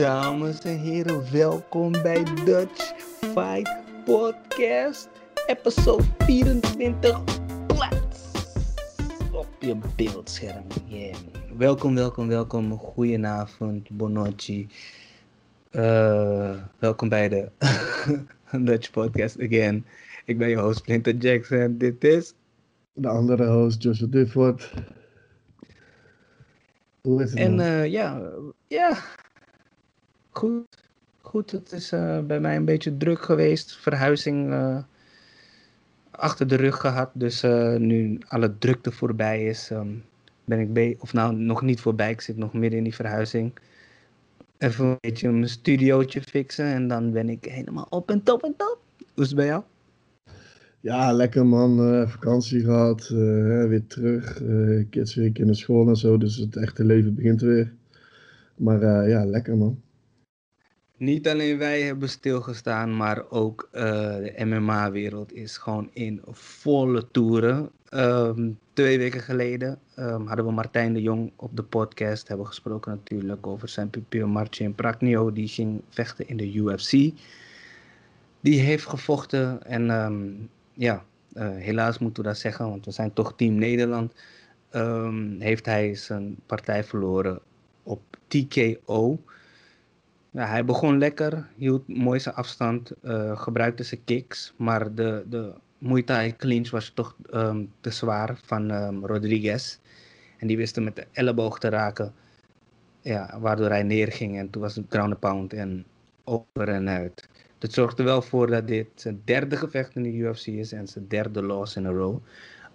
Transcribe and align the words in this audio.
Dames 0.00 0.60
en 0.60 0.78
heren, 0.78 1.32
welkom 1.32 1.92
bij 1.92 2.24
Dutch 2.44 2.92
Fight 3.20 3.76
Podcast, 4.04 5.08
episode 5.46 6.04
24, 6.18 7.22
plaats 7.66 8.32
op 9.32 9.46
je 9.58 9.76
beeldscherm. 9.96 10.64
Yeah. 10.86 11.16
Welkom, 11.56 11.94
welkom, 11.94 12.28
welkom, 12.28 12.78
goedenavond, 12.78 13.90
Bonocci. 13.90 14.68
Uh, 15.72 16.56
welkom 16.78 17.08
bij 17.08 17.28
de 17.28 17.50
Dutch 18.66 18.90
Podcast 18.90 19.40
again. 19.40 19.84
Ik 20.24 20.38
ben 20.38 20.48
je 20.48 20.56
host 20.56 20.78
Splinter 20.78 21.16
Jackson, 21.16 21.78
dit 21.78 22.04
is... 22.04 22.34
De 22.92 23.08
andere 23.08 23.46
host, 23.46 23.82
Joshua 23.82 24.06
Difford. 24.06 24.72
Hoe 27.00 27.22
is 27.22 27.30
het 27.30 27.38
En 27.38 27.60
eh, 27.60 27.86
ja, 27.86 28.30
ja, 28.66 28.98
goed. 30.40 30.66
Goed, 31.20 31.50
het 31.50 31.72
is 31.72 31.92
eh, 31.92 32.20
bij 32.20 32.40
mij 32.40 32.56
een 32.56 32.64
beetje 32.64 32.96
druk 32.96 33.22
geweest. 33.22 33.76
Verhuizing 33.76 34.50
eh, 34.52 34.78
achter 36.10 36.46
de 36.48 36.56
rug 36.56 36.76
gehad. 36.80 37.10
Dus 37.14 37.42
eh, 37.42 37.76
nu 37.76 38.18
alle 38.28 38.58
drukte 38.58 38.92
voorbij 38.92 39.46
is, 39.46 39.70
ehm, 39.70 39.88
ben 40.44 40.58
ik 40.60 40.72
bij, 40.72 40.96
of 41.00 41.12
nou 41.12 41.34
nog 41.36 41.62
niet 41.62 41.80
voorbij. 41.80 42.10
Ik 42.10 42.20
zit 42.20 42.36
nog 42.36 42.52
midden 42.52 42.78
in 42.78 42.84
die 42.84 42.94
verhuizing. 42.94 43.52
Even 44.58 44.84
een 44.84 44.96
beetje 45.00 45.30
mijn 45.30 45.48
studiootje 45.48 46.22
fixen 46.22 46.64
en 46.66 46.88
dan 46.88 47.12
ben 47.12 47.28
ik 47.28 47.44
helemaal 47.44 47.86
op 47.90 48.10
en 48.10 48.22
top 48.22 48.42
en 48.44 48.54
top. 48.56 48.78
Hoe 49.14 49.22
is 49.24 49.26
het 49.26 49.36
bij 49.36 49.46
jou? 49.46 49.62
Ja, 50.80 51.12
lekker 51.12 51.46
man. 51.46 51.80
eh, 51.80 52.08
vakantie 52.08 52.60
gehad. 52.60 53.00
eh, 53.10 53.66
weer 53.68 53.86
terug. 53.86 54.42
eh 54.42 54.84
kids 54.90 55.14
weer 55.14 55.30
in 55.40 55.46
de 55.46 55.54
school 55.54 55.88
en 55.88 55.96
zo. 55.96 56.18
Dus 56.18 56.36
het 56.36 56.56
echte 56.56 56.84
leven 56.84 57.14
begint 57.14 57.40
weer. 57.40 57.74
Maar 58.56 59.08
ja, 59.08 59.24
lekker 59.24 59.56
man. 59.56 59.82
Niet 61.00 61.28
alleen 61.28 61.58
wij 61.58 61.82
hebben 61.82 62.08
stilgestaan, 62.08 62.96
maar 62.96 63.30
ook 63.30 63.68
eh, 63.72 63.82
de 64.16 64.34
MMA-wereld 64.44 65.32
is 65.32 65.56
gewoon 65.56 65.90
in 65.92 66.20
volle 66.30 67.10
toeren. 67.10 67.70
Ehm, 67.88 68.50
twee 68.72 68.98
weken 68.98 69.20
geleden 69.20 69.78
ehm, 69.94 70.26
hadden 70.26 70.44
we 70.44 70.52
Martijn 70.52 70.92
de 70.92 71.02
Jong 71.02 71.32
op 71.36 71.56
de 71.56 71.62
podcast. 71.62 72.28
Hebben 72.28 72.46
gesproken 72.46 72.90
natuurlijk 72.90 73.46
over 73.46 73.68
zijn 73.68 73.90
pupil 73.90 74.26
Marcin 74.26 74.74
Pragnio. 74.74 75.32
Die 75.32 75.48
ging 75.48 75.82
vechten 75.88 76.28
in 76.28 76.36
de 76.36 76.54
UFC. 76.54 76.90
Die 78.40 78.60
heeft 78.60 78.86
gevochten 78.86 79.62
en 79.66 79.90
ehm, 79.90 80.28
ja, 80.72 81.04
eh, 81.32 81.48
helaas 81.50 81.98
moeten 81.98 82.22
we 82.22 82.28
dat 82.28 82.38
zeggen, 82.38 82.68
want 82.68 82.84
we 82.84 82.90
zijn 82.90 83.12
toch 83.12 83.36
Team 83.36 83.54
Nederland. 83.54 84.14
Heeft 85.38 85.66
hij 85.66 85.94
zijn 85.94 86.36
partij 86.46 86.84
verloren 86.84 87.40
op 87.82 88.00
TKO. 88.26 89.20
Ja, 90.32 90.46
hij 90.46 90.64
begon 90.64 90.98
lekker, 90.98 91.48
hield 91.56 91.88
mooi 91.88 92.20
zijn 92.20 92.34
afstand, 92.34 92.90
eh, 93.02 93.40
gebruikte 93.40 93.82
zijn 93.82 94.04
kicks, 94.04 94.54
maar 94.56 94.94
de, 94.94 95.24
de 95.28 95.54
Muay 95.78 96.02
Thai 96.02 96.36
clinch 96.36 96.70
was 96.70 96.90
toch 96.90 97.16
ehm, 97.30 97.64
te 97.80 97.90
zwaar 97.90 98.38
van 98.44 98.70
ehm, 98.70 99.04
Rodriguez. 99.04 99.78
En 100.38 100.46
die 100.46 100.56
wist 100.56 100.74
hem 100.74 100.84
met 100.84 100.96
de 100.96 101.06
elleboog 101.12 101.58
te 101.58 101.68
raken, 101.68 102.14
ja, 103.00 103.38
waardoor 103.40 103.68
hij 103.68 103.82
neerging 103.82 104.38
en 104.38 104.50
toen 104.50 104.62
was 104.62 104.76
het 104.76 104.86
ground 104.88 105.18
pound 105.18 105.52
en 105.52 105.86
over 106.24 106.68
en 106.68 106.88
uit. 106.88 107.28
Dat 107.58 107.72
zorgt 107.72 107.98
er 107.98 108.04
wel 108.04 108.22
voor 108.22 108.46
dat 108.46 108.66
dit 108.66 108.88
zijn 108.94 109.22
derde 109.24 109.56
gevecht 109.56 109.94
in 109.96 110.02
de 110.02 110.12
UFC 110.12 110.46
is 110.46 110.72
en 110.72 110.88
zijn 110.88 111.08
derde 111.08 111.42
loss 111.42 111.76
in 111.76 111.86
a 111.86 111.90
row. 111.90 112.18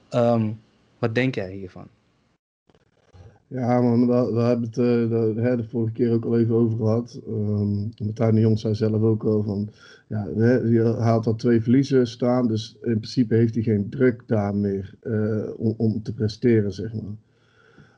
Ehm, 0.10 0.54
wat 1.00 1.16
denk 1.16 1.36
jij 1.36 1.52
hiervan? 1.52 1.88
Ja 3.48 3.82
man, 3.82 4.08
we, 4.08 4.40
hebben 4.40 4.66
het 4.66 4.78
eh, 4.78 5.56
de, 5.58 5.64
vorige 5.70 5.94
keer 5.94 6.12
ook 6.12 6.26
al 6.26 6.38
even 6.40 6.56
over 6.56 6.78
gehad. 6.78 7.22
Ehm 7.28 8.06
Martijn 8.06 8.36
de 8.36 8.42
Jong 8.42 8.60
zei 8.60 8.76
zelf 8.76 9.02
ook 9.02 9.24
al 9.24 9.44
van... 9.44 9.70
Ja, 10.08 10.28
hè, 10.36 10.54
je 10.54 10.84
haalt 10.84 11.28
al 11.28 11.36
twee 11.36 11.62
verliezen 11.62 12.08
staan. 12.08 12.48
Dus 12.48 12.78
in 12.82 12.96
principe 12.98 13.36
heeft 13.36 13.54
hij 13.54 13.64
geen 13.64 13.90
druk 13.90 14.24
daar 14.26 14.56
meer 14.56 14.96
eh, 15.02 15.50
om, 15.58 15.74
om 15.78 16.04
te 16.04 16.14
presteren, 16.14 16.74
zeg 16.74 16.94
maar. 16.94 17.16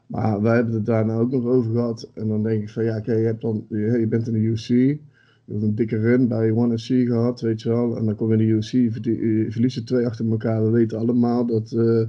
Maar 0.07 0.41
wij 0.41 0.55
hebben 0.55 0.73
het 0.73 0.85
daarna 0.85 1.17
ook 1.17 1.31
nog 1.31 1.45
over 1.45 1.72
gehad. 1.72 2.09
En 2.13 2.27
dan 2.27 2.43
denk 2.43 2.61
ik 2.61 2.69
van 2.69 2.83
ja, 2.83 2.97
oké, 2.97 3.13
je, 3.13 3.25
hebt 3.25 3.41
dan, 3.41 3.66
je, 3.69 4.05
bent 4.09 4.27
in 4.27 4.33
de 4.33 4.39
UC. 4.39 4.67
Je 4.67 5.53
hebt 5.53 5.63
een 5.63 5.75
dikke 5.75 5.97
run 5.97 6.27
bij 6.27 6.51
One 6.51 6.77
FC 6.77 6.88
gehad, 6.88 7.41
weet 7.41 7.61
je 7.61 7.69
wel. 7.69 7.97
En 7.97 8.05
dan 8.05 8.16
kom 8.16 8.27
je 8.27 8.38
in 8.38 8.59
de 8.59 8.77
UC, 8.77 9.75
er 9.75 9.85
twee 9.85 10.05
achter 10.05 10.29
elkaar. 10.29 10.63
We 10.63 10.69
weten 10.69 10.97
allemaal 10.97 11.45
dat 11.45 11.72
eh, 11.72 12.01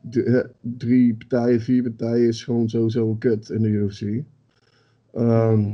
de- 0.00 0.30
hè, 0.30 0.42
drie 0.60 1.14
partijen, 1.14 1.60
vier 1.60 1.82
partijen 1.82 2.28
is 2.28 2.44
gewoon 2.44 2.68
sowieso 2.68 3.10
een 3.10 3.18
kut 3.18 3.48
in 3.48 3.62
de 3.62 3.68
UFC. 3.68 4.22
Ehm, 5.12 5.70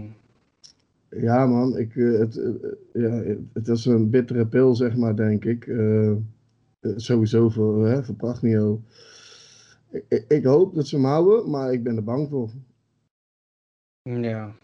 ja 1.09 1.47
man, 1.47 1.79
ik, 1.79 1.97
eh, 1.97 2.19
het, 2.19 2.37
eh, 2.37 2.53
ja, 2.93 3.23
het, 3.53 3.69
is 3.69 3.84
een 3.84 4.11
bittere 4.11 4.47
pil 4.47 4.75
zeg 4.75 4.97
maar, 4.97 5.17
denk 5.17 5.45
ik. 5.45 5.67
Eh, 5.67 6.11
eh, 6.11 6.17
sowieso 6.97 7.49
voor, 7.49 7.87
hè, 7.87 8.05
voor 8.05 8.15
Pragnio. 8.15 8.83
Ik, 9.91 10.25
ik, 10.29 10.45
hoop 10.45 10.75
dat 10.75 10.87
ze 10.87 10.97
hem 10.97 11.05
houden, 11.05 11.51
maar 11.51 11.73
ik 11.73 11.83
ben 11.83 11.97
er 11.97 12.05
bang 12.05 12.29
voor. 12.29 12.51
Ja. 14.03 14.55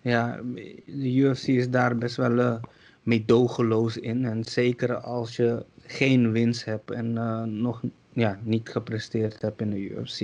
Ja, 0.00 0.42
de 0.86 1.14
UFC 1.14 1.46
is 1.46 1.70
daar 1.70 1.98
best 1.98 2.16
wel 2.16 2.38
eh 2.38 2.62
meedogenloos 3.06 3.96
in. 3.96 4.24
En 4.24 4.44
zeker 4.44 4.96
als 4.96 5.36
je 5.36 5.64
geen 5.80 6.32
winst 6.32 6.64
hebt 6.64 6.90
en 6.90 7.16
eh, 7.16 7.42
nog 7.42 7.82
ja, 8.16 8.38
niet 8.42 8.68
gepresteerd 8.68 9.42
hebt 9.42 9.60
in 9.60 9.70
de 9.70 9.80
UFC. 9.80 10.20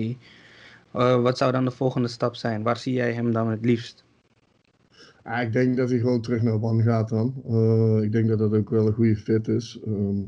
Eh, 0.93 1.23
wat 1.23 1.39
zou 1.39 1.53
dan 1.53 1.65
de 1.65 1.71
volgende 1.71 2.09
stap 2.09 2.35
zijn? 2.35 2.63
Waar 2.63 2.77
zie 2.77 2.93
jij 2.95 3.13
hem 3.13 3.33
dan 3.33 3.51
het 3.51 3.65
liefst? 3.65 4.05
Ja, 5.25 5.41
ik 5.41 5.53
denk 5.53 5.77
dat 5.77 5.91
hij 5.91 5.99
gewoon 5.99 6.21
terug 6.21 6.43
naar 6.43 6.63
One 6.63 6.83
gaat 6.83 7.09
dan. 7.09 7.35
Eh, 7.49 8.03
ik 8.03 8.13
denk 8.13 8.29
dat 8.29 8.39
dat 8.39 8.55
ook 8.55 8.71
wel 8.71 8.87
een 8.87 8.93
goede 8.93 9.17
fit 9.17 9.49
is. 9.49 9.81
Ehm, 9.87 10.19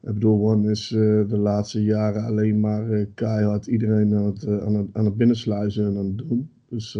ik 0.00 0.14
bedoel, 0.14 0.50
One 0.50 0.70
is 0.70 0.92
eh, 0.92 1.00
de 1.28 1.38
laatste 1.38 1.84
jaren 1.84 2.24
alleen 2.24 2.60
maar 2.60 3.06
keihard 3.14 3.66
iedereen 3.66 4.14
aan 4.14 4.24
het, 4.24 4.46
aan, 4.46 4.74
het, 4.74 4.86
aan 4.92 5.04
het 5.04 5.16
binnensluizen 5.16 5.86
en 5.86 5.96
aan 5.96 6.06
het 6.06 6.18
doen. 6.18 6.50
Dus, 6.68 6.92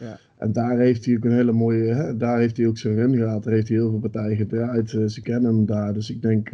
Ja. 0.00 0.18
En 0.36 0.52
daar 0.52 0.78
heeft 0.78 1.04
hij 1.04 1.16
ook 1.16 1.24
een 1.24 1.32
hele 1.32 1.52
mooie, 1.52 1.94
hè, 1.94 2.16
daar 2.16 2.38
heeft 2.38 2.56
hij 2.56 2.66
ook 2.66 2.78
zijn 2.78 2.94
run 2.94 3.16
gehad. 3.16 3.42
Daar 3.44 3.52
heeft 3.52 3.68
hij 3.68 3.76
heel 3.76 3.90
veel 3.90 3.98
partijen 3.98 4.36
gedraaid. 4.36 4.90
Ze 5.06 5.20
kennen 5.22 5.54
hem 5.54 5.66
daar. 5.66 5.92
Dus 5.92 6.10
ik 6.10 6.22
denk, 6.22 6.50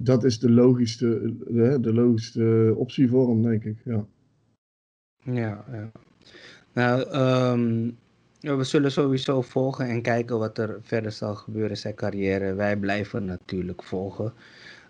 dat 0.00 0.24
is 0.24 0.38
de 0.38 0.50
logischste, 0.50 1.34
de, 1.46 1.78
de 1.80 1.92
logischste 1.92 2.74
optie 2.76 3.08
voor 3.08 3.28
hem, 3.28 3.42
denk 3.42 3.64
ik. 3.64 3.76
Ja. 3.84 4.06
Ja. 5.22 5.64
Nou, 6.72 7.10
ehm, 7.10 7.90
we 8.56 8.64
zullen 8.64 8.92
sowieso 8.92 9.42
volgen 9.42 9.88
en 9.88 10.02
kijken 10.02 10.38
wat 10.38 10.58
er 10.58 10.78
verder 10.82 11.12
zal 11.12 11.34
gebeuren 11.34 11.70
in 11.70 11.76
zijn 11.76 11.94
carrière. 11.94 12.54
Wij 12.54 12.76
blijven 12.76 13.24
natuurlijk 13.24 13.82
volgen. 13.82 14.32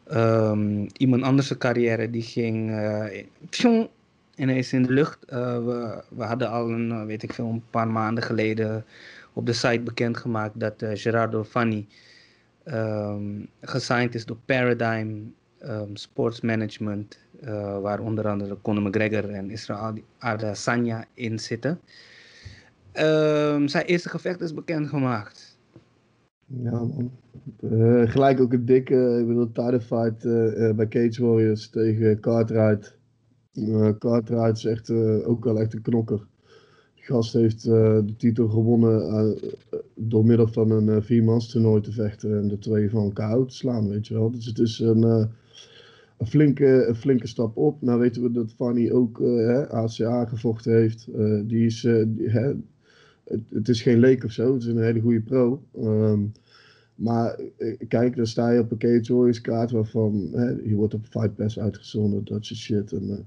Ehm, 0.06 0.86
iemand 0.96 1.22
anders 1.22 1.58
carrière 1.58 2.10
die 2.10 2.22
ging 2.22 2.70
pjong, 3.50 3.88
ineens 4.36 4.72
in 4.72 4.82
de 4.82 4.92
lucht. 4.92 5.24
Eh, 5.24 5.64
we, 5.64 6.02
we 6.08 6.24
hadden 6.24 6.50
al 6.50 6.70
een, 6.70 6.90
eh, 6.90 7.04
weet 7.04 7.22
ik 7.22 7.32
veel, 7.32 7.48
een 7.48 7.64
paar 7.70 7.88
maanden 7.88 8.24
geleden 8.24 8.84
op 9.32 9.46
de 9.46 9.52
site 9.52 9.80
bekendgemaakt 9.80 10.60
dat 10.60 10.82
eh, 10.82 10.90
Gerardo 10.94 11.42
ehm 12.64 13.44
gesigned 13.60 14.14
is 14.14 14.26
door 14.26 14.38
Paradigm 14.44 15.08
ehm, 15.58 15.94
Sports 15.94 16.40
Management, 16.40 17.18
eh, 17.40 17.80
waar 17.80 18.00
onder 18.00 18.28
andere 18.28 18.56
Conor 18.62 18.82
McGregor 18.82 19.30
en 19.30 19.50
Israel 19.50 19.94
Adesanya 20.18 21.04
in 21.14 21.38
zitten. 21.38 21.80
Ehm, 22.92 23.66
zijn 23.66 23.84
eerste 23.84 24.08
gevecht 24.08 24.40
is 24.40 24.54
bekendgemaakt. 24.54 25.58
Ja, 26.46 26.70
man. 26.70 27.10
Eh, 27.60 28.10
gelijk 28.10 28.40
ook 28.40 28.52
een 28.52 28.64
dikke, 28.64 29.18
ik 29.20 29.26
bedoel, 29.26 29.52
title 29.52 29.80
fight 29.80 30.24
eh, 30.24 30.74
bij 30.74 30.88
Cage 30.88 31.26
Warriors 31.26 31.70
tegen 31.70 32.20
Cartwright. 32.20 32.98
Cartwright 33.98 34.56
is 34.56 34.64
echt, 34.64 34.90
ook 35.24 35.44
wel 35.44 35.60
echt 35.60 35.74
een 35.74 35.82
knokker. 35.82 36.26
Gast 37.04 37.32
heeft 37.32 37.64
eh, 37.64 37.98
de 38.06 38.14
titel 38.16 38.48
gewonnen 38.48 39.08
eh, 39.08 39.78
door 39.94 40.26
middel 40.26 40.48
van 40.48 40.70
een 40.70 40.86
uh, 40.86 40.96
viermans 41.00 41.50
toernooi 41.50 41.80
te 41.80 41.92
vechten 41.92 42.38
en 42.38 42.48
de 42.48 42.58
twee 42.58 42.90
van 42.90 43.12
KO 43.12 43.44
te 43.44 43.54
slaan, 43.54 43.88
weet 43.88 44.06
je 44.06 44.14
wel. 44.14 44.30
Dus 44.30 44.46
het 44.46 44.58
is 44.58 44.78
een, 44.78 45.02
een, 45.02 46.26
flinke, 46.26 46.86
een 46.88 46.94
flinke 46.94 47.26
stap 47.26 47.56
op. 47.56 47.82
Nou 47.82 48.00
weten 48.00 48.22
we 48.22 48.30
dat 48.30 48.52
Fanny 48.52 48.90
ook 48.90 49.18
hè, 49.18 49.68
ACA 49.68 50.24
gevochten 50.24 50.72
heeft. 50.72 51.08
Die 51.48 51.66
is, 51.66 51.82
hè, 51.82 52.52
het, 53.24 53.40
het 53.48 53.68
is 53.68 53.82
geen 53.82 53.98
leek 53.98 54.24
of 54.24 54.30
zo, 54.30 54.52
het 54.52 54.62
is 54.62 54.68
een 54.68 54.82
hele 54.82 55.00
goede 55.00 55.20
pro. 55.20 55.62
Ehm, 55.74 56.20
maar 56.94 57.40
kijk, 57.88 58.16
dan 58.16 58.26
sta 58.26 58.50
je 58.50 58.60
op 58.60 58.70
een 58.70 58.78
Cage 58.78 59.14
Warriors 59.14 59.40
kaart 59.40 59.70
waarvan 59.70 60.28
hè, 60.32 60.48
je 60.48 60.74
wordt 60.74 60.94
op 60.94 61.06
Fight 61.06 61.34
Pass 61.34 61.58
uitgezonden, 61.58 62.24
dat 62.24 62.44
soort 62.44 62.60
shit. 62.60 62.92
En, 62.92 63.26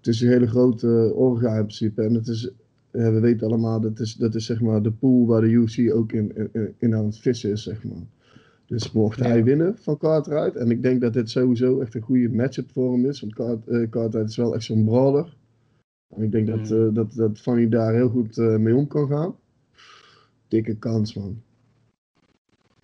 het 0.00 0.08
is 0.08 0.20
een 0.20 0.28
hele 0.28 0.46
grote 0.46 1.12
orga 1.14 1.56
in 1.56 1.62
principe. 1.62 2.02
En 2.02 2.14
het 2.14 2.28
is, 2.28 2.50
we 2.90 3.20
weten 3.20 3.46
allemaal, 3.46 3.80
dat 3.80 4.00
is, 4.00 4.14
dat 4.14 4.34
is 4.34 4.46
zeg 4.46 4.60
maar 4.60 4.82
de 4.82 4.90
pool 4.92 5.26
waar 5.26 5.40
de 5.40 5.46
UFC 5.48 5.92
ook 5.94 6.12
in, 6.12 6.50
in, 6.52 6.74
in 6.78 6.94
aan 6.94 7.04
het 7.04 7.18
vissen 7.18 7.50
is, 7.50 7.62
zeg 7.62 7.84
maar. 7.84 8.02
Dus 8.66 8.92
mocht 8.92 9.18
Ja. 9.18 9.24
hij 9.26 9.44
winnen 9.44 9.78
van 9.78 9.96
Cartwright, 9.98 10.56
en 10.56 10.70
ik 10.70 10.82
denk 10.82 11.00
dat 11.00 11.12
dit 11.12 11.30
sowieso 11.30 11.80
echt 11.80 11.94
een 11.94 12.00
goede 12.02 12.28
matchup 12.28 12.70
voor 12.72 12.92
hem 12.92 13.06
is, 13.06 13.20
want 13.20 13.34
Cart, 13.34 13.66
eh, 13.68 13.88
Cartwright 13.90 14.30
is 14.30 14.36
wel 14.36 14.54
echt 14.54 14.64
zo'n 14.64 14.84
brawler. 14.84 15.36
En 16.16 16.22
ik 16.22 16.32
denk 16.32 16.46
dat, 16.46 16.70
Mm. 16.70 16.86
eh, 16.88 16.94
dat, 16.94 17.12
dat 17.14 17.38
Fanny 17.40 17.68
daar 17.68 17.94
heel 17.94 18.08
goed 18.08 18.38
eh, 18.38 18.56
mee 18.56 18.74
om 18.74 18.86
kan 18.86 19.08
gaan. 19.08 19.34
dikke 20.48 20.76
kans, 20.76 21.14
man. 21.14 21.42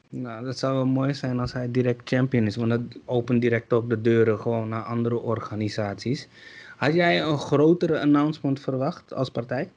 Nou, 0.08 0.44
dat 0.44 0.58
zou 0.58 0.74
wel 0.74 0.86
mooi 0.86 1.14
zijn 1.14 1.38
als 1.40 1.52
hij 1.52 1.70
direct 1.70 2.08
champion 2.08 2.46
is, 2.46 2.56
want 2.56 2.70
dat 2.70 2.80
opent 3.04 3.40
direct 3.40 3.72
ook 3.72 3.88
de 3.88 4.00
deuren 4.00 4.38
gewoon 4.38 4.68
naar 4.68 4.82
andere 4.82 5.18
organisaties. 5.20 6.28
Had 6.76 6.94
jij 6.94 7.22
een 7.22 7.38
grotere 7.38 8.00
announcement 8.00 8.60
verwacht 8.60 9.12
als 9.14 9.30
partij? 9.30 9.70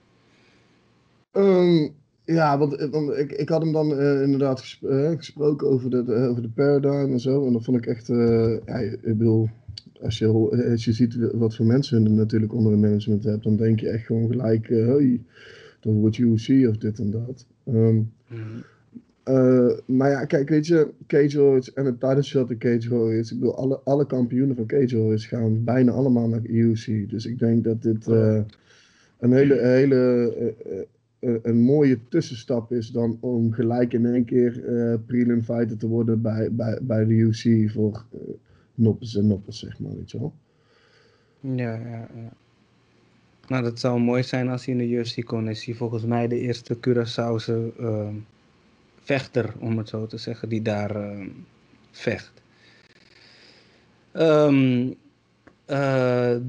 Um, 1.32 1.96
ja, 2.26 2.58
want, 2.58 2.88
want, 2.92 3.18
ik, 3.18 3.32
ik 3.32 3.50
had 3.50 3.62
hem 3.62 3.72
dan 3.72 3.92
uh, 3.92 4.22
inderdaad 4.22 4.60
gesp 4.60 4.84
uh, 4.84 5.12
gesproken 5.18 5.68
over 5.68 5.90
de, 5.90 6.04
de, 6.04 6.14
over 6.14 6.42
de 6.42 6.50
paradigm 6.50 7.12
en 7.12 7.20
zo. 7.20 7.46
En 7.46 7.54
dat 7.54 7.64
vond 7.64 7.78
ik 7.78 7.86
echt, 7.86 8.08
ja, 8.66 8.78
ik 8.78 9.18
bedoel, 9.18 9.50
als 10.02 10.18
je, 10.18 10.68
als 10.72 10.86
je 10.86 10.94
ziet 10.94 11.18
wat 11.34 11.56
voor 11.56 11.66
mensen 11.66 12.04
je 12.04 12.10
natuurlijk 12.10 12.54
onder 12.54 12.72
de 12.72 12.78
management 12.78 13.24
hebt, 13.24 13.44
dan 13.44 13.56
denk 13.56 13.80
je 13.80 13.90
echt 13.90 14.06
gewoon 14.06 14.28
gelijk, 14.28 14.68
hey, 14.68 15.22
dat 15.80 15.94
wordt 15.94 16.18
UFC 16.18 16.68
of 16.68 16.78
dit 16.78 17.00
en 17.00 17.12
dat. 17.12 17.46
Um, 17.68 17.76
mm 17.76 18.12
-hmm. 18.28 18.64
Uh, 19.30 19.72
maar 19.86 20.10
ja, 20.10 20.26
kijk, 20.26 20.50
weet 20.50 20.68
je, 20.68 20.88
Cage 21.08 21.42
Warriors 21.42 21.74
en 21.74 21.86
het 21.86 22.00
title 22.00 22.22
shot 22.22 22.50
in 22.50 22.58
Cage 22.58 22.90
Warriors. 22.90 23.32
Ik 23.32 23.40
bedoel, 23.40 23.56
alle, 23.56 23.80
alle 23.84 24.06
kampioenen 24.06 24.56
van 24.56 24.66
Cage 24.66 24.98
Warriors 24.98 25.26
gaan 25.26 25.64
bijna 25.64 25.92
allemaal 25.92 26.28
naar 26.28 26.46
UFC. 26.46 27.10
Dus 27.10 27.26
ik 27.26 27.40
denk 27.40 27.64
dat 27.64 27.82
dit 27.82 28.08
uh, 28.08 28.42
een 29.20 29.34
hele, 29.34 29.60
hele 29.60 30.56
een 31.20 31.62
mooie 31.62 32.00
tussenstap 32.10 32.72
is 32.72 32.92
dan 32.92 33.18
om 33.20 33.52
gelijk 33.52 33.94
in 33.94 34.06
één 34.06 34.26
keer 34.26 34.52
prelim 35.06 35.44
fighter 35.44 35.78
te 35.78 35.88
worden 35.88 36.22
bij, 36.22 36.52
bij, 36.52 36.80
bij 36.82 37.06
de 37.06 37.14
UFC 37.14 37.72
voor 37.72 38.06
noppes 38.76 39.16
en 39.16 39.28
noppes, 39.28 39.60
zeg 39.60 39.80
maar, 39.80 39.96
weet 39.96 40.12
je 40.12 40.20
wel. 40.20 40.34
Ja, 41.40 41.76
ja, 41.76 42.08
ja. 42.16 42.34
Nou, 43.48 43.64
dat 43.64 43.80
zou 43.80 44.00
mooi 44.00 44.24
zijn 44.24 44.50
als 44.50 44.66
hij 44.66 44.74
in 44.74 44.80
de 44.80 44.96
UFC 44.96 45.26
kon. 45.26 45.48
Is 45.48 45.66
hij 45.66 45.76
volgens 45.76 46.06
mij 46.06 46.28
de 46.28 46.40
eerste 46.40 46.78
Curaçaose 46.78 47.74
vechter, 49.10 49.54
om 49.60 49.78
het 49.78 49.90
zo 49.90 50.06
te 50.06 50.18
zeggen, 50.18 50.50
die 50.50 50.62
daar 50.62 50.96
uh, 50.96 51.28
vecht. 51.92 52.42
Uh, 54.16 54.90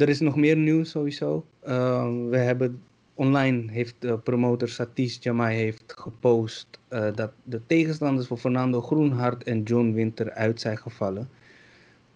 er 0.01 0.09
is 0.09 0.21
nog 0.21 0.37
meer 0.37 0.57
nieuws 0.57 0.91
sowieso. 0.91 1.47
Uh, 1.69 2.29
we 2.29 2.37
hebben 2.37 2.83
online 3.21 3.71
heeft 3.71 3.95
de 3.99 4.19
promotor 4.19 4.69
Satish 4.69 5.17
Jamai 5.21 5.57
heeft 5.57 5.95
gepost 5.97 6.67
uh, 6.91 7.07
dat 7.15 7.33
de 7.45 7.61
tegenstanders 7.67 8.27
van 8.27 8.39
Fernando 8.39 8.81
Groenhart 8.81 9.45
en 9.45 9.63
John 9.63 9.93
Winter 9.93 10.31
uit 10.31 10.61
zijn 10.61 10.79
gevallen. 10.79 11.29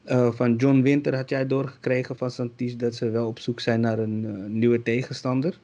Uh, 0.07 0.33
van 0.33 0.57
John 0.57 0.81
Winter 0.83 1.17
had 1.17 1.29
jij 1.29 1.47
doorgekregen 1.47 2.17
van 2.17 2.31
Satish 2.31 2.75
dat 2.75 2.95
ze 2.95 3.11
wel 3.11 3.27
op 3.27 3.39
zoek 3.39 3.61
zijn 3.61 3.81
naar 3.81 3.99
een 3.99 4.59
nieuwe 4.59 4.83
tegenstander? 4.83 5.61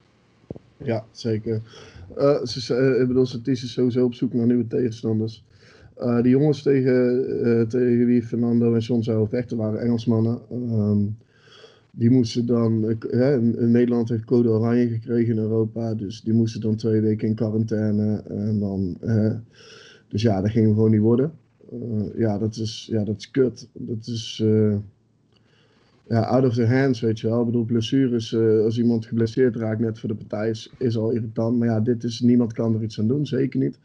Ja, 0.76 1.04
zeker. 1.10 1.60
Ze, 2.44 2.98
ik 3.00 3.06
bedoel, 3.06 3.26
Satis 3.26 3.62
is 3.64 3.72
sowieso 3.72 4.04
op 4.04 4.14
zoek 4.14 4.32
naar 4.32 4.46
nieuwe 4.46 4.66
tegenstanders. 4.66 5.44
Die 6.22 6.30
jongens 6.30 6.62
tegen, 6.62 7.66
tegen 7.68 8.06
wie 8.06 8.22
Fernando 8.22 8.74
en 8.74 8.80
John 8.80 9.02
zouden 9.02 9.28
vechten 9.28 9.56
waren 9.56 9.80
Engelsmannen. 9.80 10.40
Um, 10.52 11.16
die 11.92 12.10
moesten 12.10 12.46
dan, 12.46 12.96
hè, 12.98 13.40
Nederland 13.66 14.08
heeft 14.08 14.24
code 14.24 14.48
oranje 14.48 14.88
gekregen 14.88 15.32
in 15.32 15.38
Europa, 15.38 15.94
dus 15.94 16.22
die 16.22 16.32
moesten 16.32 16.60
dan 16.60 16.76
twee 16.76 17.00
weken 17.00 17.28
in 17.28 17.34
quarantaine. 17.34 18.22
En 18.28 18.58
dan, 18.58 18.96
dus 20.08 20.22
ja, 20.22 20.40
dat 20.40 20.50
ging 20.50 20.66
gewoon 20.66 20.90
niet 20.90 21.00
worden. 21.00 21.32
ja, 22.16 22.38
dat 22.38 22.56
is, 22.56 22.88
ja, 22.90 23.04
dat 23.04 23.16
is 23.16 23.30
kut. 23.30 23.68
Dat 23.72 24.06
is, 24.06 24.42
ja, 26.10 26.20
out 26.20 26.44
of 26.44 26.54
the 26.54 26.66
hands, 26.66 27.00
weet 27.00 27.20
je 27.20 27.28
wel. 27.28 27.40
Ik 27.40 27.46
bedoel, 27.46 27.64
blessures, 27.64 28.32
uh, 28.32 28.64
als 28.64 28.78
iemand 28.78 29.06
geblesseerd 29.06 29.56
raakt 29.56 29.80
net 29.80 29.98
voor 29.98 30.08
de 30.08 30.14
partij, 30.14 30.50
is, 30.50 30.72
is 30.78 30.96
al 30.96 31.10
irritant. 31.10 31.58
Maar 31.58 31.68
ja, 31.68 31.80
dit 31.80 32.04
is, 32.04 32.20
niemand 32.20 32.52
kan 32.52 32.74
er 32.74 32.82
iets 32.82 33.00
aan 33.00 33.08
doen, 33.08 33.26
zeker 33.26 33.60
niet. 33.60 33.78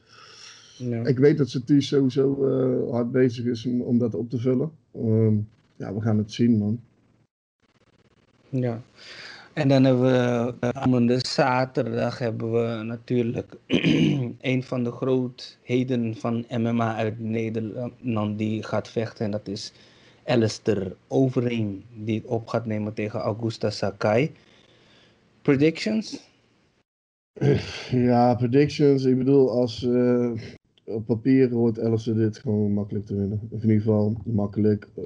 Ja. 0.77 1.05
Ik 1.05 1.17
weet 1.17 1.37
dat 1.37 1.49
Satis 1.49 1.87
sowieso 1.87 2.89
hard 2.91 3.11
bezig 3.11 3.45
is 3.45 3.65
om, 3.65 3.81
om 3.81 3.97
dat 3.97 4.15
op 4.15 4.29
te 4.29 4.37
vullen. 4.37 4.71
Um, 4.95 5.47
ja, 5.75 5.93
we 5.93 6.01
gaan 6.01 6.17
het 6.17 6.31
zien, 6.31 6.57
man. 6.57 6.79
Ja. 8.61 8.81
En 9.53 9.67
dan 9.67 9.83
hebben 9.83 10.11
we 10.59 10.71
komende 10.71 11.19
zaterdag 11.27 12.19
hebben 12.19 12.51
we 12.51 12.83
natuurlijk 12.83 13.55
een 14.51 14.63
van 14.63 14.83
de 14.83 14.91
grootheden 14.91 16.15
van 16.15 16.45
MMA 16.49 16.95
uit 16.95 17.19
Nederland 17.19 18.37
die 18.37 18.63
gaat 18.63 18.87
vechten. 18.87 19.25
En 19.25 19.31
dat 19.31 19.47
is 19.47 19.71
Alistair 20.25 20.95
Overeem 21.07 21.83
die 21.93 22.15
het 22.15 22.25
op 22.25 22.47
gaat 22.47 22.65
nemen 22.65 22.93
tegen 22.93 23.19
Augusta 23.19 23.69
Sakai. 23.69 24.31
Predictions? 25.41 26.19
Ja, 27.91 28.35
predictions. 28.35 29.03
Ik 29.03 29.17
bedoel, 29.17 29.51
als 29.51 29.83
uh, 29.83 30.31
op 30.85 31.05
papier 31.05 31.51
hoort 31.51 31.79
Alistair 31.79 32.15
dit 32.15 32.37
gewoon 32.37 32.73
makkelijk 32.73 33.05
te 33.05 33.15
winnen. 33.15 33.39
Of 33.49 33.63
in 33.63 33.69
ieder 33.69 33.83
geval 33.83 34.15
makkelijk. 34.25 34.87
Uh, 34.97 35.05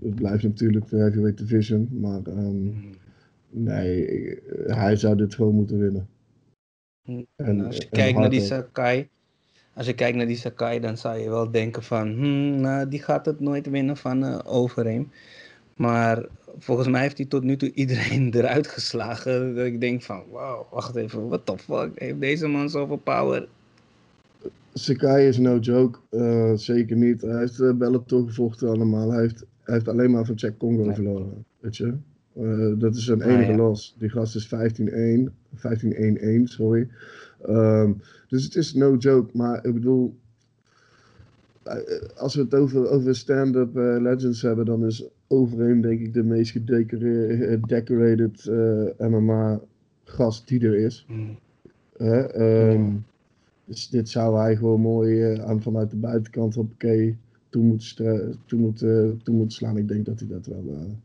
het 0.00 0.14
blijft 0.14 0.42
natuurlijk 0.42 0.88
de 0.88 0.96
heavyweight 0.96 1.38
division, 1.38 1.88
maar 1.92 2.20
um, 2.26 2.90
nee, 3.50 4.38
hij 4.66 4.96
zou 4.96 5.16
dit 5.16 5.34
gewoon 5.34 5.54
moeten 5.54 5.78
winnen. 5.78 6.08
En, 7.36 7.60
als 7.60 7.76
je 7.76 7.88
kijkt 7.88 8.18
naar 8.18 8.30
die 8.30 8.40
Sakai, 8.40 9.08
als 9.74 9.86
je 9.86 9.94
kijkt 9.94 10.16
naar 10.16 10.26
die 10.26 10.36
Sakai, 10.36 10.80
dan 10.80 10.96
zou 10.96 11.18
je 11.18 11.28
wel 11.28 11.50
denken 11.50 11.82
van, 11.82 12.08
hmm, 12.08 12.60
nou, 12.60 12.88
die 12.88 13.02
gaat 13.02 13.26
het 13.26 13.40
nooit 13.40 13.70
winnen 13.70 13.96
van 13.96 14.24
uh, 14.24 14.38
Overeem. 14.44 15.10
Maar 15.76 16.26
volgens 16.58 16.88
mij 16.88 17.00
heeft 17.00 17.18
hij 17.18 17.26
tot 17.26 17.42
nu 17.42 17.56
toe 17.56 17.72
iedereen 17.82 18.34
eruit 18.34 18.66
geslagen. 18.66 19.54
Dat 19.54 19.66
ik 19.66 19.80
denk 19.80 20.02
van, 20.02 20.22
wauw, 20.30 20.66
wacht 20.70 20.96
even, 20.96 21.28
what 21.28 21.46
the 21.46 21.58
fuck, 21.58 21.90
heeft 21.94 22.20
deze 22.20 22.46
man 22.46 22.70
zoveel 22.70 22.96
power? 22.96 23.48
Sakai 24.76 25.26
is 25.26 25.38
no 25.38 25.58
joke, 25.58 25.98
uh, 26.10 26.54
zeker 26.54 26.96
niet. 26.96 27.20
Hij 27.20 27.38
heeft 27.38 27.60
uh, 27.60 27.72
Bellator 27.72 28.26
gevochten 28.26 28.68
allemaal. 28.68 29.10
Hij 29.10 29.20
heeft, 29.20 29.44
hij 29.62 29.74
heeft 29.74 29.88
alleen 29.88 30.10
maar 30.10 30.24
van 30.24 30.34
Jack 30.34 30.58
Congo 30.58 30.84
nee. 30.84 30.94
verloren, 30.94 31.44
weet 31.60 31.76
je. 31.76 31.94
Uh, 32.38 32.78
dat 32.78 32.96
is 32.96 33.04
zijn 33.04 33.22
enige 33.22 33.42
ah, 33.42 33.48
ja. 33.48 33.56
los. 33.56 33.96
Die 33.98 34.08
gast 34.08 34.36
is 34.36 34.46
15-1, 34.46 34.50
15-1-1, 35.56 36.42
sorry. 36.44 36.88
Um, 37.48 38.00
dus 38.28 38.44
het 38.44 38.54
is 38.54 38.74
no 38.74 38.96
joke, 38.96 39.30
maar 39.36 39.64
ik 39.64 39.74
bedoel, 39.74 40.16
als 42.16 42.34
we 42.34 42.40
het 42.40 42.54
over, 42.54 42.88
over 42.88 43.16
stand-up 43.16 43.76
uh, 43.76 43.96
legends 44.00 44.42
hebben, 44.42 44.64
dan 44.64 44.86
is 44.86 45.08
Overeem 45.26 45.80
denk 45.80 46.00
ik 46.00 46.12
de 46.12 46.22
meest 46.22 46.50
gedecorated 46.50 48.44
MMA 48.98 49.60
gast 50.04 50.48
die 50.48 50.60
er 50.60 50.76
is. 50.76 51.06
Mm. 51.08 51.38
Uh, 51.98 52.70
um, 52.72 53.04
dus 53.64 53.88
dit 53.88 54.08
zou 54.08 54.38
hij 54.38 54.56
gewoon 54.56 54.80
mooi 54.80 55.32
uh, 55.32 55.44
aan 55.44 55.62
vanuit 55.62 55.90
de 55.90 55.96
buitenkant 55.96 56.56
op 56.56 56.78
toe 56.78 57.62
moeten, 58.50 59.20
moet, 59.24 59.52
slaan. 59.52 59.76
Ik 59.76 59.88
denk 59.88 60.04
dat 60.06 60.18
hij 60.18 60.28
dat 60.28 60.46
wel. 60.46 60.96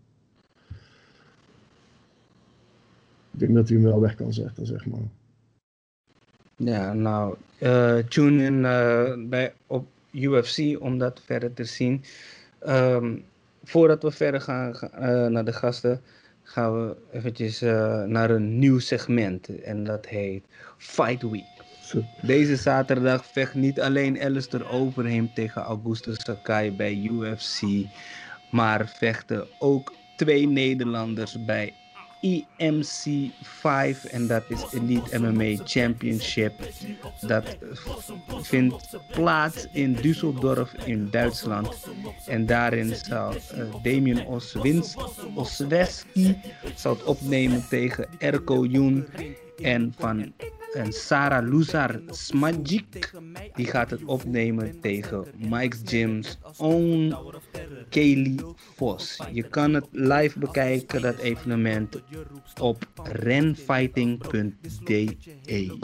ik 3.32 3.40
denk 3.40 3.54
dat 3.54 3.70
hij 3.70 3.78
hem 3.78 3.86
wel 3.86 4.00
weg 4.00 4.16
kan 4.16 4.34
zetten, 4.34 4.66
zeg 4.66 4.86
maar. 4.86 5.00
Ja, 6.56 6.94
nou, 6.94 7.36
uh, 7.62 7.98
tune 7.98 8.44
in 8.44 8.62
bij, 9.30 9.54
op 9.68 9.88
UFC 10.12 10.82
om 10.82 10.98
dat 10.98 11.22
verder 11.26 11.54
te 11.54 11.64
zien. 11.64 12.04
Um, 12.68 13.24
voordat 13.64 14.04
we 14.04 14.12
verder 14.12 14.42
gaan 14.42 14.76
naar 15.32 15.46
de 15.46 15.54
gasten, 15.54 16.02
gaan 16.44 16.74
we 16.74 16.96
eventjes 17.12 17.62
naar 18.06 18.30
een 18.30 18.60
nieuw 18.60 18.80
segment. 18.80 19.62
En 19.62 19.84
dat 19.84 20.06
heet 20.06 20.46
Fight 20.78 21.22
Week. 21.22 21.59
Deze 22.22 22.56
zaterdag 22.56 23.26
vecht 23.26 23.54
niet 23.54 23.82
alleen 23.82 24.22
Alistair 24.22 24.70
Overheem 24.70 25.34
tegen 25.34 25.62
Augustus 25.62 26.18
Sakai 26.24 26.72
bij 26.72 26.94
UFC, 26.94 27.62
maar 28.52 28.88
vechten 28.88 29.48
ook 29.60 29.94
twee 30.16 30.48
Nederlanders 30.48 31.46
bij 31.46 31.74
EMC 32.22 33.32
5 33.42 34.06
en 34.06 34.28
dat 34.28 34.44
is 34.48 34.66
Elite 34.74 35.20
MMA 35.20 35.64
Championship. 35.64 36.54
Dat 37.22 37.58
vindt 38.42 38.98
plaats 39.12 39.68
in 39.72 39.96
Düsseldorf 39.96 40.86
in 40.86 41.08
Duitsland. 41.12 41.88
En 42.26 42.46
daarin 42.46 42.96
zal 42.96 43.34
uh, 43.34 43.40
Damien 43.84 44.26
Osweski 45.36 46.38
zal 46.76 46.94
het 46.94 47.04
opnemen 47.04 47.68
tegen 47.70 48.08
Erko 48.18 48.66
Jun 48.66 49.08
en 49.62 49.94
van 49.98 50.34
en 50.74 50.94
Sarah 50.94 51.48
Luzar 51.48 52.00
Smagic. 52.08 53.12
Die 53.54 53.66
gaat 53.66 53.90
het 53.90 54.06
opnemen 54.06 54.80
tegen 54.80 55.26
Mike's 55.38 55.82
Gyms 55.86 56.38
own 56.58 57.16
Kaylee 57.90 58.40
Vos. 58.76 59.20
Je 59.32 59.44
kan 59.44 59.74
het 59.74 59.88
live 59.92 60.40
bekijken, 60.40 61.02
dat 61.02 61.18
evenement, 61.18 62.02
op 62.62 62.86
renfighting.de. 63.04 65.78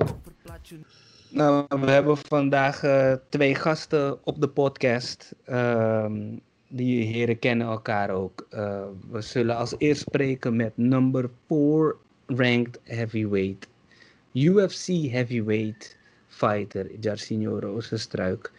Nou, 1.30 1.65
we 1.70 1.92
hebben 1.92 2.18
vandaag 2.18 2.84
uh, 2.84 3.13
twee 3.30 3.56
gasten 3.56 4.25
op 4.25 4.42
de 4.42 4.48
podcast. 4.48 5.36
Uh, 5.48 6.06
die 6.68 7.06
heren 7.06 7.39
kennen 7.39 7.68
elkaar 7.68 8.10
ook. 8.10 8.48
Uh, 8.50 8.84
we 9.12 9.22
zullen 9.22 9.56
als 9.56 9.75
eerst 9.77 10.01
spreken 10.01 10.56
met 10.56 10.77
number 10.77 11.30
4 11.48 11.96
ranked 12.27 12.80
heavyweight 12.84 13.68
UFC 14.36 15.10
heavyweight 15.12 15.98
fighter, 16.27 16.88
Jarcinho 17.00 17.60
Rozenstruik. 17.60 18.51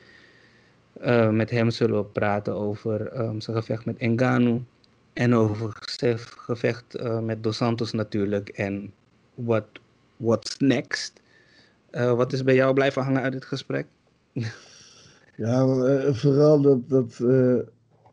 Uh, 1.04 1.30
met 1.30 1.50
hem 1.50 1.70
zullen 1.70 1.98
we 1.98 2.04
praten 2.04 2.54
over 2.54 3.20
um, 3.20 3.40
zijn 3.40 3.56
gevecht 3.56 3.84
met 3.84 3.96
Engano. 3.96 4.62
En 5.12 5.34
over 5.34 5.76
zijn 5.80 6.18
gevecht 6.18 7.00
uh, 7.00 7.20
met 7.20 7.42
Dos 7.42 7.56
Santos 7.56 7.92
natuurlijk. 7.92 8.48
En 8.48 8.92
wat 9.34 9.66
what's 10.16 10.56
next. 10.58 11.20
Uh, 11.90 12.12
wat 12.12 12.32
is 12.32 12.44
bij 12.44 12.54
jou 12.54 12.74
blijven 12.74 13.02
hangen 13.02 13.22
uit 13.22 13.32
dit 13.32 13.44
gesprek? 13.44 13.86
ja, 15.36 15.66
vooral 16.12 16.60
dat, 16.60 16.88
dat 16.88 17.18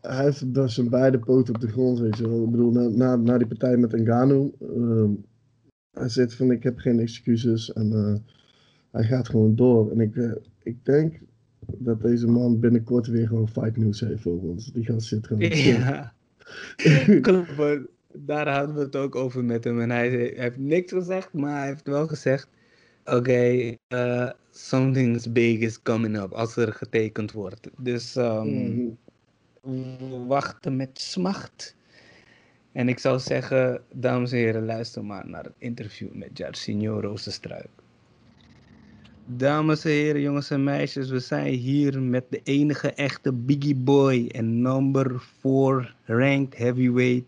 hij 0.01 0.24
heeft 0.24 0.46
zijn 0.65 0.89
beide 0.89 1.20
poten 1.20 1.55
op 1.55 1.62
de 1.62 1.67
grond. 1.67 2.00
Weet. 2.00 2.20
Ik 2.20 2.51
bedoel, 2.51 2.72
na, 2.72 2.88
na, 2.88 3.15
na 3.15 3.38
die 3.38 3.48
partij 3.48 3.77
met 3.77 3.93
Engano. 3.93 4.51
Hij 5.93 6.09
zegt 6.09 6.33
van 6.33 6.51
ik 6.51 6.63
heb 6.63 6.77
geen 6.77 7.00
excuses. 7.00 7.73
En 7.73 7.91
uh, 7.91 8.15
hij 8.91 9.03
gaat 9.03 9.29
gewoon 9.29 9.55
door. 9.55 9.91
En 9.91 10.00
ik, 10.00 10.15
uh, 10.15 10.31
ik 10.63 10.85
denk 10.85 11.19
dat 11.77 12.01
deze 12.01 12.27
man 12.27 12.59
binnenkort 12.59 13.07
weer 13.07 13.27
gewoon 13.27 13.50
fight 13.50 13.77
news 13.77 14.00
heeft 14.00 14.21
voor 14.21 14.41
ons. 14.41 14.71
Die 14.71 14.85
gast 14.85 15.07
zit 15.07 15.27
gewoon. 15.27 15.50
Ja. 15.50 16.13
Klopt. 17.21 17.88
Daar 18.15 18.50
hadden 18.50 18.75
we 18.75 18.81
het 18.81 18.95
ook 18.95 19.15
over 19.15 19.43
met 19.43 19.63
hem. 19.63 19.81
En 19.81 19.89
hij, 19.89 20.09
hij 20.09 20.33
heeft 20.35 20.57
niks 20.57 20.91
gezegd, 20.91 21.33
maar 21.33 21.57
hij 21.57 21.67
heeft 21.67 21.88
wel 21.88 22.07
gezegd. 22.07 22.47
Oké, 23.05 23.15
okay, 23.15 23.79
uh, 23.88 24.29
something's 24.51 25.31
big 25.31 25.59
is 25.59 25.81
coming 25.81 26.17
up 26.17 26.31
als 26.31 26.55
er 26.55 26.73
getekend 26.73 27.31
wordt. 27.31 27.69
Dus 27.77 28.15
um, 28.15 28.97
mm 29.63 30.27
wachten 30.27 30.75
met 30.75 31.00
smacht. 31.00 31.75
En 32.74 32.89
ik 32.89 33.00
zou 33.00 33.20
zeggen, 33.20 33.84
dames 33.92 34.32
en 34.32 34.38
heren, 34.38 34.65
luister 34.65 35.06
maar 35.06 35.27
naar 35.27 35.44
het 35.44 35.56
interview 35.58 36.13
met 36.13 36.38
Jarcinho 36.38 37.00
Rozenstruik. 37.00 37.70
Dames 39.25 39.86
en 39.86 39.92
heren, 39.92 40.22
jongens 40.22 40.50
en 40.50 40.63
meisjes, 40.63 41.10
we 41.10 41.20
zijn 41.20 41.53
hier 41.53 42.01
met 42.01 42.25
de 42.30 42.42
enige 42.44 42.94
echte 42.94 43.34
Biggie 43.34 43.75
Boy 43.75 44.27
en 44.27 44.62
number 44.62 45.22
4 45.42 45.96
ranked 46.06 46.58
heavyweight 46.58 47.25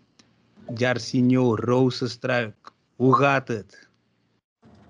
Jarcinho 0.75 1.56
Rozenstruik. 1.56 2.56
Hoe 2.96 3.16
gaat 3.16 3.48
het? 3.48 3.88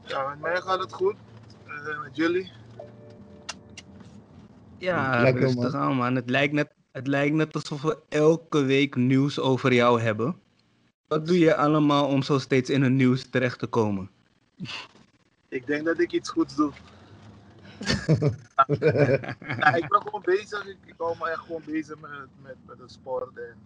Ja, 0.04 0.30
met 0.30 0.40
mij 0.40 0.62
gaat 0.62 0.80
het 0.80 0.94
goed. 0.94 1.16
Uh, 1.68 2.04
met 2.04 2.16
jullie? 2.16 2.52
Ja, 4.78 5.22
Lekker, 5.22 5.42
rustig 5.42 5.72
man. 5.72 5.82
aan 5.82 5.96
man. 5.96 6.16
Het 6.16 6.30
lijkt 6.30 6.54
net 6.54 6.74
het 6.96 7.08
lijkt 7.08 7.36
net 7.36 7.56
alsof 7.56 7.82
we 7.82 7.98
elke 8.10 8.64
week 8.64 8.96
nieuws 8.96 9.40
over 9.40 9.74
jou 9.74 10.02
hebben. 10.02 10.36
Wat 11.08 11.28
doe 11.28 11.40
je 11.40 11.56
allemaal 11.56 12.08
om 12.08 12.22
zo 12.22 12.40
steeds 12.40 12.70
in 12.70 12.82
het 12.82 12.92
nieuws 12.92 13.30
terecht 13.30 13.60
te 13.60 13.68
komen? 13.68 14.10
Ik 15.48 15.68
denk 15.68 15.86
dat 15.86 16.00
ik 16.00 16.12
iets 16.12 16.30
goeds 16.30 16.56
doe. 16.56 16.72
ja, 19.60 19.74
ik 19.76 19.88
ben 19.88 20.02
gewoon 20.02 20.22
bezig. 20.24 20.66
Ik, 20.66 20.94
hou 20.98 21.16
me 21.20 21.30
echt 21.30 21.40
gewoon 21.40 21.62
bezig 21.66 22.00
met, 22.00 22.12
met, 22.42 22.56
met 22.66 22.78
de 22.78 22.84
sport. 22.88 23.38
En, 23.38 23.58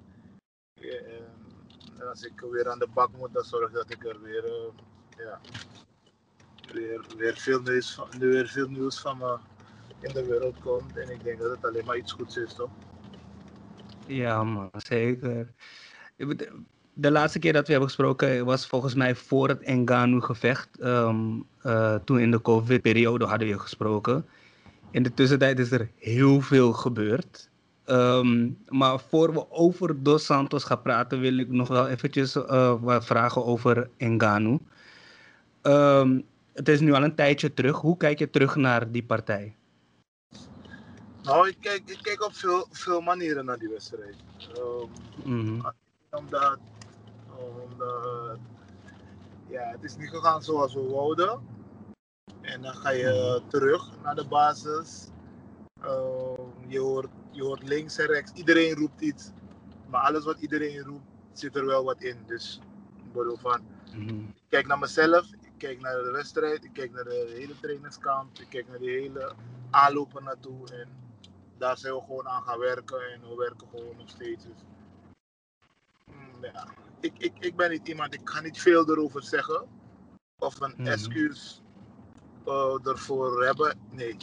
en, 1.99 2.07
als 2.09 2.23
ik 2.23 2.39
weer 2.51 2.69
aan 2.69 2.79
de 2.79 2.87
bak 2.93 3.09
moet, 3.17 3.33
dan 3.33 3.43
zorg 3.43 3.67
ik 3.67 3.73
dat 3.73 3.91
ik 3.91 4.05
er 4.05 4.21
weer, 4.21 4.45
uh, 4.45 4.71
ja, 5.17 5.39
weer, 6.73 7.05
weer, 7.17 7.37
veel 7.37 7.61
nieuws, 7.61 7.99
weer 8.17 8.47
veel 8.47 8.67
nieuws 8.67 9.01
van 9.01 9.17
me 9.17 9.37
in 9.99 10.13
de 10.13 10.25
wereld 10.25 10.59
komt. 10.59 10.97
En 10.97 11.09
ik 11.09 11.23
denk 11.23 11.39
dat 11.39 11.51
het 11.51 11.65
alleen 11.65 11.85
maar 11.85 11.97
iets 11.97 12.11
goeds 12.11 12.37
is, 12.37 12.53
toch? 12.53 12.71
Ja, 14.05 14.43
man, 14.43 14.69
zeker. 14.77 15.53
De 16.99 17.11
laatste 17.11 17.39
keer 17.39 17.53
dat 17.53 17.65
we 17.65 17.71
hebben 17.71 17.89
gesproken 17.89 18.45
was 18.45 18.67
volgens 18.67 18.93
mij 18.93 19.15
voor 19.15 19.47
het 19.47 19.61
Engano-gevecht. 19.61 20.79
Ehm, 20.79 21.39
eh, 21.61 21.95
toen 21.95 22.19
in 22.19 22.31
de 22.31 22.41
COVID-periode 22.41 23.25
hadden 23.25 23.47
we 23.47 23.59
gesproken. 23.59 24.25
In 24.91 25.03
de 25.03 25.13
tussentijd 25.13 25.59
is 25.59 25.71
er 25.71 25.89
heel 25.95 26.41
veel 26.41 26.73
gebeurd. 26.73 27.49
Um, 27.85 28.57
maar 28.67 28.99
voor 28.99 29.33
we 29.33 29.51
over 29.51 30.03
Dos 30.03 30.25
Santos 30.25 30.63
gaan 30.63 30.81
praten, 30.81 31.19
wil 31.19 31.37
ik 31.37 31.49
nog 31.49 31.67
wel 31.67 31.87
eventjes 31.87 32.35
uh, 32.35 32.75
wat 32.81 33.05
vragen 33.05 33.45
over 33.45 33.89
Engano. 33.97 34.59
Um, 35.63 36.23
het 36.53 36.69
is 36.69 36.79
nu 36.79 36.93
al 36.93 37.03
een 37.03 37.15
tijdje 37.15 37.53
terug. 37.53 37.77
Hoe 37.77 37.97
kijk 37.97 38.19
je 38.19 38.29
terug 38.29 38.55
naar 38.55 38.91
die 38.91 39.03
partij? 39.03 39.55
Nou, 41.23 41.47
ik 41.47 41.55
kijk, 41.61 41.81
ik 41.85 41.99
kijk 42.01 42.25
op 42.25 42.33
veel, 42.33 42.67
veel 42.71 43.01
manieren 43.01 43.45
naar 43.45 43.59
die 43.59 43.69
wedstrijd. 43.69 44.15
Um, 44.57 44.89
mm 45.23 45.47
-hmm. 45.47 45.71
Omdat, 46.09 46.57
omdat 47.39 48.39
ja, 49.47 49.71
het 49.71 49.83
is 49.83 49.97
niet 49.97 50.09
gegaan 50.09 50.43
zoals 50.43 50.73
we 50.73 50.81
wouden. 50.81 51.39
En 52.41 52.61
dan 52.61 52.73
ga 52.73 52.89
je 52.89 53.41
terug 53.47 54.01
naar 54.03 54.15
de 54.15 54.27
basis. 54.27 55.07
Um, 55.83 56.53
je, 56.67 56.79
hoort, 56.79 57.09
je 57.31 57.43
hoort 57.43 57.63
links 57.63 57.97
en 57.97 58.05
rechts, 58.05 58.31
iedereen 58.31 58.75
roept 58.75 59.01
iets. 59.01 59.31
Maar 59.87 60.01
alles 60.01 60.25
wat 60.25 60.39
iedereen 60.39 60.79
roept, 60.79 61.09
zit 61.33 61.55
er 61.55 61.65
wel 61.65 61.83
wat 61.83 62.01
in. 62.01 62.17
Dus 62.25 62.59
ik 63.13 63.39
van, 63.39 63.61
mm 63.95 64.07
-hmm. 64.07 64.33
ik 64.35 64.49
kijk 64.49 64.67
naar 64.67 64.79
mezelf, 64.79 65.25
ik 65.41 65.51
kijk 65.57 65.81
naar 65.81 66.03
de 66.03 66.11
wedstrijd, 66.11 66.63
ik 66.63 66.73
kijk 66.73 66.91
naar 66.91 67.03
de 67.03 67.33
hele 67.37 67.59
trainingskamp, 67.59 68.39
ik 68.39 68.49
kijk 68.49 68.67
naar 68.67 68.79
de 68.79 68.89
hele 68.89 69.33
aanlopen 69.69 70.23
naartoe. 70.23 70.69
En 70.71 70.87
daar 71.57 71.77
zijn 71.77 71.93
we 71.93 72.01
gewoon 72.01 72.27
aan 72.27 72.43
gaan 72.43 72.59
werken 72.59 73.13
en 73.13 73.21
we 73.21 73.35
werken 73.35 73.67
gewoon 73.67 73.97
nog 73.97 74.09
steeds. 74.09 74.43
Dus, 74.43 74.63
mm, 76.05 76.45
ja. 76.45 76.67
Ik, 76.99 77.13
ik, 77.17 77.33
ik 77.39 77.55
ben 77.55 77.69
niet 77.69 77.87
iemand, 77.87 78.13
ik 78.13 78.29
ga 78.29 78.41
niet 78.41 78.61
veel 78.61 78.89
erover 78.89 79.23
zeggen 79.23 79.63
of 80.39 80.61
een 80.61 80.73
mm 80.77 80.87
excuus 80.87 81.61
uh, 82.47 82.87
ervoor 82.87 83.43
hebben. 83.45 83.77
Nee, 83.89 84.17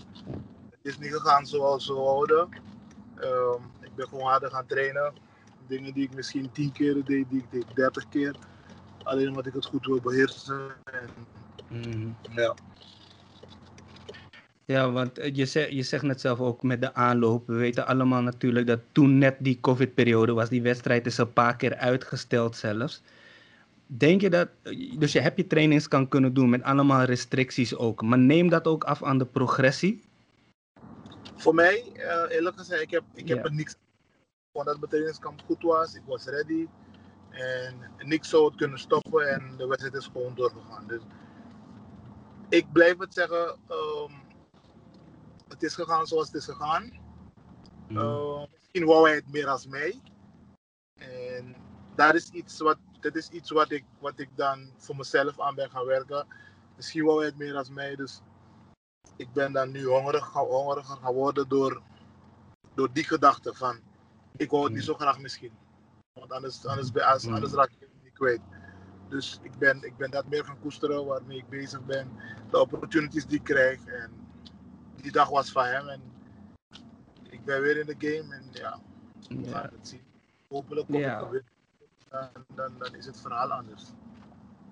het 0.71 0.81
is 0.83 0.99
niet 0.99 1.13
gegaan 1.13 1.47
zoals 1.47 1.87
we 1.87 1.95
houden. 1.95 2.49
Um, 3.21 3.71
ik 3.81 3.95
ben 3.95 4.09
gewoon 4.09 4.27
harder 4.27 4.51
gaan 4.51 4.67
trainen. 4.67 5.15
Dingen 5.67 5.95
die 5.95 6.05
ik 6.05 6.15
misschien 6.15 6.53
tien 6.53 6.73
keer 6.73 7.05
deed, 7.05 7.31
die 7.31 7.39
ik 7.39 7.51
deed 7.51 7.67
dertig 7.75 8.09
keer. 8.09 8.37
Alleen 9.03 9.29
omdat 9.29 9.47
ik 9.47 9.53
het 9.55 9.67
goed 9.67 9.87
wil 9.87 10.01
beheersen. 10.01 10.71
En, 10.85 11.11
mm 11.69 12.17
Ja. 12.31 12.55
Ja, 14.67 14.91
want 14.91 15.19
eh, 15.19 15.35
je 15.35 15.47
zegt, 15.47 15.73
je 15.73 15.83
zegt 15.83 16.03
net 16.03 16.21
zelf 16.21 16.41
ook 16.41 16.63
met 16.63 16.81
de 16.81 16.95
aanloop. 16.95 17.47
We 17.47 17.55
weten 17.55 17.87
allemaal 17.87 18.23
natuurlijk 18.23 18.67
dat 18.67 18.81
toen 18.93 19.19
net 19.19 19.37
die 19.39 19.61
COVID-periode 19.61 20.33
was. 20.33 20.49
Die 20.49 20.63
wedstrijd 20.63 21.07
is 21.07 21.19
een 21.19 21.33
paar 21.33 21.57
keer 21.57 21.77
uitgesteld 21.77 22.57
zelfs. 22.57 23.03
Denk 23.87 24.21
je 24.21 24.31
dat, 24.31 24.49
dus 24.99 25.13
je 25.13 25.21
hebt 25.21 25.37
je 25.37 25.47
trainings 25.47 25.89
kan 25.89 26.09
kunnen 26.09 26.35
doen 26.35 26.51
met 26.51 26.63
allemaal 26.63 27.03
restricties 27.03 27.77
ook. 27.77 28.03
Maar 28.03 28.19
neem 28.19 28.49
dat 28.49 28.67
ook 28.67 28.85
af 28.85 29.03
aan 29.03 29.19
de 29.19 29.27
progressie? 29.27 30.03
Voor 31.37 31.55
mij, 31.55 31.83
uh, 31.95 32.37
eerlijk 32.37 32.59
gezegd, 32.59 32.83
ik 32.83 32.91
heb, 32.91 33.03
ik 33.15 33.29
heb 33.29 33.45
er 33.45 33.53
niks 33.53 33.77
Want 34.53 34.67
dat 34.67 34.79
mijn 34.79 34.91
trainingskamp 34.91 35.43
goed 35.47 35.63
was. 35.63 35.95
Ik 35.95 36.03
was 36.07 36.25
ready. 36.25 36.67
En 37.31 37.75
niks 38.09 38.29
zou 38.29 38.45
het 38.45 38.57
kunnen 38.57 38.79
stoppen. 38.79 39.29
En 39.29 39.55
de 39.57 39.67
wedstrijd 39.67 39.95
is 39.95 40.11
gewoon 40.13 40.35
doorgegaan. 40.35 40.85
Dus 40.87 41.01
ik 42.49 42.73
blijf 42.73 42.99
het 42.99 43.15
zeggen. 43.15 43.59
Um, 43.71 44.26
het 45.49 45.63
is 45.63 45.75
gegaan 45.75 46.07
zoals 46.07 46.27
het 46.27 46.37
is 46.37 46.45
gegaan. 46.45 46.93
Mm. 47.89 47.97
Uh, 47.97 48.45
misschien 48.53 48.85
wou 48.85 49.07
hij 49.07 49.15
het 49.15 49.33
meer 49.33 49.47
als 49.47 49.67
mij. 49.67 50.01
En 50.99 51.57
dat 51.95 52.15
is 52.15 52.31
iets 52.31 52.59
wat, 52.59 52.79
dat 53.01 53.15
is 53.15 53.29
iets 53.29 53.51
wat, 53.51 53.71
ik, 53.71 53.85
wat 53.99 54.19
ik 54.19 54.29
dan 54.35 54.71
voor 54.77 54.97
mezelf 54.97 55.41
aan 55.41 55.55
ben 55.55 55.71
gaan 55.71 55.87
werken. 55.87 56.27
Misschien 56.77 57.05
wou 57.05 57.19
hij 57.19 57.27
het 57.27 57.37
meer 57.37 57.57
als 57.57 57.71
mij. 57.71 57.97
Dus 57.97 58.21
ik 59.17 59.33
ben 59.33 59.53
dan 59.53 59.71
nu 59.71 59.85
hongerig, 59.85 60.33
hongeriger 60.33 60.97
geworden 60.97 61.49
door, 61.49 61.83
door 62.75 62.93
die 62.93 63.05
gedachte 63.05 63.55
van 63.55 63.81
ik 64.37 64.51
wou 64.51 64.63
het 64.63 64.73
niet 64.73 64.81
mm. 64.81 64.87
zo 64.87 64.95
graag 64.95 65.19
misschien. 65.19 65.53
Want 66.13 66.33
anders, 66.33 66.67
anders, 66.67 66.95
anders, 66.95 67.27
mm. 67.27 67.35
anders 67.35 67.53
raak 67.53 67.71
ik 67.71 67.81
het 67.81 68.03
niet 68.03 68.13
kwijt. 68.13 68.41
Dus 69.09 69.39
ik 69.43 69.59
ben, 69.59 69.83
ik 69.83 69.97
ben 69.97 70.11
dat 70.11 70.29
meer 70.29 70.45
gaan 70.45 70.61
koesteren 70.61 71.07
waarmee 71.07 71.39
ik 71.39 71.49
bezig 71.49 71.85
ben. 71.85 72.11
De 72.51 72.61
opportunities 72.61 73.27
die 73.27 73.39
ik 73.39 73.45
krijg. 73.45 73.85
En 73.85 74.26
die 75.03 75.13
dag 75.13 75.29
was 75.29 75.51
van 75.51 75.65
hem. 75.65 75.89
En 75.89 76.01
ik 77.31 77.45
ben 77.45 77.63
weer 77.63 77.77
in 77.77 77.87
de 77.87 77.95
game 77.99 78.35
en 78.35 78.45
ja, 78.51 78.81
we 79.29 79.49
gaan 79.49 79.71
het 79.79 79.89
zien. 79.89 80.03
Hopelijk 80.49 80.87
kom 80.87 80.97
ja. 80.97 81.21
ik 81.21 81.31
weer. 81.31 81.45
Dan, 82.11 82.29
dan, 82.55 82.73
dan 82.79 82.95
is 82.95 83.07
het 83.07 83.21
verhaal 83.21 83.53
anders. 83.53 83.83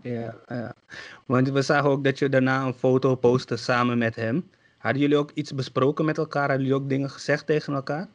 Ja, 0.02 0.34
ja, 0.46 0.74
want 1.26 1.48
we 1.48 1.62
zagen 1.62 1.90
ook 1.90 2.04
dat 2.04 2.18
je 2.18 2.28
daarna 2.28 2.66
een 2.66 2.74
foto 2.74 3.14
postte 3.14 3.56
samen 3.56 3.98
met 3.98 4.14
hem. 4.14 4.50
Hadden 4.78 5.02
jullie 5.02 5.16
ook 5.16 5.30
iets 5.30 5.54
besproken 5.54 6.04
met 6.04 6.18
elkaar? 6.18 6.48
Hadden 6.48 6.66
jullie 6.66 6.82
ook 6.82 6.88
dingen 6.88 7.10
gezegd 7.10 7.46
tegen 7.46 7.74
elkaar? 7.74 8.08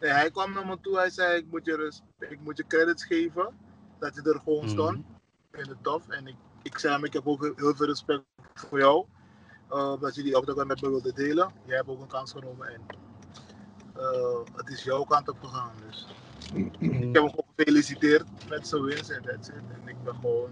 Nee, 0.00 0.10
hij 0.10 0.30
kwam 0.30 0.52
naar 0.52 0.66
me 0.66 0.78
toe. 0.80 0.96
Hij 0.96 1.10
zei: 1.10 1.38
Ik 1.38 1.46
moet 1.50 1.64
je, 1.64 1.92
ik 2.18 2.40
moet 2.40 2.56
je 2.56 2.66
credits 2.66 3.04
geven. 3.04 3.48
Dat 3.98 4.14
je 4.14 4.22
er 4.22 4.40
gewoon 4.44 4.68
stond. 4.68 4.96
Mm 4.96 5.04
Ik 5.50 5.58
vind 5.58 5.68
het 5.68 5.82
tof. 5.82 6.08
En 6.08 6.26
ik, 6.26 6.34
ik 6.62 6.78
zei 6.78 6.94
hem: 6.94 7.04
Ik 7.04 7.12
heb 7.12 7.26
ook 7.26 7.52
heel 7.56 7.74
veel 7.74 7.86
respect 7.86 8.22
voor 8.54 8.78
jou. 8.78 9.06
Uh, 9.70 10.00
dat 10.00 10.14
je 10.14 10.22
die 10.22 10.36
octagon 10.36 10.66
met 10.66 10.82
me 10.82 10.88
wilde 10.88 11.12
delen. 11.12 11.52
Jij 11.64 11.76
hebt 11.76 11.88
ook 11.88 12.00
een 12.00 12.06
kans 12.06 12.32
genomen 12.32 12.68
en 12.68 12.80
uh, 13.96 14.56
het 14.56 14.68
is 14.68 14.84
jouw 14.84 15.04
kant 15.04 15.28
op 15.28 15.36
gegaan. 15.42 15.72
Dus. 15.88 16.06
ik 16.78 16.80
heb 16.80 17.14
hem 17.14 17.30
gewoon 17.30 17.44
gefeliciteerd 17.56 18.48
met 18.48 18.68
zijn 18.68 18.82
winst 18.82 19.10
en 19.10 19.22
it. 19.22 19.52
En 19.52 19.88
ik 19.88 20.02
ben 20.04 20.14
gewoon 20.14 20.50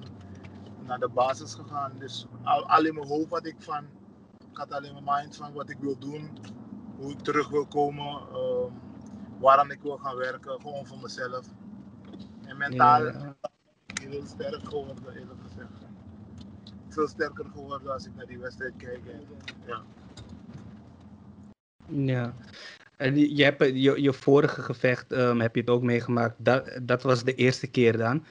naar 0.86 0.98
de 0.98 1.08
basis 1.08 1.54
gegaan. 1.54 1.92
Dus 1.98 2.26
al, 2.42 2.68
al 2.68 2.84
in 2.84 2.94
mijn 2.94 3.06
hoofd 3.06 3.30
had 3.30 3.46
ik 3.46 3.56
van 3.58 3.84
Ik 4.50 4.56
had 4.56 4.72
alleen 4.72 4.92
mijn 4.92 5.18
mind 5.18 5.36
van 5.36 5.52
wat 5.52 5.70
ik 5.70 5.78
wil 5.80 5.98
doen, 5.98 6.38
hoe 6.96 7.12
ik 7.12 7.20
terug 7.20 7.48
wil 7.48 7.66
komen, 7.66 8.22
um, 8.34 8.72
waaraan 9.38 9.70
ik 9.70 9.82
wil 9.82 9.96
gaan 9.96 10.16
werken, 10.16 10.60
gewoon 10.60 10.86
voor 10.86 10.98
mezelf. 10.98 11.46
En 12.46 12.56
mentaal 12.56 13.04
ja. 13.04 13.36
heel 14.00 14.26
sterk 14.26 14.68
geworden, 14.68 15.14
eerlijk 15.14 15.40
gezegd. 15.48 15.73
Veel 16.94 17.08
sterker 17.08 17.44
geworden 17.44 17.92
als 17.92 18.06
ik 18.06 18.14
naar 18.16 18.26
die 18.26 18.38
wedstrijd 18.38 18.72
kijk. 18.76 19.00
En, 19.06 19.20
ja. 19.66 19.82
Ja. 21.86 22.34
En 22.96 23.36
je, 23.36 23.44
hebt, 23.44 23.62
je, 23.62 24.02
je 24.02 24.12
vorige 24.12 24.62
gevecht 24.62 25.12
um, 25.12 25.40
heb 25.40 25.54
je 25.54 25.60
het 25.60 25.70
ook 25.70 25.82
meegemaakt. 25.82 26.34
Dat, 26.38 26.78
dat 26.82 27.02
was 27.02 27.24
de 27.24 27.34
eerste 27.34 27.66
keer 27.66 27.96
dan. 27.96 28.24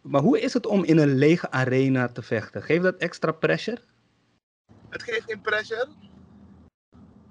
Maar 0.00 0.20
hoe 0.20 0.40
is 0.40 0.52
het 0.52 0.66
om 0.66 0.84
in 0.84 0.98
een 0.98 1.14
lege 1.14 1.50
arena 1.50 2.08
te 2.08 2.22
vechten? 2.22 2.62
Geeft 2.62 2.82
dat 2.82 2.96
extra 2.96 3.32
pressure? 3.32 3.80
Het 4.88 5.02
geeft 5.02 5.24
geen 5.24 5.40
pressure. 5.40 5.88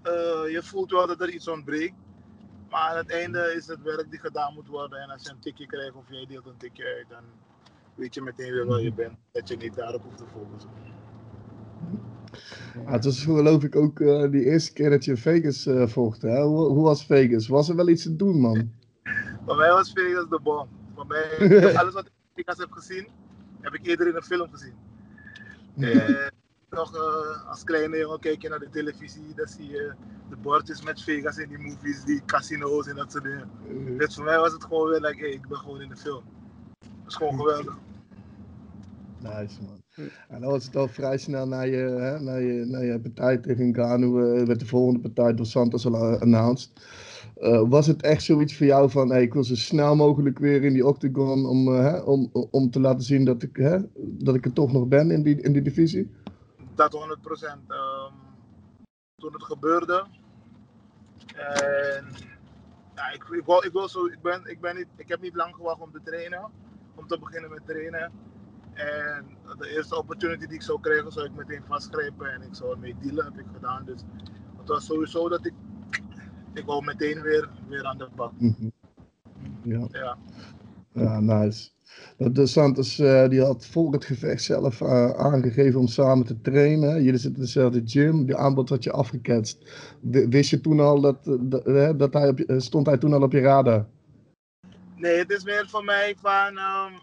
Uh, 0.04 0.52
je 0.52 0.60
voelt 0.64 0.92
wel 0.92 1.08
dat 1.08 1.22
er 1.22 1.30
iets 1.30 1.48
ontbreekt. 1.48 1.96
Maar 2.70 2.90
aan 2.90 2.98
het 2.98 3.12
einde 3.12 3.54
is 3.56 3.68
het 3.68 3.82
werk 3.82 4.10
die 4.10 4.20
gedaan 4.20 4.54
moet 4.54 4.68
worden. 4.68 5.00
En 5.00 5.10
als 5.10 5.24
je 5.24 5.30
een 5.30 5.40
tikje 5.40 5.66
krijgt 5.66 5.96
of 5.96 6.10
jij 6.10 6.26
deelt 6.26 6.46
een 6.46 6.58
tikje 6.58 6.84
uit, 6.84 7.10
dan 7.10 7.24
weet 7.96 8.14
je 8.14 8.22
meteen 8.22 8.52
weer 8.52 8.66
waar 8.66 8.82
je 8.82 8.94
bent. 8.94 9.18
Dat 9.32 9.48
je 9.48 9.58
niet 9.58 9.76
daarop 9.76 10.04
hoeft 10.04 10.18
te 10.18 10.24
focussen. 10.26 10.70
Ja, 12.86 12.92
het 12.92 13.06
was 13.06 13.24
geloof 13.24 13.64
ik 13.64 13.76
ook 13.76 14.00
uh, 14.00 14.32
die 14.32 14.44
eerste 14.44 14.74
keer 14.74 14.90
dat 14.90 15.06
je 15.06 15.18
Vegas 15.18 15.68
uh, 15.68 15.88
volgde. 15.88 16.30
Hè? 16.30 16.44
Hoe, 16.44 16.68
hoe, 16.68 16.84
was 16.84 17.06
Vegas? 17.06 17.48
Was 17.48 17.70
er 17.70 17.76
wel 17.76 17.90
iets 17.90 18.04
te 18.04 18.16
doen, 18.16 18.40
man? 18.40 18.72
Voor 19.46 19.56
mij 19.56 19.70
was 19.70 19.92
Vegas 19.94 20.30
de 20.30 20.40
bom. 20.44 20.68
Voor 20.96 21.08
mij, 21.08 21.40
alles 21.80 21.94
wat 21.94 22.06
ik 22.06 22.12
Vegas 22.36 22.58
heb 22.58 22.72
gezien, 22.72 23.08
heb 23.62 23.74
ik 23.74 23.88
eerder 23.88 24.08
in 24.08 24.16
een 24.16 24.24
film 24.24 24.50
gezien. 24.50 24.74
Ja. 25.76 26.32
nog 26.70 26.96
uh, 26.96 27.50
als 27.50 27.64
kleine 27.64 27.98
jongen 27.98 28.20
kijk 28.20 28.42
je 28.42 28.50
naar 28.50 28.60
de 28.60 28.70
televisie, 28.70 29.34
dan 29.36 29.48
zie 29.48 29.70
je 29.70 29.94
de 30.30 30.36
bordjes 30.36 30.84
met 30.84 31.02
Vegas 31.02 31.38
in 31.38 31.50
die 31.50 31.58
movies, 31.58 32.04
die 32.04 32.26
casino's 32.26 32.88
en 32.88 32.96
dat 32.96 33.12
soort 33.12 33.24
dingen. 33.24 33.50
Dus 33.98 34.16
voor 34.16 34.24
mij 34.24 34.38
was 34.38 34.54
het 34.54 34.64
gewoon 34.64 34.90
weer 34.90 35.00
like, 35.00 35.20
hey, 35.20 35.30
ik 35.30 35.48
ben 35.48 35.58
gewoon 35.58 35.82
in 35.82 35.90
de 35.90 35.96
film. 35.96 36.24
Is 37.14 37.20
gewoon 37.20 37.38
geweldig. 37.38 37.78
Nice 39.20 39.62
man. 39.62 40.08
En 40.28 40.42
dan 40.42 40.52
was 40.52 40.66
het 40.66 40.76
al 40.76 40.88
vrij 40.88 41.18
snel 41.18 41.48
naar 41.48 41.68
je, 41.68 41.78
hè, 41.78 42.20
naar 42.20 42.42
je, 42.42 42.66
naar 42.66 42.84
je 42.84 43.00
partij 43.00 43.38
tegen 43.38 43.76
Ganu, 43.76 44.06
uh, 44.06 44.46
werd 44.46 44.60
de 44.60 44.66
volgende 44.66 45.00
partij 45.00 45.34
door 45.34 45.46
Santos 45.46 45.86
al 45.86 46.20
announced. 46.20 46.72
Uh, 47.38 47.70
was 47.70 47.88
het 47.88 48.02
echt 48.02 48.24
zoiets 48.24 48.58
voor 48.58 48.66
jou 48.66 48.90
van, 48.90 49.10
hey, 49.10 49.22
ik 49.22 49.34
wil 49.34 49.44
zo 49.44 49.56
snel 49.56 49.96
mogelijk 49.96 50.40
weer 50.40 50.64
in 50.64 50.74
die 50.74 50.88
octagon 50.88 51.46
om, 51.46 51.68
uh, 51.68 52.08
om, 52.08 52.30
om 52.52 52.72
te 52.72 52.80
laten 52.80 53.04
zien 53.04 53.26
dat 53.26 53.44
ik, 53.44 53.56
hè, 53.56 53.80
dat 53.98 54.36
ik 54.36 54.46
er 54.46 54.54
toch 54.54 54.72
nog 54.72 54.88
ben 54.88 55.12
in 55.12 55.24
die, 55.24 55.42
in 55.42 55.54
die 55.54 55.62
divisie? 55.62 56.12
Dat 56.76 56.94
100 56.94 57.22
procent. 57.22 57.62
Um, 57.70 58.14
toen 59.16 59.34
het 59.34 59.44
gebeurde. 59.44 60.06
En 61.36 62.06
ja, 62.96 63.12
ik, 63.14 63.24
ik, 63.24 63.46
wil, 63.46 63.64
ik, 63.64 63.72
wil 63.72 63.90
zo, 63.90 64.06
ik, 64.06 64.22
ben, 64.22 64.42
ik, 64.46 64.62
ben 64.62 64.76
niet, 64.76 64.88
ik 64.96 65.08
heb 65.08 65.22
niet 65.22 65.36
lang 65.36 65.56
gewacht 65.56 65.82
om 65.82 65.92
te 65.92 66.02
trainen. 66.04 66.52
Om 66.96 67.08
te 67.08 67.20
beginnen 67.20 67.50
met 67.50 67.66
trainen. 67.66 68.12
En 68.74 69.26
de 69.58 69.70
eerste 69.76 69.98
opportunity 69.98 70.46
die 70.46 70.56
ik 70.56 70.62
zou 70.62 70.80
krijgen, 70.80 71.12
zou 71.12 71.26
ik 71.26 71.36
meteen 71.36 71.64
vastgrijpen 71.68 72.34
en 72.34 72.42
ik 72.42 72.56
zou 72.56 72.72
ermee 72.72 72.96
dealen, 73.02 73.26
heb 73.26 73.38
ik 73.38 73.46
gedaan. 73.54 73.86
Dus 73.86 74.02
het 74.58 74.68
was 74.68 74.86
sowieso 74.86 75.30
dat 75.30 75.46
ik, 75.46 75.54
ik 76.54 76.66
wou 76.66 76.84
meteen 76.84 77.22
weer, 77.22 77.50
weer 77.68 77.84
aan 77.84 77.98
de 77.98 78.10
bak. 78.16 78.32
Mhm. 78.38 78.70
Ja. 79.62 79.88
ja. 79.92 80.18
Ja, 80.94 81.20
nice. 81.20 81.70
De 82.18 82.46
Santos 82.46 83.00
uh, 83.00 83.28
die 83.28 83.42
had 83.42 83.66
voor 83.66 83.92
het 83.94 84.06
gevecht 84.06 84.44
zelf 84.44 84.82
uh, 84.82 85.10
aangegeven 85.10 85.80
om 85.80 85.88
samen 85.88 86.26
te 86.26 86.42
trainen. 86.42 87.04
Jullie 87.04 87.20
zitten 87.20 87.40
in 87.40 87.46
dezelfde 87.46 87.82
gym. 87.86 88.26
Die 88.26 88.36
aanbod 88.36 88.70
had 88.70 88.84
je 88.84 88.92
afgeketst. 88.92 89.72
Wist 90.02 90.50
je 90.50 90.62
toen 90.62 90.80
al 90.80 91.02
dat, 91.02 91.28
eh, 91.28 91.34
dat, 91.40 92.00
dat 92.00 92.14
hij 92.14 92.30
op, 92.30 92.44
stond 92.58 92.86
hij 92.86 92.98
toen 92.98 93.14
al 93.14 93.22
op 93.22 93.32
je 93.32 93.40
radar? 93.40 93.86
Nee, 95.04 95.18
het 95.18 95.32
is 95.32 95.44
meer 95.44 95.70
voor 95.70 95.84
mij 95.84 96.16
van 96.20 96.58
um, 96.58 96.94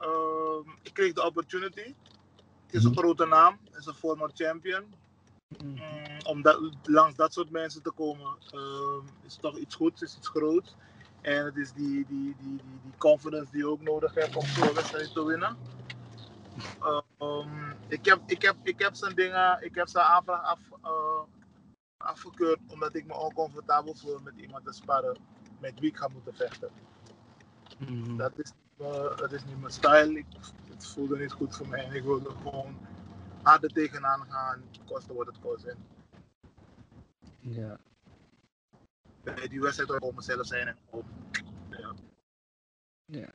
uh, 0.00 0.72
ik 0.82 0.94
kreeg 0.94 1.12
de 1.12 1.24
opportunity. 1.24 1.94
Het 2.66 2.74
is 2.74 2.84
een 2.84 2.90
mhm. 2.90 2.98
grote 2.98 3.26
naam, 3.26 3.58
het 3.64 3.80
is 3.80 3.86
een 3.86 3.94
former 3.94 4.30
champion. 4.34 4.94
Mm, 5.64 5.78
om 6.24 6.42
dat, 6.42 6.60
langs 6.82 7.16
dat 7.16 7.32
soort 7.32 7.50
mensen 7.50 7.82
te 7.82 7.90
komen 7.90 8.36
uh, 8.54 9.10
is 9.26 9.36
toch 9.36 9.56
iets 9.56 9.74
goeds, 9.74 10.02
is 10.02 10.16
iets 10.16 10.28
groots. 10.28 10.74
En 11.20 11.44
het 11.44 11.56
is 11.56 11.72
die, 11.72 12.06
die, 12.06 12.06
die, 12.08 12.36
die, 12.38 12.80
die 12.82 12.92
confidence 12.98 13.50
die 13.50 13.60
je 13.60 13.68
ook 13.68 13.82
nodig 13.82 14.14
hebt 14.14 14.36
om 14.36 14.46
zo'n 14.46 14.74
wedstrijd 14.74 15.12
te 15.12 15.24
winnen. 15.24 15.56
Um, 17.18 17.74
ik, 17.88 18.04
heb, 18.04 18.20
ik, 18.26 18.42
heb, 18.42 18.56
ik 18.62 18.78
heb 18.78 18.94
zijn 18.94 19.14
dingen, 19.14 19.58
ik 19.60 19.74
heb 19.74 19.88
zijn 19.88 20.04
aanvraag 20.04 20.42
af, 20.42 20.60
uh, 20.84 21.22
afgekeurd 21.96 22.60
omdat 22.68 22.94
ik 22.94 23.06
me 23.06 23.14
oncomfortabel 23.14 23.94
voel 23.94 24.18
met 24.24 24.34
iemand 24.36 24.64
te 24.64 24.72
sparren 24.72 25.16
met 25.60 25.80
wie 25.80 25.90
ik 25.90 25.96
ga 25.96 26.08
moeten 26.08 26.34
vechten. 26.34 26.70
Mm. 27.78 28.16
Dat 28.16 28.32
is 28.38 28.52
uh, 28.80 29.16
het 29.16 29.32
is 29.32 29.44
niet 29.44 29.60
mijn 29.60 29.72
stijl. 29.72 30.10
Ik, 30.10 30.26
het 30.68 30.86
voelde 30.86 31.18
niet 31.18 31.32
goed 31.32 31.56
voor 31.56 31.68
mij 31.68 31.84
en 31.84 31.92
ik 31.92 32.02
wilde 32.02 32.30
gewoon 32.30 32.76
harder 33.42 33.72
tegenaan 33.72 34.26
gaan, 34.28 34.62
kosten 34.84 35.14
wat 35.14 35.26
het 35.26 35.38
kost. 35.40 35.64
En 35.64 35.76
ja. 37.40 37.78
Bij 39.22 39.48
die 39.48 39.60
wedstrijd 39.60 39.90
ook 39.90 40.04
op 40.04 40.14
mezelf 40.16 40.46
zijn 40.46 40.66
en 40.66 40.76
op. 40.90 41.04
Ja. 41.70 41.94
ja. 43.04 43.28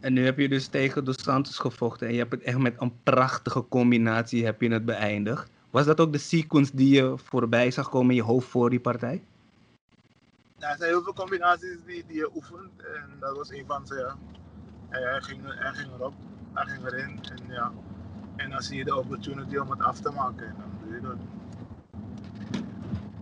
En 0.00 0.12
nu 0.12 0.24
heb 0.24 0.38
je 0.38 0.48
dus 0.48 0.66
tegen 0.66 1.04
Dos 1.04 1.22
Santos 1.22 1.58
gevochten 1.58 2.06
en 2.06 2.12
je 2.12 2.18
hebt 2.18 2.32
het 2.32 2.42
echt 2.42 2.58
met 2.58 2.74
een 2.78 3.02
prachtige 3.02 3.68
combinatie 3.68 4.44
heb 4.44 4.60
je 4.60 4.70
het 4.70 4.84
beëindigd. 4.84 5.50
Was 5.70 5.86
dat 5.86 6.00
ook 6.00 6.12
de 6.12 6.18
sequence 6.18 6.76
die 6.76 6.94
je 6.94 7.18
voorbij 7.18 7.70
zag 7.70 7.88
komen 7.88 8.10
in 8.10 8.16
je 8.16 8.22
hoofd 8.22 8.48
voor 8.48 8.70
die 8.70 8.80
partij? 8.80 9.22
Ja, 10.64 10.70
er 10.70 10.76
zijn 10.76 10.90
heel 10.90 11.02
veel 11.02 11.12
combinaties 11.12 11.78
die, 11.86 12.04
die 12.06 12.16
je 12.16 12.30
oefent 12.34 12.82
en 12.82 13.16
dat 13.20 13.36
was 13.36 13.50
een 13.50 13.66
van 13.66 13.86
ze, 13.86 13.94
ja 13.94 14.16
hij, 14.88 15.20
ging, 15.20 15.40
hij 15.44 15.72
ging 15.72 15.92
erop, 15.92 16.14
hij 16.52 16.66
ging 16.66 16.86
erin. 16.86 17.20
En, 17.22 17.38
ja. 17.48 17.72
en 18.36 18.50
dan 18.50 18.62
zie 18.62 18.78
je 18.78 18.84
de 18.84 18.96
opportunity 18.96 19.56
om 19.56 19.70
het 19.70 19.80
af 19.80 20.00
te 20.00 20.10
maken 20.10 20.46
en 20.46 20.54
dan 20.58 20.70
doe 20.82 20.94
je 20.94 21.00
dat. 21.00 21.16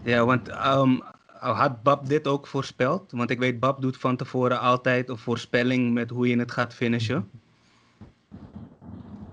Ja, 0.02 0.24
want 0.24 0.48
um, 0.48 1.02
had 1.38 1.82
Bab 1.82 2.06
dit 2.06 2.26
ook 2.26 2.46
voorspeld? 2.46 3.12
Want 3.12 3.30
ik 3.30 3.38
weet, 3.38 3.60
Bab 3.60 3.80
doet 3.80 3.96
van 3.96 4.16
tevoren 4.16 4.60
altijd 4.60 5.08
een 5.08 5.18
voorspelling 5.18 5.92
met 5.92 6.10
hoe 6.10 6.28
je 6.28 6.38
het 6.38 6.52
gaat 6.52 6.74
finishen. 6.74 7.30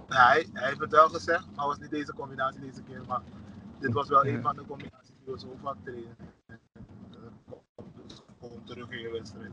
Ja, 0.07 0.27
hij, 0.27 0.47
hij 0.53 0.67
heeft 0.67 0.79
het 0.79 0.91
wel 0.91 1.09
gezegd, 1.09 1.45
maar 1.55 1.67
was 1.67 1.79
niet 1.79 1.89
deze 1.89 2.13
combinatie 2.13 2.61
deze 2.61 2.81
keer. 2.81 3.01
Maar 3.07 3.21
dit 3.79 3.93
was 3.93 4.09
wel 4.09 4.25
een 4.25 4.41
van 4.41 4.55
de 4.55 4.65
combinaties 4.65 5.13
die 5.23 5.33
we 5.33 5.39
zo 5.39 5.57
vaak 5.61 5.75
trainen. 5.83 6.37
Gewoon 8.49 8.63
terug 8.65 8.89
in 8.91 8.99
je 8.99 9.11
wedstrijd. 9.11 9.51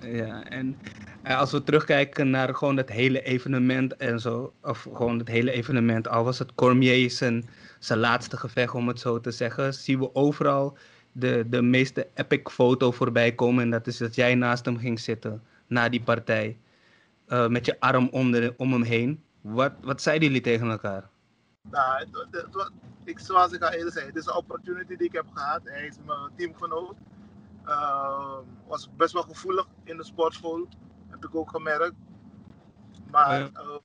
Ja, 0.00 0.44
en 0.44 0.78
uh, 1.26 1.38
als 1.38 1.52
we 1.52 1.62
terugkijken 1.62 2.30
naar 2.30 2.54
gewoon 2.54 2.76
het 2.76 2.90
hele 2.90 3.22
evenement 3.22 3.96
en 3.96 4.20
zo, 4.20 4.52
of 4.62 4.88
gewoon 4.92 5.18
het 5.18 5.28
hele 5.28 5.50
evenement, 5.50 6.08
al 6.08 6.24
was 6.24 6.38
het 6.38 6.54
Cormier 6.54 7.10
zijn, 7.10 7.48
zijn 7.78 7.98
laatste 7.98 8.36
gevecht 8.36 8.74
om 8.74 8.88
het 8.88 9.00
zo 9.00 9.20
te 9.20 9.30
zeggen, 9.30 9.74
zien 9.74 9.98
we 9.98 10.14
overal 10.14 10.76
de, 11.12 11.44
de 11.48 11.62
meeste 11.62 12.08
epic 12.14 12.40
foto 12.50 12.90
voorbij 12.90 13.34
komen. 13.34 13.62
En 13.64 13.70
dat 13.70 13.86
is 13.86 13.96
dat 13.96 14.14
jij 14.14 14.34
naast 14.34 14.64
hem 14.64 14.78
ging 14.78 15.00
zitten 15.00 15.42
na 15.66 15.88
die 15.88 16.02
partij, 16.02 16.58
uh, 17.28 17.48
met 17.48 17.66
je 17.66 17.80
arm 17.80 18.08
om, 18.08 18.30
de, 18.30 18.54
om 18.56 18.72
hem 18.72 18.82
heen. 18.82 19.22
Wat, 19.40 19.72
wat 19.80 20.02
zeiden 20.02 20.28
jullie 20.28 20.42
tegen 20.42 20.70
elkaar? 20.70 21.11
Nou, 21.70 21.98
het, 21.98 22.08
het, 22.30 22.54
het, 22.54 22.70
ik, 23.04 23.18
zoals 23.18 23.52
ik 23.52 23.62
al 23.62 23.70
eerder 23.70 23.92
zei, 23.92 24.06
het 24.06 24.16
is 24.16 24.26
een 24.26 24.34
opportunity 24.34 24.96
die 24.96 25.06
ik 25.06 25.12
heb 25.12 25.26
gehad. 25.32 25.60
Hij 25.64 25.86
is 25.86 25.96
mijn 26.04 26.30
teamgenoot. 26.36 26.96
Uh, 27.64 28.38
was 28.66 28.94
best 28.96 29.12
wel 29.12 29.22
gevoelig 29.22 29.66
in 29.84 29.96
de 29.96 30.04
sportschool, 30.04 30.68
heb 31.08 31.24
ik 31.24 31.34
ook 31.34 31.50
gemerkt. 31.50 31.94
Maar 33.10 33.38
ja. 33.38 33.50
uh, 33.54 33.76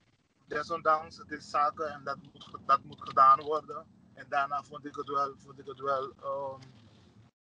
desondanks, 0.47 1.17
het 1.17 1.31
is 1.31 1.49
zaken 1.49 1.93
en 1.93 2.03
dat 2.03 2.17
moet, 2.21 2.57
dat 2.65 2.83
moet 2.83 3.01
gedaan 3.01 3.41
worden. 3.41 3.85
En 4.13 4.25
daarna 4.29 4.63
vond 4.63 4.85
ik 4.85 4.95
het 4.95 5.07
wel, 5.07 5.33
vond 5.37 5.59
ik 5.59 5.65
het 5.65 5.79
wel, 5.79 6.03
um, 6.03 6.59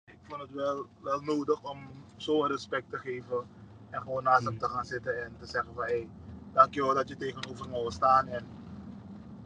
ik 0.06 0.20
vond 0.22 0.42
het 0.42 0.52
wel, 0.52 0.86
wel 1.02 1.22
nodig 1.22 1.64
om 1.64 1.90
zo'n 2.16 2.48
respect 2.48 2.90
te 2.90 2.98
geven. 2.98 3.48
En 3.90 4.02
gewoon 4.02 4.24
naast 4.24 4.46
hem 4.46 4.58
te 4.58 4.70
gaan 4.70 4.86
zitten 4.86 5.24
en 5.24 5.36
te 5.40 5.46
zeggen 5.46 5.74
van 5.74 5.84
hé, 5.84 5.90
hey, 5.90 6.10
dankjewel 6.54 6.94
dat 6.94 7.10
je 7.10 7.18
tegenover 7.18 7.70
me 7.70 7.72
wil 7.82 7.92
staan. 7.92 8.28
En 8.28 8.48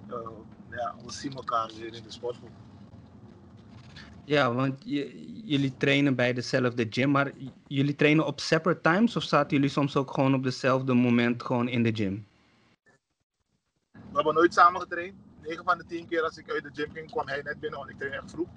uh, 0.10 0.28
ja, 0.69 0.95
we 1.06 1.12
zien 1.12 1.34
elkaar 1.34 1.71
weer 1.77 1.93
in 1.93 2.03
de 2.03 2.12
sportschool. 2.12 2.49
Ja, 4.25 4.53
want 4.53 4.84
jullie 5.45 5.77
trainen 5.77 6.15
bij 6.15 6.34
dezelfde 6.34 6.88
gym, 6.89 7.12
maar 7.12 7.32
jullie 7.67 7.95
trainen 7.95 8.25
op 8.25 8.39
separate 8.39 8.82
times 8.82 9.15
of 9.15 9.23
zaten 9.23 9.58
jullie 9.58 9.69
soms 9.69 9.95
ook 9.95 10.13
gewoon 10.13 10.34
op 10.34 10.43
dezelfde 10.43 10.93
moment 10.93 11.43
gewoon 11.43 11.67
in 11.67 11.84
de 11.84 11.95
gym? 11.95 12.27
We 13.91 14.23
hebben 14.23 14.34
nooit 14.34 14.53
samen 14.53 14.82
getraind. 14.82 15.15
9 15.41 15.63
van 15.63 15.77
de 15.77 15.86
10 15.86 16.08
keer 16.08 16.21
als 16.21 16.38
ik 16.38 16.51
uit 16.51 16.63
de 16.63 16.69
gym 16.73 16.91
ging, 16.93 17.12
kwam 17.12 17.27
hij 17.27 17.41
net 17.41 17.60
binnen, 17.60 17.80
want 17.80 17.91
ik 17.91 17.97
train 17.97 18.13
echt 18.13 18.32
vroeg. 18.32 18.47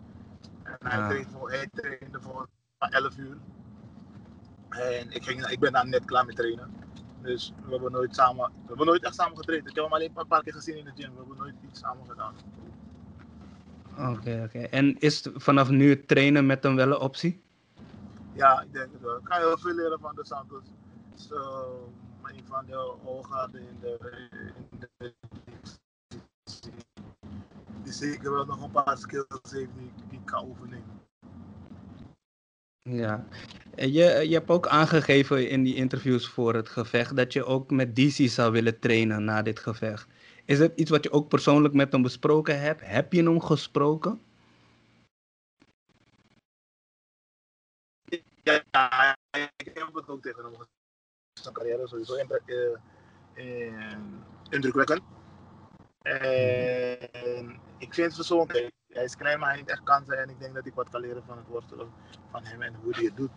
En 0.63 0.77
hij, 0.79 0.99
ah. 0.99 1.09
trainde 1.09 1.31
voor, 1.31 1.51
hij 1.51 1.69
trainde 1.73 2.21
voor 2.21 2.49
11 2.79 3.17
uur. 3.17 3.37
En 4.69 5.11
ik, 5.11 5.23
ging, 5.23 5.47
ik 5.47 5.59
ben 5.59 5.73
dan 5.73 5.89
net 5.89 6.05
klaar 6.05 6.27
met 6.27 6.37
trainen. 6.37 6.71
Dus 7.23 7.53
we 7.65 7.71
hebben 7.71 7.93
nooit 7.93 8.15
samen, 8.15 8.51
we 8.53 8.67
hebben 8.67 8.87
nooit 8.87 9.05
echt 9.05 9.15
samen 9.15 9.37
getraind. 9.37 9.69
Ik 9.69 9.75
heb 9.75 9.85
hem 9.85 9.93
alleen 9.93 10.13
een 10.15 10.27
paar 10.27 10.43
keer 10.43 10.53
gezien 10.53 10.77
in 10.77 10.85
de 10.85 10.93
gym. 10.95 11.11
We 11.11 11.19
hebben 11.19 11.37
nooit 11.37 11.55
iets 11.71 11.81
samen 11.81 12.07
gedaan. 12.07 12.35
Oké, 13.99 14.43
oké. 14.45 14.59
En 14.59 14.99
is 14.99 15.27
vanaf 15.35 15.71
nu 15.71 16.05
trainen 16.05 16.47
met 16.47 16.63
hem 16.63 16.77
wel 16.77 16.91
een 16.91 16.99
optie? 16.99 17.43
Ja, 18.33 18.61
ik 18.61 18.73
denk 18.73 18.93
het 18.93 19.03
wel. 19.03 19.17
Ik 19.17 19.25
kan 19.25 19.39
heel 19.39 19.59
veel 19.59 19.75
leren 19.75 20.01
van 20.01 20.15
de 20.15 20.27
Santos. 20.27 20.65
So, 21.15 21.93
een 22.23 22.45
van 22.47 22.67
de 22.67 22.95
ogen 23.05 23.51
in 23.55 23.77
de, 23.81 23.99
in 24.71 24.89
de 24.99 25.15
die 27.83 27.93
zeker 27.93 28.33
wel 28.33 28.45
nog 28.45 28.63
een 28.63 28.71
paar 28.71 28.99
skills 28.99 29.51
heeft 29.51 29.71
die, 29.79 29.93
die 30.09 30.19
ik 30.19 30.27
kan 30.27 30.49
oefenen. 30.49 31.00
Ja, 32.83 33.27
je, 33.77 34.25
je 34.29 34.33
hebt 34.33 34.51
ook 34.51 34.67
aangegeven 34.67 35.49
in 35.49 35.63
die 35.63 35.75
interviews 35.75 36.29
voor 36.29 36.55
het 36.55 36.69
gevecht 36.69 37.17
dat 37.17 37.33
je 37.33 37.45
ook 37.45 37.71
met 37.71 37.97
DC 37.97 38.29
zou 38.29 38.53
willen 38.53 38.79
trainen 38.79 39.25
na 39.25 39.43
dit 39.43 39.59
gevecht. 39.59 40.09
Is 40.45 40.59
het 40.59 40.73
iets 40.77 40.91
wat 40.91 41.05
je 41.05 41.13
ook 41.13 41.29
persoonlijk 41.29 41.75
met 41.75 41.93
hem 41.93 42.03
besproken 42.03 42.61
hebt? 42.61 42.81
Heb 42.85 43.13
je 43.13 43.23
hem 43.23 43.41
gesproken? 43.41 44.21
Ja, 48.43 49.17
ik 49.57 49.71
heb 49.75 49.95
het 49.95 50.09
ook 50.09 50.23
tegen 50.23 50.43
hem 50.43 50.53
gezegd. 50.53 50.71
Zijn 51.33 51.55
carrière 51.55 51.89
sowieso 51.89 52.15
indrukwekkend. 54.51 55.03
En 56.03 57.61
ik 57.79 57.95
vind 57.95 58.07
het 58.07 58.17
persoonlijk, 58.17 58.71
hij 58.93 59.05
is 59.05 59.17
klein, 59.17 59.39
maar 59.39 59.49
hij 59.49 59.57
heeft 59.57 59.71
echt 59.71 59.83
kansen. 59.83 60.19
En 60.19 60.31
ik 60.31 60.41
denk 60.41 60.55
dat 60.55 60.67
ik 60.67 60.75
wat 60.75 60.91
kan 60.91 61.01
leren 61.01 61.23
van 61.27 61.37
het 61.37 61.47
worstelen 61.47 61.89
van 62.31 62.45
hem 62.45 62.63
en 62.63 62.75
hoe 62.83 62.95
hij 62.95 63.05
het 63.05 63.17
doet. 63.17 63.31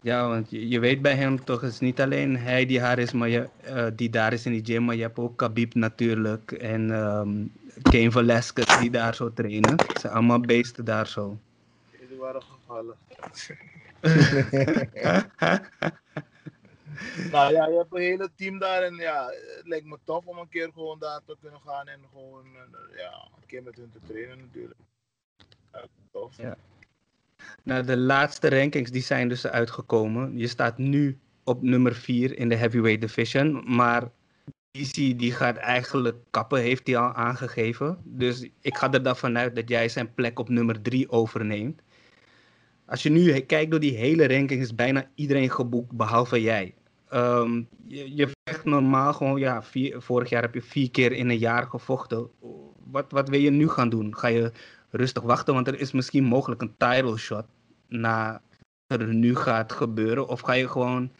Ja, 0.00 0.28
want 0.28 0.50
je, 0.50 0.68
je 0.68 0.80
weet 0.80 1.02
bij 1.02 1.14
hem 1.14 1.44
toch, 1.44 1.60
het 1.60 1.72
is 1.72 1.80
niet 1.80 2.00
alleen 2.00 2.36
hij 2.36 2.66
die 2.66 2.80
haar 2.80 2.98
is, 2.98 3.12
maar 3.12 3.28
je, 3.28 3.48
uh, 3.64 3.86
die 3.96 4.10
daar 4.10 4.32
is 4.32 4.46
in 4.46 4.52
die 4.52 4.64
gym, 4.64 4.84
maar 4.84 4.94
je 4.94 5.02
hebt 5.02 5.18
ook 5.18 5.36
Khabib 5.36 5.74
natuurlijk 5.74 6.52
en 6.52 6.90
um, 6.90 7.52
Kane 7.88 8.10
Velasquez 8.10 8.78
die 8.78 8.90
daar 8.90 9.14
zo 9.14 9.32
trainen. 9.32 9.80
Ze 9.92 10.00
zijn 10.00 10.12
allemaal 10.12 10.40
beesten 10.40 10.84
daar 10.84 11.06
zo. 11.06 11.38
Die 12.08 12.18
waren 12.18 12.42
gevallen. 12.42 12.96
nou 17.30 17.52
ja, 17.52 17.66
je 17.66 17.76
hebt 17.76 17.94
een 17.94 18.00
hele 18.00 18.30
team 18.36 18.58
daar 18.58 18.82
en 18.82 18.94
ja, 18.94 19.26
het 19.56 19.66
lijkt 19.66 19.86
me 19.86 19.98
tof 20.04 20.26
om 20.26 20.38
een 20.38 20.48
keer 20.48 20.70
gewoon 20.72 20.98
daar 20.98 21.20
te 21.26 21.36
kunnen 21.40 21.60
gaan 21.60 21.88
en 21.88 22.00
gewoon 22.12 22.46
uh, 22.46 22.98
ja, 22.98 23.28
een 23.36 23.46
keer 23.46 23.62
met 23.62 23.76
hun 23.76 23.90
te 23.92 23.98
trainen 24.06 24.38
natuurlijk. 24.38 24.80
Ja, 25.72 25.84
tof. 26.12 26.36
Nou, 27.62 27.84
de 27.84 27.96
laatste 27.96 28.48
rankings 28.48 28.90
die 28.90 29.02
zijn 29.02 29.28
dus 29.28 29.46
uitgekomen. 29.46 30.38
Je 30.38 30.46
staat 30.46 30.78
nu 30.78 31.18
op 31.44 31.62
nummer 31.62 31.94
4 31.94 32.38
in 32.38 32.48
de 32.48 32.56
heavyweight 32.56 33.00
division, 33.00 33.74
maar 33.76 34.10
DC 34.70 34.94
die 34.94 35.32
gaat 35.32 35.56
eigenlijk 35.56 36.16
kappen, 36.30 36.60
heeft 36.60 36.86
hij 36.86 36.96
al 36.96 37.12
aangegeven. 37.12 37.98
Dus 38.04 38.48
ik 38.60 38.76
ga 38.76 38.92
er 38.92 39.02
dan 39.02 39.16
vanuit 39.16 39.56
dat 39.56 39.68
jij 39.68 39.88
zijn 39.88 40.14
plek 40.14 40.38
op 40.38 40.48
nummer 40.48 40.82
3 40.82 41.10
overneemt. 41.10 41.82
Als 42.86 43.02
je 43.02 43.10
nu 43.10 43.40
kijkt 43.40 43.70
door 43.70 43.80
die 43.80 43.96
hele 43.96 44.28
ranking, 44.28 44.60
is 44.60 44.74
bijna 44.74 45.10
iedereen 45.14 45.50
geboekt, 45.50 45.92
behalve 45.92 46.40
jij. 46.40 46.74
Um, 47.14 47.68
je, 47.86 48.30
vecht 48.44 48.64
normaal 48.64 49.12
gewoon, 49.12 49.38
ja, 49.38 49.62
vorig 49.96 50.28
jaar 50.28 50.42
heb 50.42 50.54
je 50.54 50.62
vier 50.62 50.90
keer 50.90 51.12
in 51.12 51.28
een 51.28 51.38
jaar 51.38 51.66
gevochten. 51.66 52.30
Wat, 52.84 53.10
wat 53.10 53.28
wil 53.28 53.40
je 53.40 53.50
nu 53.50 53.68
gaan 53.68 53.88
doen? 53.88 54.16
Ga 54.16 54.28
je 54.28 54.52
rustig 54.90 55.22
wachten, 55.22 55.54
want 55.54 55.66
er 55.66 55.80
is 55.80 55.92
misschien 55.92 56.24
mogelijk 56.24 56.62
een 56.62 56.76
title 56.76 57.16
shot 57.16 57.44
na 57.88 58.42
wat 58.86 59.00
er 59.00 59.14
nu 59.14 59.36
gaat 59.36 59.72
gebeuren? 59.72 60.28
Of 60.28 60.40
ga 60.40 60.52
je 60.52 60.68
gewoon 60.68 61.10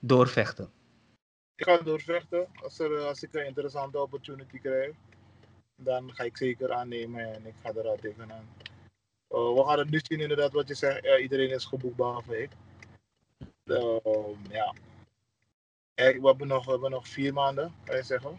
doorvechten? 0.00 0.70
Ik 1.56 1.64
ga 1.64 1.78
doorvechten. 1.78 2.46
Als, 2.62 2.78
er, 2.78 2.98
als 2.98 3.22
ik 3.22 3.34
een 3.34 3.46
interessante 3.46 4.00
opportunity 4.00 4.58
krijg, 4.58 4.94
dan 5.76 6.14
ga 6.14 6.24
ik 6.24 6.36
zeker 6.36 6.72
aannemen 6.72 7.34
en 7.34 7.46
ik 7.46 7.54
ga 7.62 7.72
eruit 7.74 8.00
tegenaan. 8.00 8.48
Uh, 9.30 9.54
we 9.54 9.62
gaan 9.66 9.78
het 9.78 9.90
nu 9.90 10.00
zien 10.02 10.20
inderdaad 10.20 10.52
wat 10.52 10.68
je 10.68 10.74
zegt. 10.74 11.20
Iedereen 11.20 11.50
is 11.50 11.64
geboekt 11.64 11.96
behalve 11.96 12.42
ik. 12.42 12.50
Uh, 13.64 13.96
ja. 14.50 14.74
We 15.94 16.20
hebben, 16.22 16.46
nog, 16.46 16.64
we 16.64 16.70
hebben 16.70 16.90
nog 16.90 17.08
vier 17.08 17.32
maanden, 17.32 17.74
kan 17.84 17.96
je 17.96 18.02
zeggen. 18.02 18.38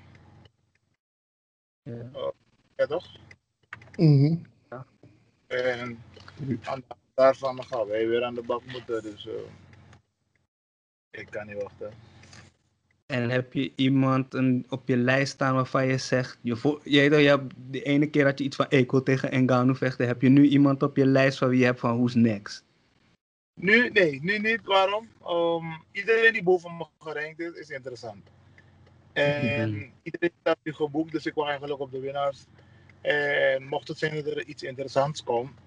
Ja, 1.81 2.09
uh, 2.13 2.29
ja 2.75 2.85
toch? 2.85 3.05
Mm 3.95 4.41
ja. 4.69 4.85
En 5.47 6.03
aan, 6.63 6.83
daarvan 7.13 7.63
gaan 7.63 7.87
wij 7.87 8.07
weer 8.07 8.23
aan 8.23 8.35
de 8.35 8.43
bak 8.43 8.65
moeten. 8.65 9.01
Dus 9.01 9.25
uh, 9.25 9.33
ik 11.09 11.27
kan 11.29 11.47
niet 11.47 11.61
wachten. 11.61 11.93
En 13.05 13.29
heb 13.29 13.53
je 13.53 13.71
iemand 13.75 14.33
een, 14.33 14.65
op 14.69 14.87
je 14.87 14.97
lijst 14.97 15.33
staan 15.33 15.55
waarvan 15.55 15.87
je 15.87 15.97
zegt, 15.97 16.39
je, 16.41 16.55
vo, 16.55 16.79
je, 16.83 17.01
je 17.01 17.27
hebt 17.27 17.53
de 17.55 17.83
ene 17.83 18.09
keer 18.09 18.25
had 18.25 18.37
je 18.37 18.43
iets 18.43 18.55
van 18.55 18.65
ik 18.69 18.91
wil 18.91 19.03
tegen 19.03 19.31
Engano 19.31 19.73
vechten, 19.73 20.07
heb 20.07 20.21
je 20.21 20.29
nu 20.29 20.47
iemand 20.47 20.83
op 20.83 20.97
je 20.97 21.05
lijst 21.05 21.37
van 21.37 21.49
wie 21.49 21.59
je 21.59 21.65
hebt 21.65 21.79
van 21.79 21.95
who's 21.95 22.13
next? 22.13 22.64
Nu, 23.55 23.89
nee, 23.89 24.19
nu 24.23 24.39
niet. 24.39 24.65
Waarom? 24.65 25.09
Um, 25.27 25.83
iedereen 25.91 26.33
die 26.33 26.43
boven 26.43 26.77
me 26.77 26.85
gerankt 26.99 27.39
is, 27.39 27.53
is 27.53 27.69
interessant. 27.69 28.29
En 29.13 29.69
mm-hmm. 29.69 29.91
iedereen 30.03 30.31
heeft 30.43 30.57
nu 30.63 30.73
geboekt, 30.73 31.11
dus 31.11 31.25
ik 31.25 31.33
wacht 31.33 31.49
eigenlijk 31.49 31.79
op 31.79 31.91
de 31.91 31.99
winnaars. 31.99 32.45
En 33.01 33.67
mocht 33.67 33.87
het 33.87 33.97
zijn 33.97 34.15
dat 34.15 34.25
er 34.25 34.45
iets 34.45 34.63
interessants 34.63 35.23
komt, 35.23 35.59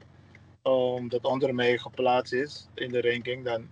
um, 0.63 1.09
dat 1.09 1.25
onder 1.25 1.55
mij 1.55 1.79
geplaatst 1.79 2.33
is 2.33 2.69
in 2.75 2.89
de 2.89 3.01
ranking, 3.01 3.45
dan, 3.45 3.69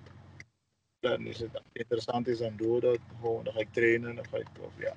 dan 1.00 1.26
is 1.26 1.38
het 1.38 1.62
interessant 1.72 2.28
is, 2.28 2.38
dan 2.38 2.56
doe 2.56 2.80
dat 2.80 2.98
gewoon. 3.20 3.44
Dan 3.44 3.52
ga 3.52 3.60
ik 3.60 3.72
trainen, 3.72 4.14
dan 4.14 4.26
ga 4.30 4.36
ik, 4.36 4.46
of 4.60 4.72
ja, 4.76 4.94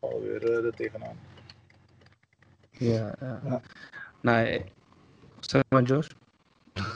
ga 0.00 0.18
weer 0.18 0.50
uh, 0.50 0.64
er 0.64 0.74
tegenaan. 0.74 1.18
Ja, 2.70 3.14
ja. 3.20 3.40
ja. 3.44 3.62
Nou, 4.20 4.62
zeg 5.40 5.62
maar 5.68 5.82
Josh. 5.82 6.08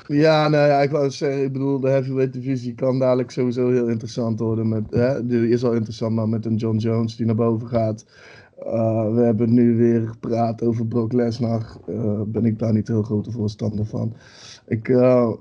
Ja, 0.07 0.49
nou 0.49 0.69
ja, 0.69 0.83
ik 0.83 0.91
wou 0.91 1.11
zeggen, 1.11 1.43
ik 1.43 1.53
bedoel, 1.53 1.81
de 1.81 1.89
heavyweight 1.89 2.33
divisie 2.33 2.75
kan 2.75 2.99
dadelijk 2.99 3.31
sowieso 3.31 3.71
heel 3.71 3.89
interessant 3.89 4.41
worden. 4.41 4.69
Met, 4.69 4.85
hè, 4.91 5.27
die 5.27 5.49
is 5.49 5.65
al 5.65 5.73
interessant, 5.73 6.15
maar 6.15 6.29
met 6.29 6.47
een 6.47 6.57
John 6.57 6.77
Jones 6.77 7.17
die 7.17 7.27
naar 7.27 7.35
boven 7.35 7.69
gaat. 7.69 8.05
Uh, 8.59 9.15
we 9.15 9.21
hebben 9.21 9.55
nu 9.55 9.77
weer 9.77 10.09
gepraat 10.09 10.63
over 10.63 10.87
Brock 10.87 11.13
Lesnar. 11.13 11.77
Uh, 11.89 12.21
ben 12.27 12.45
ik 12.45 12.59
daar 12.59 12.73
niet 12.73 12.89
heel 12.89 13.03
grote 13.03 13.31
voorstander 13.31 13.87
van. 13.87 14.15
Ik, 14.67 14.89
uh, 14.89 15.33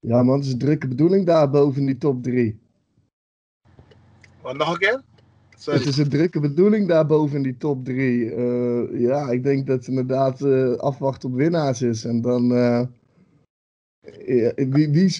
ja 0.00 0.22
man, 0.22 0.36
het 0.36 0.44
is 0.44 0.52
een 0.52 0.58
drukke 0.58 0.88
bedoeling 0.88 1.26
daar 1.26 1.50
boven 1.50 1.86
die 1.86 1.98
top 1.98 2.22
3. 2.22 2.58
Wat 4.42 4.56
nog 4.56 4.72
een 4.72 4.78
keer? 4.78 5.02
Sorry. 5.56 5.78
Het 5.78 5.88
is 5.88 5.98
een 5.98 6.08
drukke 6.08 6.40
bedoeling 6.40 6.88
daar 6.88 7.06
boven 7.06 7.42
die 7.42 7.56
top 7.56 7.84
3. 7.84 8.34
ja, 8.98 9.30
ik 9.30 9.42
denk 9.42 9.66
dat 9.66 9.76
het 9.76 9.88
inderdaad 9.88 10.42
afwachten 10.78 11.28
op 11.28 11.34
winnaars 11.34 11.82
is. 11.82 12.04
En 12.04 12.20
dan 12.20 12.52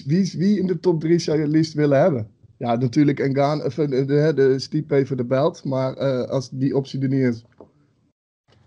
wie, 0.05 0.33
wie, 0.37 0.59
in 0.59 0.67
de 0.67 0.79
top 0.79 0.99
3 0.99 1.19
zou 1.19 1.37
je 1.37 1.43
het 1.43 1.51
liefst 1.51 1.73
willen 1.73 1.99
hebben? 1.99 2.31
Ja, 2.57 2.75
natuurlijk 2.75 3.19
Engaan, 3.19 3.63
of 3.63 3.73
de, 3.73 4.05
de, 4.05 4.59
de 4.85 5.05
voor 5.05 5.17
de 5.17 5.25
belt, 5.25 5.63
maar 5.63 5.97
uh, 5.97 6.23
als 6.23 6.49
die 6.49 6.75
optie 6.75 7.01
er 7.01 7.07
niet 7.07 7.23
is. 7.23 7.43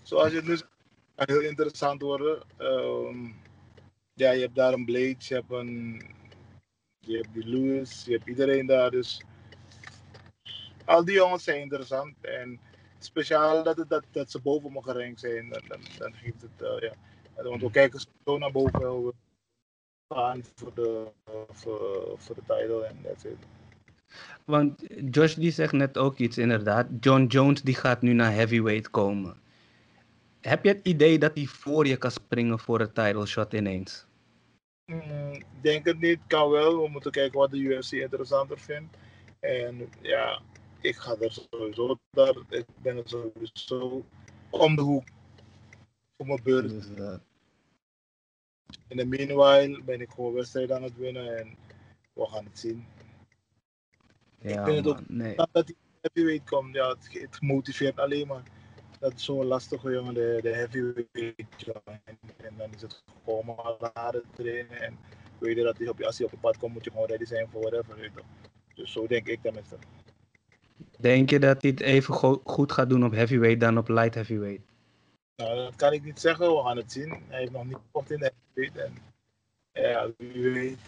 Zoals 0.02 0.30
je 0.30 0.36
het 0.36 0.46
nu 0.46 0.56
heel 1.14 1.40
interessant 1.40 2.02
worden. 2.02 2.42
Um, 2.58 3.34
ja, 4.14 4.30
je 4.30 4.40
hebt 4.40 4.54
daar 4.54 4.72
een 4.72 4.84
Blade, 4.84 5.16
je 5.18 5.34
hebt 5.34 5.50
een. 5.50 6.02
Je 6.98 7.16
hebt 7.16 7.32
die 7.32 7.46
Lewis, 7.46 8.04
je 8.04 8.12
hebt 8.12 8.26
iedereen 8.26 8.66
daar. 8.66 8.90
Dus 8.90 9.22
al 10.84 11.04
die 11.04 11.14
jongens 11.14 11.44
zijn 11.44 11.60
interessant. 11.60 12.14
En 12.20 12.60
speciaal 12.98 13.62
dat, 13.62 13.76
het, 13.76 13.88
dat, 13.88 14.04
dat 14.10 14.30
ze 14.30 14.40
boven 14.40 14.72
me 14.72 14.82
gerankt 14.82 15.20
zijn, 15.20 15.48
dan, 15.48 15.80
dan, 15.98 16.14
geeft 16.14 16.42
het. 16.42 16.62
Uh, 16.62 16.80
ja. 16.80 16.94
Want 17.42 17.62
we 17.62 17.70
kijken 17.70 18.00
zo 18.24 18.38
naar 18.38 18.52
boven 18.52 19.12
gaan 20.14 20.42
voor 20.54 20.74
de, 20.74 21.06
voor, 21.50 22.14
voor 22.16 22.34
de 22.34 22.42
title 22.46 22.84
en 22.84 22.98
that's 23.02 23.24
it. 23.24 23.36
Want 24.44 24.84
Josh 25.10 25.34
die 25.34 25.50
zegt 25.50 25.72
net 25.72 25.98
ook 25.98 26.18
iets 26.18 26.38
inderdaad. 26.38 26.86
John 27.00 27.24
Jones 27.24 27.62
die 27.62 27.74
gaat 27.74 28.02
nu 28.02 28.12
naar 28.12 28.32
heavyweight 28.32 28.90
komen. 28.90 29.36
Heb 30.40 30.64
je 30.64 30.70
het 30.70 30.86
idee 30.86 31.18
dat 31.18 31.34
hij 31.34 31.46
voor 31.46 31.86
je 31.86 31.96
kan 31.96 32.10
springen 32.10 32.58
voor 32.58 32.80
een 32.80 32.92
title 32.92 33.26
shot 33.26 33.52
ineens? 33.52 34.06
Mm, 34.86 35.42
denk 35.60 35.84
het 35.84 36.00
niet, 36.00 36.18
kan 36.26 36.50
wel. 36.50 36.82
We 36.82 36.88
moeten 36.88 37.10
kijken 37.10 37.38
wat 37.38 37.50
de 37.50 37.58
UFC 37.58 37.92
interessanter 37.92 38.58
vindt. 38.58 38.96
En 39.40 39.88
ja, 40.00 40.42
ik 40.80 40.96
ga 40.96 41.16
er 41.20 41.32
sowieso 41.50 41.96
daar. 42.10 42.34
Ik 42.48 42.64
ben 42.82 42.96
er 42.96 43.08
sowieso 43.08 44.04
om 44.50 44.76
de 44.76 44.82
hoek 44.82 45.04
voor 46.16 46.26
mijn 46.26 46.40
beurt. 46.42 46.68
Dus, 46.68 46.88
uh, 46.98 47.14
in 48.88 48.96
de 48.96 49.06
meanwhile 49.06 49.82
ben 49.82 50.00
ik 50.00 50.10
gewoon 50.10 50.32
wedstrijd 50.32 50.72
aan 50.72 50.82
het 50.82 50.96
winnen 50.96 51.38
en 51.38 51.56
we 52.12 52.26
gaan 52.26 52.44
het 52.44 52.58
zien. 52.58 52.86
Ja, 54.38 54.58
ik 54.58 54.64
vind 54.64 54.76
het 54.76 54.86
ook 54.86 55.08
nee. 55.08 55.36
dat 55.36 55.48
hij 55.52 55.74
heavyweight 56.00 56.48
komt. 56.48 56.74
Ja, 56.74 56.88
het, 56.88 57.08
het, 57.12 57.40
motiveert 57.40 57.98
alleen 57.98 58.26
maar. 58.26 58.42
Dat 58.98 59.14
is 59.14 59.24
zo'n 59.24 59.46
lastige 59.46 59.90
jongen, 59.90 60.14
de, 60.14 60.38
de 60.42 60.54
heavyweight 60.54 61.84
En 62.36 62.54
dan 62.56 62.74
is 62.74 62.82
het 62.82 63.04
gewoon 63.24 63.46
maar 63.46 63.90
harder 63.92 64.22
trainen. 64.34 64.80
En 64.80 64.98
weet 65.38 65.56
je 65.56 65.62
dat 65.62 65.78
hij 65.78 65.88
op, 65.88 66.02
als 66.02 66.16
hij 66.16 66.26
op 66.26 66.32
het 66.32 66.40
pad 66.40 66.58
komt, 66.58 66.72
moet 66.72 66.84
je 66.84 66.90
gewoon 66.90 67.06
ready 67.06 67.24
zijn 67.24 67.48
voor 67.50 67.60
whatever. 67.60 68.10
Dus 68.74 68.92
zo 68.92 69.06
denk 69.06 69.26
ik 69.26 69.42
tenminste. 69.42 69.76
Denk 70.98 71.30
je 71.30 71.38
dat 71.38 71.62
hij 71.62 71.70
het 71.70 71.80
even 71.80 72.14
go 72.14 72.40
goed 72.44 72.72
gaat 72.72 72.88
doen 72.88 73.04
op 73.04 73.12
heavyweight 73.12 73.60
dan 73.60 73.78
op 73.78 73.88
light 73.88 74.14
heavyweight? 74.14 74.69
Nou, 75.40 75.56
dat 75.56 75.76
kan 75.76 75.92
ik 75.92 76.04
niet 76.04 76.20
zeggen. 76.20 76.56
We 76.56 76.62
gaan 76.62 76.76
het 76.76 76.92
zien. 76.92 77.08
Hij 77.28 77.38
heeft 77.38 77.52
nog 77.52 77.64
niet 77.64 77.76
gekocht 77.84 78.10
in 78.10 78.18
de 78.18 78.32
weet. 78.52 78.76
En 78.76 78.92
ja, 79.72 80.10
wie 80.16 80.50
weet. 80.50 80.78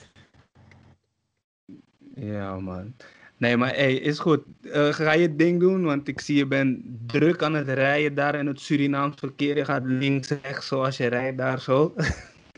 Ja, 2.15 2.61
man. 2.61 2.95
Nee, 3.37 3.57
maar 3.57 3.75
hey, 3.75 3.95
is 3.95 4.19
goed. 4.19 4.43
Uh, 4.63 4.93
ga 4.93 5.13
je 5.13 5.37
ding 5.37 5.61
doen, 5.61 5.85
want 5.85 6.09
ik 6.09 6.21
zie 6.21 6.37
je 6.37 6.47
bent 6.47 6.81
druk 7.07 7.43
aan 7.43 7.55
het 7.55 7.69
rijden 7.69 8.15
daar 8.15 8.35
in 8.35 8.47
het 8.47 8.61
Surinaams 8.61 9.17
verkeer. 9.19 9.57
Je 9.57 9.65
gaat 9.65 9.85
links, 9.85 10.29
rechts 10.29 10.67
zoals 10.67 10.97
je 10.97 11.07
rijdt 11.07 11.39
daar 11.39 11.61
zo. 11.61 11.95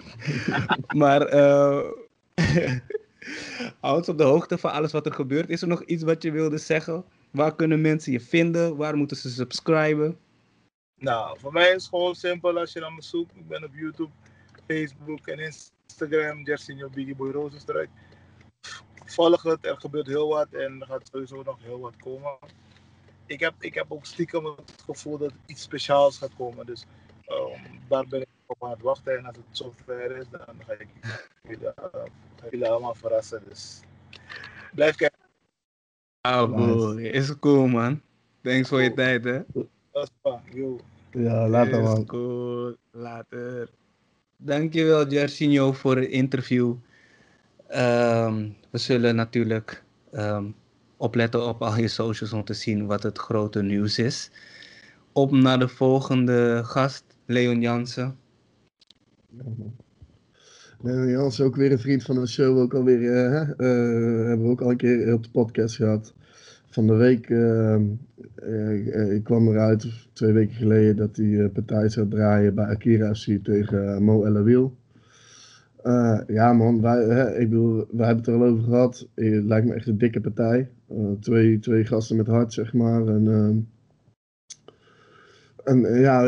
maar 1.03 1.35
uh, 1.35 1.85
houd 3.81 4.09
op 4.09 4.19
de 4.19 4.25
hoogte 4.25 4.59
van 4.59 4.73
alles 4.73 4.93
wat 4.93 5.07
er 5.07 5.13
gebeurt. 5.13 5.51
Is 5.51 5.63
er 5.63 5.69
nog 5.69 5.83
iets 5.85 6.03
wat 6.03 6.23
je 6.23 6.31
wilde 6.31 6.59
zeggen? 6.59 7.05
Waar 7.31 7.55
kunnen 7.55 7.81
mensen 7.81 8.13
je 8.13 8.21
vinden? 8.21 8.77
Waar 8.77 8.97
moeten 8.97 9.17
ze 9.17 9.31
subscriben? 9.31 10.19
Nou, 11.05 11.39
voor 11.39 11.53
mij 11.53 11.69
is 11.69 11.83
het 11.83 11.89
gewoon 11.89 12.15
simpel 12.15 12.59
als 12.59 12.73
je 12.73 12.81
naar 12.81 12.93
me 12.93 13.03
zoekt. 13.03 13.37
Ik 13.37 13.49
ben 13.49 13.65
op 13.65 13.75
YouTube, 13.75 14.11
Facebook 14.67 15.27
en 15.27 15.39
Instagram, 15.39 16.45
Jersinho 16.45 16.89
Biggie 16.89 17.15
Boy 17.15 17.31
Rozenstruik. 17.31 17.89
Volg 19.05 19.43
het, 19.43 19.67
er 19.67 19.77
gebeurt 19.81 20.07
heel 20.07 20.29
wat 20.29 20.53
en 20.53 20.81
er 20.81 20.87
gaat 20.87 21.09
sowieso 21.13 21.43
nog 21.43 21.59
heel 21.63 21.81
wat 21.81 21.97
komen. 21.97 22.39
Ik 23.27 23.41
heb, 23.41 23.55
ik 23.59 23.75
heb 23.75 23.87
ook 23.89 24.05
stiekem 24.05 24.45
het 24.45 24.83
gevoel 24.85 25.19
dat 25.19 25.33
iets 25.47 25.63
speciaals 25.63 26.19
gaat 26.19 26.35
komen. 26.37 26.67
Dus 26.67 26.85
um, 27.29 27.81
daar 27.89 28.07
ben 28.07 28.21
ik 28.21 28.29
op 28.47 28.65
aan 28.65 28.71
het 28.71 28.83
wachten. 28.83 29.19
En 29.19 29.27
als 29.27 29.37
het 29.37 29.45
zover 29.51 30.17
is, 30.17 30.25
dan 30.31 30.41
ga 30.67 30.73
ik 30.73 30.89
jullie, 31.43 32.65
uh, 32.65 32.71
allemaal 32.71 32.95
verrassen. 32.95 33.43
Dus 33.49 33.81
blijf 34.75 34.97
kijken. 34.97 35.19
Oh, 36.23 36.43
cool. 36.43 36.99
Is 36.99 37.39
cool, 37.39 37.67
man. 37.67 38.01
Thanks 38.43 38.69
voor 38.69 38.83
je 38.83 38.95
tijd, 38.95 39.25
hè. 39.25 39.43
Dat 39.93 40.03
is 40.03 40.11
fijn, 40.23 40.43
yo. 40.53 40.81
Ja, 41.15 41.49
later, 41.49 41.83
man. 41.83 41.99
Is 41.99 42.05
cool. 42.07 42.77
Later. 42.91 43.69
Dankjewel, 44.37 45.09
Jersinho, 45.09 45.73
voor 45.73 45.97
het 45.97 46.09
interview. 46.09 46.75
Um, 47.71 48.55
we 48.71 48.79
zullen 48.79 49.17
natuurlijk 49.17 49.85
um, 50.13 50.55
opletten 50.97 51.47
op 51.49 51.63
al 51.63 51.77
je 51.77 51.89
socials 51.89 52.33
om 52.33 52.45
te 52.45 52.55
zien 52.55 52.87
wat 52.87 53.03
het 53.03 53.19
grote 53.19 53.63
nieuws 53.63 53.99
is. 53.99 54.31
Op 55.13 55.31
naar 55.31 55.59
de 55.59 55.69
volgende 55.69 56.61
gast, 56.65 57.05
Leon 57.27 57.61
Jansen. 57.61 58.17
Leon 60.83 61.09
Jansen, 61.09 61.45
ook 61.45 61.57
weer 61.57 61.73
een 61.73 61.79
vriend 61.79 62.03
van 62.03 62.15
de 62.15 62.27
show. 62.27 62.59
Ook 62.59 62.75
alweer, 62.75 63.01
uh, 63.01 63.33
uh, 63.33 64.27
hebben 64.27 64.43
we 64.43 64.51
ook 64.51 64.61
al 64.61 64.71
een 64.71 64.77
keer 64.77 65.13
op 65.13 65.23
de 65.23 65.31
podcast 65.31 65.77
gehad. 65.77 66.15
Van 66.75 66.87
de 66.87 66.95
week 66.95 67.29
uh, 67.29 67.81
uh, 68.43 69.23
kwam 69.23 69.49
eruit, 69.49 70.09
twee 70.13 70.33
weken 70.33 70.55
geleden, 70.55 70.97
dat 70.97 71.17
hij 71.17 71.49
partij 71.49 71.89
zou 71.89 72.09
draaien 72.09 72.55
bij 72.55 72.65
Akira 72.65 73.15
FC 73.15 73.39
tegen 73.43 74.03
Mo 74.03 74.27
Elawil. 74.27 74.77
Ja 76.27 76.53
man, 76.53 76.81
wij, 76.81 77.05
hè, 77.05 77.39
ik 77.39 77.49
bedoel, 77.51 77.87
wij 77.91 78.07
hebben 78.07 78.25
het 78.25 78.27
er 78.27 78.35
al 78.35 78.45
over 78.45 78.65
gehad. 78.65 79.09
Het 79.15 79.45
lijkt 79.45 79.67
me 79.67 79.75
echt 79.75 79.87
een 79.87 79.99
dikke 79.99 80.21
partij. 80.21 80.71
Twee, 81.21 81.59
twee 81.59 81.85
gasten 81.85 82.17
met 82.17 82.27
hart, 82.27 82.53
zeg 82.53 82.73
maar. 82.73 83.07
En, 83.07 83.25
uh, 83.25 83.57
en 85.65 86.01
ja, 86.01 86.23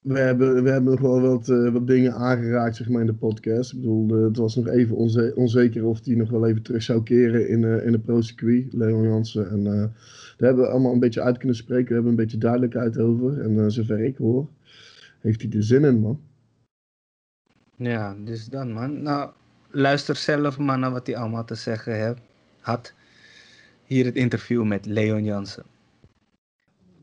we 0.00 0.18
hebben, 0.18 0.62
we 0.62 0.70
hebben 0.70 0.90
nog 0.90 1.00
wel 1.00 1.20
wat, 1.20 1.46
wat 1.46 1.86
dingen 1.86 2.14
aangeraakt 2.14 2.76
zeg 2.76 2.88
maar, 2.88 3.00
in 3.00 3.06
de 3.06 3.14
podcast. 3.14 3.72
Ik 3.72 3.80
bedoel, 3.80 4.24
het 4.24 4.36
was 4.36 4.56
nog 4.56 4.66
even 4.66 4.96
onze, 4.96 5.32
onzeker 5.34 5.84
of 5.84 6.04
hij 6.04 6.14
nog 6.14 6.30
wel 6.30 6.46
even 6.46 6.62
terug 6.62 6.82
zou 6.82 7.02
keren 7.02 7.48
in, 7.48 7.64
in 7.64 7.92
de 7.92 7.98
pro-circuit, 7.98 8.72
Leon 8.72 9.02
Jansen. 9.02 9.50
En 9.50 9.64
daar 9.64 10.48
hebben 10.48 10.64
we 10.64 10.70
allemaal 10.70 10.92
een 10.92 10.98
beetje 10.98 11.22
uit 11.22 11.38
kunnen 11.38 11.56
spreken. 11.56 11.88
We 11.88 11.94
hebben 11.94 12.10
een 12.10 12.16
beetje 12.16 12.38
duidelijkheid 12.38 12.98
over. 12.98 13.40
En 13.40 13.72
zover 13.72 14.00
ik 14.00 14.16
hoor, 14.16 14.48
heeft 15.20 15.42
hij 15.42 15.50
er 15.50 15.62
zin 15.62 15.84
in, 15.84 16.00
man. 16.00 16.20
Ja, 17.76 18.16
dus 18.24 18.46
dan 18.46 18.72
man. 18.72 19.02
Nou, 19.02 19.30
luister 19.70 20.16
zelf 20.16 20.58
maar 20.58 20.78
naar 20.78 20.90
wat 20.90 21.06
hij 21.06 21.16
allemaal 21.16 21.44
te 21.44 21.54
zeggen 21.54 21.94
heeft, 21.94 22.20
had. 22.60 22.92
Hier 23.84 24.04
het 24.04 24.14
interview 24.14 24.64
met 24.64 24.86
Leon 24.86 25.24
Jansen. 25.24 25.64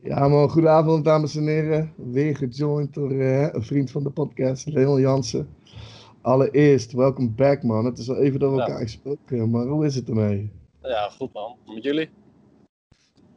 Ja 0.02 0.28
man, 0.28 0.50
goedenavond 0.50 1.06
dames 1.06 1.36
en 1.36 1.48
heren. 1.48 1.94
Weer 1.96 2.36
gejoind 2.36 2.94
door 2.94 3.12
uh, 3.12 3.54
een 3.54 3.64
vriend 3.64 3.92
van 3.92 4.04
de 4.04 4.10
podcast, 4.10 4.68
Leon 4.68 5.00
Jansen. 5.00 5.48
Allereerst, 6.22 6.92
welkom 6.92 7.36
back 7.36 7.64
man. 7.64 7.86
Het 7.86 7.98
is 7.98 8.10
al 8.10 8.18
even 8.18 8.40
door 8.40 8.60
elkaar 8.60 8.78
ja. 8.78 8.84
gesproken, 8.84 9.50
maar 9.50 9.66
hoe 9.66 9.86
is 9.86 9.96
het 9.96 10.10
ermee? 10.10 10.52
Ja, 10.82 11.10
goed 11.10 11.34
man. 11.34 11.56
Met 11.66 11.84
jullie? 11.84 12.10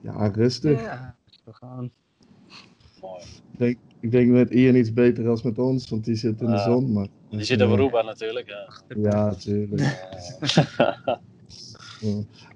Ja, 0.01 0.27
rustig. 0.27 0.81
Ja, 0.81 1.17
we 1.45 1.53
gaan. 1.53 1.91
Mooi. 3.01 3.23
Denk, 3.57 3.79
ik 4.01 4.11
denk 4.11 4.31
met 4.31 4.51
Ian 4.51 4.75
iets 4.75 4.93
beter 4.93 5.29
als 5.29 5.43
met 5.43 5.59
ons, 5.59 5.89
want 5.89 6.05
die 6.05 6.15
zit 6.15 6.41
in 6.41 6.47
de 6.47 6.53
Uh, 6.53 6.65
zon. 6.65 6.93
Maar, 6.93 7.07
Die 7.29 7.45
zit 7.45 7.63
op 7.63 7.71
Aruba 7.71 8.03
natuurlijk. 8.03 8.49
Ja. 8.49 8.73
Ja, 8.89 9.25
natuurlijk. 9.25 9.81
Ja. 10.41 11.19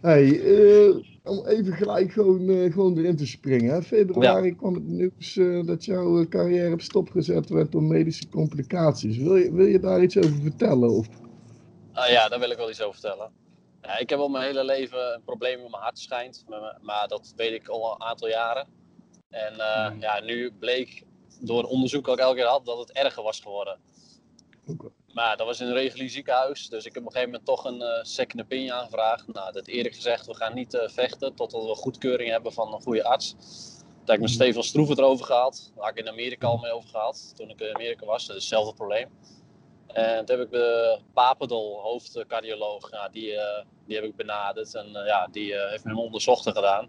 Hey, 0.01 0.41
eh, 0.41 0.95
om 1.25 1.47
even 1.47 1.73
gelijk 1.73 2.13
gewoon, 2.13 2.49
eh, 2.49 2.73
gewoon 2.73 2.99
erin 2.99 3.17
te 3.17 3.27
springen. 3.27 3.75
Hè. 3.75 3.83
Februari 3.83 4.57
kwam 4.57 4.75
het 4.75 4.87
nieuws 4.87 5.37
eh, 5.37 5.67
dat 5.67 5.85
jouw 5.85 6.21
eh, 6.21 6.29
carrière 6.29 6.73
op 6.73 6.81
stop 6.81 7.11
gezet 7.11 7.49
werd 7.49 7.73
door 7.73 7.83
medische 7.83 8.29
complicaties. 8.29 9.17
Wil 9.17 9.37
je, 9.37 9.53
wil 9.53 9.67
je 9.67 9.81
daar 9.81 10.03
iets 10.03 10.17
over 10.17 10.41
vertellen? 10.43 10.91
Of? 10.91 11.07
Ah, 11.93 12.09
ja, 12.09 12.29
daar 12.29 12.39
wil 12.39 12.51
ik 12.51 12.57
wel 12.57 12.71
iets 12.71 12.83
over 12.83 13.01
vertellen. 13.01 13.31
Ja, 13.83 13.99
ik 13.99 14.11
heb 14.11 14.19
al 14.19 14.29
mijn 14.29 14.45
hele 14.45 14.65
leven 14.65 15.15
een 15.15 15.23
probleem 15.25 15.61
met 15.61 15.71
mijn 15.71 15.83
hart 15.83 15.99
schijnt, 15.99 16.45
maar, 16.83 17.09
dat 17.09 17.33
weet 17.37 17.53
ik 17.53 17.69
al 17.69 17.93
een 17.93 18.03
aantal 18.03 18.29
jaren. 18.29 18.67
En 19.31 19.53
Hmm. 19.55 20.01
ja, 20.01 20.21
nu 20.21 20.53
bleek 20.59 21.03
door 21.41 21.65
onderzoek 21.65 22.05
dat 22.05 22.15
ik 22.15 22.21
elke 22.21 22.37
keer 22.37 22.47
had 22.47 22.67
dat 22.67 22.79
het 22.79 22.93
erger 22.93 23.23
was 23.23 23.41
geworden. 23.41 23.79
Maar 25.15 25.37
dat 25.37 25.47
was 25.47 25.61
in 25.61 25.67
een 25.67 25.73
regulier 25.73 26.11
ziekenhuis, 26.11 26.69
dus 26.69 26.85
ik 26.85 26.95
heb 26.95 27.03
op 27.03 27.09
een 27.09 27.15
gegeven 27.15 27.33
moment 27.33 27.47
toch 27.47 27.65
een 27.65 27.83
eh, 27.83 28.05
second 28.05 28.43
opinion 28.43 28.77
aangevraagd. 28.77 29.33
Nou, 29.33 29.53
dat 29.53 29.67
eerlijk 29.67 29.95
gezegd, 29.95 30.27
we 30.27 30.35
gaan 30.35 30.55
niet 30.55 30.75
eh, 30.75 30.89
vechten 30.89 31.35
totdat 31.35 31.65
we 31.65 31.75
goedkeuring 31.75 32.31
hebben 32.31 32.53
van 32.53 32.73
een 32.73 32.81
goede 32.81 33.05
arts. 33.05 33.31
Toen 33.31 34.15
heb 34.15 34.15
ik 34.15 34.21
met 34.21 34.31
Stefan 34.31 34.63
Stroeven 34.63 34.99
erover 34.99 35.25
gehad. 35.25 35.73
Daar 35.75 35.85
had 35.85 35.99
ik 35.99 36.05
in 36.05 36.11
Amerika 36.11 36.47
al 36.47 36.57
mee 36.57 36.73
over 36.73 36.89
gehad, 36.89 37.33
toen 37.37 37.51
ik 37.51 37.61
in 37.61 37.75
Amerika 37.75 38.07
was. 38.07 38.27
Dat 38.27 38.37
is 38.37 38.43
hetzelfde 38.43 38.75
probleem. 38.75 39.09
En 39.95 40.25
toen 40.25 40.39
heb 40.39 40.47
ik 40.47 40.53
de 40.53 40.99
Papendal, 41.13 41.81
hoofdcardioloog, 41.83 42.91
nou, 42.91 43.13
die, 43.13 43.37
eh, 43.37 43.65
die 43.87 43.97
heb 43.97 44.05
ik 44.05 44.17
benaderd. 44.17 44.75
En 44.75 44.97
eh, 44.97 45.07
ja, 45.07 45.29
die 45.31 45.55
eh, 45.55 45.71
heeft 45.71 45.85
me 45.85 45.97
onderzocht 45.97 46.47
en 46.47 46.53
gedaan. 46.53 46.89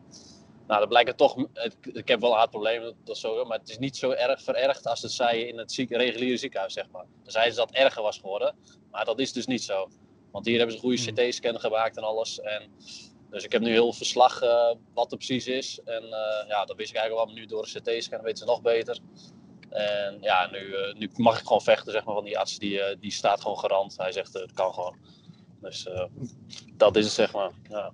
Nou, 0.67 0.79
dat 0.79 0.89
blijkt 0.89 1.07
het 1.09 1.17
toch, 1.17 1.35
ik 1.81 2.07
heb 2.07 2.19
wel 2.21 2.31
een 2.31 2.37
hartprobleem, 2.37 2.81
dat, 2.81 2.95
dat 3.03 3.15
is 3.15 3.21
zo, 3.21 3.45
maar 3.45 3.59
het 3.59 3.69
is 3.69 3.77
niet 3.77 3.97
zo 3.97 4.11
erg 4.11 4.41
verergd 4.41 4.87
als 4.87 5.01
het 5.01 5.11
zei 5.11 5.41
in 5.41 5.57
het 5.57 5.71
ziek, 5.71 5.89
reguliere 5.89 6.37
ziekenhuis, 6.37 6.73
zeg 6.73 6.89
maar. 6.91 7.05
Dan 7.23 7.31
zeiden 7.31 7.53
ze 7.53 7.59
dat 7.59 7.69
het 7.69 7.77
erger 7.77 8.01
was 8.01 8.17
geworden, 8.17 8.55
maar 8.91 9.05
dat 9.05 9.19
is 9.19 9.33
dus 9.33 9.45
niet 9.45 9.63
zo. 9.63 9.89
Want 10.31 10.45
hier 10.47 10.57
hebben 10.57 10.77
ze 10.77 10.87
een 10.87 10.97
goede 10.97 11.27
CT-scan 11.27 11.59
gemaakt 11.59 11.97
en 11.97 12.03
alles. 12.03 12.39
En, 12.39 12.71
dus 13.29 13.43
ik 13.43 13.51
heb 13.51 13.61
nu 13.61 13.71
heel 13.71 13.93
verslag 13.93 14.41
eh, 14.41 14.71
wat 14.93 15.11
er 15.11 15.17
precies 15.17 15.47
is. 15.47 15.79
En 15.85 16.03
eh, 16.03 16.47
ja, 16.47 16.65
dat 16.65 16.75
wist 16.75 16.89
ik 16.89 16.95
eigenlijk 16.95 17.27
wel, 17.27 17.35
nu 17.35 17.45
door 17.45 17.67
een 17.73 17.81
CT-scan 17.81 18.21
weten 18.21 18.37
ze 18.37 18.45
nog 18.45 18.61
beter. 18.61 18.99
En 19.69 20.17
ja, 20.21 20.49
nu, 20.51 20.73
eh, 20.73 20.93
nu 20.93 21.09
mag 21.15 21.39
ik 21.39 21.45
gewoon 21.45 21.61
vechten, 21.61 21.91
zeg 21.91 22.05
maar, 22.05 22.15
van 22.15 22.23
die 22.23 22.39
arts, 22.39 22.57
die, 22.57 22.97
die 22.99 23.11
staat 23.11 23.41
gewoon 23.41 23.59
garant. 23.59 23.97
Hij 23.97 24.11
zegt, 24.11 24.33
het 24.33 24.53
kan 24.53 24.73
gewoon. 24.73 24.97
Dus 25.61 25.87
dat 26.73 26.95
is 26.95 27.03
het, 27.03 27.13
zeg 27.13 27.33
maar. 27.33 27.51
Ja. 27.69 27.93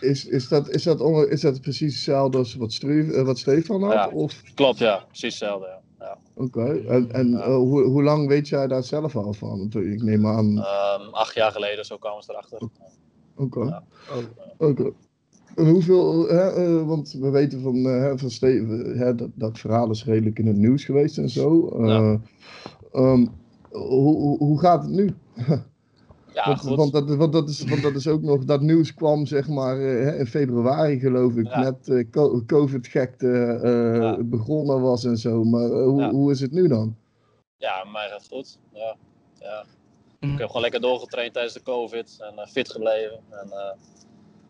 Is, 0.00 0.24
is, 0.26 0.48
dat, 0.48 0.68
is, 0.70 0.82
dat 0.82 1.00
onder, 1.00 1.30
is 1.30 1.40
dat 1.40 1.60
precies 1.60 1.94
hetzelfde 1.94 2.38
als 2.38 2.54
wat, 2.54 2.72
Stru- 2.72 3.10
eh, 3.12 3.22
wat 3.24 3.38
Stefan 3.38 3.82
had? 3.82 3.92
Ja. 3.92 4.08
Of? 4.08 4.42
Klopt, 4.54 4.78
ja. 4.78 5.04
Precies 5.06 5.22
hetzelfde, 5.40 5.66
ja. 5.66 5.80
ja. 5.98 6.18
Oké, 6.34 6.64
en, 6.86 7.12
en 7.12 7.30
Ja. 7.30 7.40
eh, 7.40 7.54
hoe, 7.54 7.82
hoe 7.82 8.02
lang 8.02 8.28
weet 8.28 8.48
jij 8.48 8.66
daar 8.66 8.84
zelf 8.84 9.16
al 9.16 9.32
van? 9.32 9.58
Want 9.58 9.74
Ik 9.74 10.02
neem 10.02 10.26
aan. 10.26 10.58
Ehm, 10.58 11.08
acht 11.10 11.34
jaar 11.34 11.52
geleden, 11.52 11.84
zo 11.84 11.96
kwamen 11.96 12.22
ze 12.22 12.30
erachter. 12.30 12.60
Oké. 13.36 13.64
Ja. 13.64 13.82
Oké. 14.58 14.92
En 15.54 15.68
hoeveel, 15.68 16.28
hè, 16.28 16.48
eh, 16.50 16.86
want 16.86 17.12
we 17.20 17.30
weten 17.30 17.60
van, 17.62 17.74
eh, 17.86 18.00
hè, 18.00 18.18
van 18.18 18.30
Steven, 18.30 18.98
hè, 18.98 19.14
dat, 19.14 19.28
dat 19.34 19.58
verhaal 19.58 19.90
is 19.90 20.04
redelijk 20.04 20.38
in 20.38 20.46
het 20.46 20.56
nieuws 20.56 20.84
geweest 20.84 21.18
en 21.18 21.28
zo. 21.28 21.68
Eh, 21.68 21.86
Ja. 21.86 22.20
ehm, 22.92 23.26
hoe, 23.70 24.16
hoe, 24.16 24.38
hoe 24.38 24.58
gaat 24.60 24.82
het 24.82 24.92
nu? 24.92 25.14
Ja, 26.34 26.46
want, 26.46 26.60
goed. 26.60 26.76
want, 26.76 26.92
dat, 26.92 27.14
want, 27.14 27.32
dat 27.32 27.48
is, 27.48 27.64
want 27.64 27.82
dat 27.82 27.94
is 27.94 28.06
ook 28.08 28.22
nog, 28.22 28.44
dat 28.44 28.60
nieuws 28.60 28.94
kwam 28.94 29.26
zeg 29.26 29.48
maar 29.48 29.78
eh, 29.78 30.18
in 30.18 30.26
februari 30.26 30.98
geloof 30.98 31.36
ik, 31.36 31.46
Ja. 31.46 31.60
net 31.60 31.88
eh, 31.88 32.10
co- 32.10 32.42
COVID-gekte 32.46 33.60
eh, 33.62 33.96
Ja. 34.00 34.22
begonnen 34.22 34.80
was 34.80 35.04
en 35.04 35.16
zo. 35.16 35.44
Maar 35.44 35.68
hoe, 35.68 36.00
Ja. 36.00 36.10
hoe 36.10 36.30
is 36.30 36.40
het 36.40 36.52
nu 36.52 36.68
dan? 36.68 36.96
Ja, 37.56 37.84
mij 37.92 38.08
gaat 38.08 38.18
het 38.20 38.28
goed. 38.32 38.58
Ja. 38.72 38.96
Ja. 39.40 39.64
Ik 40.20 40.38
heb 40.38 40.46
gewoon 40.46 40.62
lekker 40.62 40.80
doorgetraind 40.80 41.32
tijdens 41.32 41.54
de 41.54 41.62
COVID 41.62 42.18
en 42.36 42.48
fit 42.48 42.70
gebleven. 42.70 43.20
En 43.30 43.50
eh, 43.50 43.76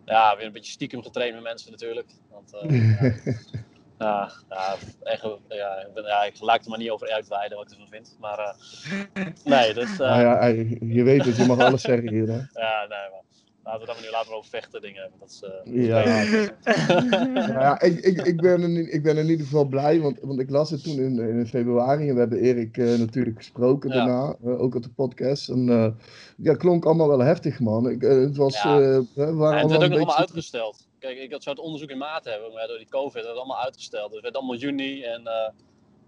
ja, 0.04 0.36
weer 0.36 0.46
een 0.46 0.52
beetje 0.52 0.72
stiekem 0.72 1.02
getraind 1.02 1.34
met 1.34 1.42
mensen 1.42 1.70
natuurlijk. 1.70 2.10
Want 2.30 2.52
eh, 2.54 3.16
ja, 4.02 4.30
ja, 4.48 4.56
ja, 4.56 4.76
echt, 5.02 5.22
ja, 5.48 5.76
ik 5.86 5.94
ben, 5.94 6.04
ja, 6.04 6.22
ik 6.24 6.40
laat 6.40 6.56
het 6.56 6.64
er 6.64 6.70
maar 6.70 6.78
niet 6.78 6.90
over 6.90 7.10
uitweiden 7.10 7.58
wat 7.58 7.66
ik 7.66 7.72
ervan 7.72 7.88
vind. 7.90 8.16
Maar 8.20 8.38
eh, 8.38 9.24
nee, 9.44 9.74
eh, 9.74 9.98
Nou 9.98 10.20
ja, 10.20 10.38
eh, 10.38 10.80
je 10.80 11.02
weet 11.02 11.24
het, 11.24 11.36
je 11.36 11.46
mag 11.46 11.58
alles 11.58 11.82
zeggen 11.82 12.08
hier. 12.08 12.28
Hè? 12.28 12.40
Ja, 12.62 12.86
nee, 12.88 13.10
maar. 13.10 13.22
laten 13.64 13.80
we 13.80 13.86
dan 13.86 13.96
nu 14.02 14.10
laten 14.10 14.30
we 14.30 14.36
over 14.36 14.50
vechten 14.50 14.80
dingen 14.80 15.02
hebben. 15.02 15.18
Dat 15.20 15.30
is, 15.30 15.42
uh, 15.42 15.86
ja. 15.86 16.00
ja, 17.60 17.80
ik, 17.80 18.00
ik, 18.00 18.26
ik, 18.26 18.40
ben 18.40 18.62
in, 18.62 18.92
ik 18.92 19.02
ben 19.02 19.16
in 19.16 19.28
ieder 19.28 19.46
geval 19.46 19.64
blij, 19.64 20.00
want, 20.00 20.18
want 20.20 20.40
ik 20.40 20.50
las 20.50 20.70
het 20.70 20.84
toen 20.84 20.98
in, 20.98 21.18
in 21.18 21.46
februari 21.46 22.08
en 22.08 22.14
we 22.14 22.20
hebben 22.20 22.38
Erik 22.38 22.76
uh, 22.76 22.98
natuurlijk 22.98 23.36
gesproken 23.36 23.90
ja. 23.90 23.96
daarna, 23.96 24.36
uh, 24.44 24.60
ook 24.60 24.74
op 24.74 24.82
de 24.82 24.90
podcast. 24.90 25.48
En 25.48 25.96
ja, 26.36 26.54
klonk 26.54 26.84
allemaal 26.84 27.08
wel 27.08 27.20
heftig, 27.20 27.60
man. 27.60 27.88
Ik, 27.88 28.00
het 28.00 28.36
was, 28.36 28.62
ja. 28.62 28.78
we 28.78 29.06
waren 29.14 29.56
ja, 29.56 29.62
het 29.62 29.70
werd 29.70 29.82
ook 29.82 29.88
nog 29.88 29.98
allemaal 29.98 30.16
uitgesteld. 30.16 30.90
Kijk, 31.02 31.18
ik 31.18 31.32
had 31.32 31.42
zo 31.42 31.50
het 31.50 31.58
onderzoek 31.58 31.90
in 31.90 31.98
maart 31.98 32.24
hebben, 32.24 32.52
maar 32.52 32.66
door 32.66 32.78
die 32.78 32.88
COVID 32.88 33.12
werd 33.12 33.26
het 33.26 33.36
allemaal 33.36 33.58
uitgesteld. 33.58 34.06
Dus 34.06 34.14
het 34.14 34.22
werd 34.22 34.36
allemaal 34.36 34.56
juni 34.56 35.02
en 35.02 35.52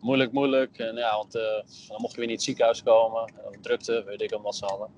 moeilijk, 0.01 0.33
moeilijk. 0.33 0.79
En 0.79 0.97
ja, 0.97 1.17
want 1.17 1.33
dan 1.33 2.01
mochten 2.01 2.21
we 2.21 2.27
weer 2.27 2.27
niet 2.27 2.29
in 2.29 2.29
het 2.29 2.43
ziekenhuis 2.43 2.83
komen. 2.83 3.33
drukte, 3.61 4.05
weet 4.05 4.21
ik 4.21 4.39
wat 4.43 4.57
ze 4.57 4.65
hadden. 4.65 4.91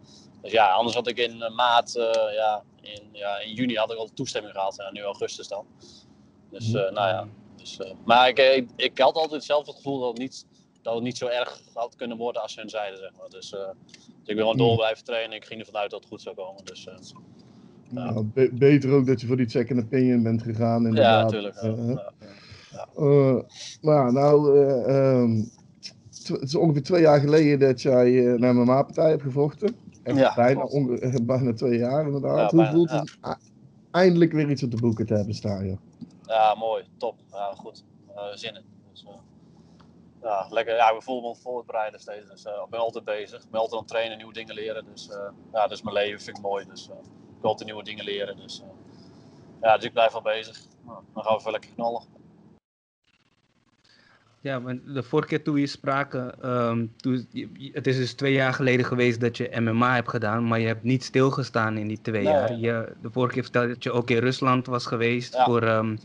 Dus 0.42 0.52
ja, 0.52 0.70
anders 0.70 0.96
had 0.96 1.06
ik 1.06 1.18
in 1.18 1.54
maart, 1.54 1.92
ja, 2.32 2.64
in, 2.80 3.08
ja, 3.12 3.38
in 3.38 3.52
juni 3.52 3.76
had 3.76 3.92
ik 3.92 3.98
al 3.98 4.10
toestemming 4.14 4.54
gehad. 4.54 4.78
En 4.78 4.92
nu 4.92 5.02
augustus 5.02 5.48
dan. 5.48 5.66
Dus 6.50 6.70
nou 6.70 6.94
ja. 6.94 7.28
Dus, 7.56 7.78
maar 8.04 8.28
ik, 8.28 8.38
ik, 8.38 8.70
ik, 8.76 8.98
had 8.98 9.14
altijd 9.14 9.44
zelf 9.44 9.66
het 9.66 9.76
gevoel 9.76 9.98
dat 9.98 10.08
het, 10.08 10.18
niet, 10.18 10.46
dat 10.82 10.94
het 10.94 11.02
niet 11.02 11.18
zo 11.18 11.26
erg 11.26 11.60
had 11.74 11.96
kunnen 11.96 12.16
worden 12.16 12.42
als 12.42 12.52
ze 12.52 12.60
hun 12.60 12.70
zeiden. 12.70 12.98
Zeg 12.98 13.12
maar. 13.18 13.28
dus, 13.28 13.50
dus 13.50 13.60
ik 14.24 14.34
wil 14.34 14.36
gewoon 14.36 14.56
door 14.56 14.76
blijven 14.76 15.04
trainen. 15.04 15.36
Ik 15.36 15.44
ging 15.44 15.60
ervan 15.60 15.76
uit 15.76 15.90
dat 15.90 16.00
het 16.00 16.08
goed 16.08 16.22
zou 16.22 16.36
komen. 16.36 16.64
Dus. 16.64 16.86
Nou, 17.88 18.24
be 18.24 18.50
beter 18.52 18.92
ook 18.92 19.06
dat 19.06 19.20
je 19.20 19.26
voor 19.26 19.36
die 19.36 19.50
second 19.50 19.82
opinion 19.84 20.22
bent 20.22 20.42
gegaan. 20.42 20.86
Inderdaad. 20.86 21.30
Ja, 21.32 21.40
natuurlijk. 21.40 21.62
Ja. 21.62 22.12
Ja. 22.76 22.86
Uh, 22.98 23.40
maar 23.82 24.12
nou, 24.12 24.58
uh, 24.58 25.20
um, 25.20 25.50
het 26.28 26.42
is 26.42 26.54
ongeveer 26.54 26.82
twee 26.82 27.00
jaar 27.00 27.20
geleden 27.20 27.58
dat 27.58 27.82
jij 27.82 28.10
uh, 28.10 28.38
naar 28.38 28.54
mijn 28.54 28.66
maatpartij 28.66 29.10
hebt 29.10 29.22
gevochten. 29.22 29.76
Echt 30.02 30.16
ja, 30.16 30.34
bijna, 30.34 30.68
bijna 31.22 31.52
twee 31.52 31.78
jaar 31.78 32.06
inderdaad. 32.06 32.50
Hoe 32.50 32.66
voelt 32.66 32.90
het 32.90 33.16
eindelijk 33.90 34.32
weer 34.32 34.50
iets 34.50 34.62
op 34.62 34.70
de 34.70 34.80
boeken 34.80 35.06
te 35.06 35.14
hebben 35.14 35.34
staan? 35.34 35.66
Joh? 35.66 35.78
Ja, 36.22 36.54
mooi. 36.54 36.84
Top. 36.96 37.14
Ja, 37.30 37.52
goed. 37.54 37.84
zin 38.34 38.54
in. 38.54 38.62
Dus, 38.90 39.06
ja, 40.22 40.46
lekker. 40.50 40.74
Ja, 40.74 40.94
we 40.94 41.02
voelen 41.02 41.30
me 41.30 41.36
voorbereiden 41.36 42.00
steeds. 42.00 42.30
Dus 42.30 42.44
ik 42.44 42.70
ben 42.70 42.80
altijd 42.80 43.04
bezig. 43.04 43.42
Ik 43.42 43.50
ben 43.50 43.60
altijd 43.60 43.80
aan 43.80 43.86
het 43.86 43.94
trainen, 43.94 44.16
nieuwe 44.16 44.32
dingen 44.32 44.54
leren. 44.54 44.84
Dus 44.92 45.08
ja, 45.52 45.62
dat 45.62 45.72
is 45.72 45.82
mijn 45.82 45.96
leven. 45.96 46.20
vind 46.20 46.36
ik 46.36 46.42
mooi. 46.42 46.64
Dus 46.68 46.90
ik 47.36 47.42
wil 47.42 47.50
altijd 47.50 47.68
nieuwe 47.68 47.84
dingen 47.84 48.04
leren. 48.04 48.36
Dus 48.36 48.62
ja, 49.62 49.76
dus 49.76 49.84
ik 49.84 49.92
blijf 49.92 50.12
wel 50.12 50.22
bezig. 50.22 50.58
Nou, 50.86 50.98
dan 51.14 51.22
gaan 51.22 51.32
we 51.32 51.38
even 51.38 51.50
lekker 51.50 51.70
knallen. 51.74 52.02
Ja, 54.40 54.60
de 54.86 55.02
vorige 55.02 55.28
keer 55.28 55.42
toen 55.42 55.54
we 55.54 55.66
spraken, 55.66 56.50
um, 56.50 56.92
toen, 56.96 57.28
het 57.72 57.86
is 57.86 57.96
dus 57.96 58.14
twee 58.14 58.32
jaar 58.32 58.52
geleden 58.52 58.86
geweest 58.86 59.20
dat 59.20 59.36
je 59.36 59.60
MMA 59.60 59.94
hebt 59.94 60.08
gedaan, 60.08 60.48
maar 60.48 60.60
je 60.60 60.66
hebt 60.66 60.82
niet 60.82 61.04
stilgestaan 61.04 61.76
in 61.76 61.88
die 61.88 62.00
twee 62.00 62.22
nee, 62.22 62.32
jaar. 62.32 62.56
Je, 62.56 62.92
de 63.02 63.10
vorige 63.10 63.34
keer 63.34 63.42
vertelde 63.42 63.68
dat 63.68 63.82
je 63.82 63.92
ook 63.92 64.10
in 64.10 64.18
Rusland 64.18 64.66
was 64.66 64.86
geweest 64.86 65.34
ja, 65.34 65.44
voor 65.44 65.62
um, 65.62 65.98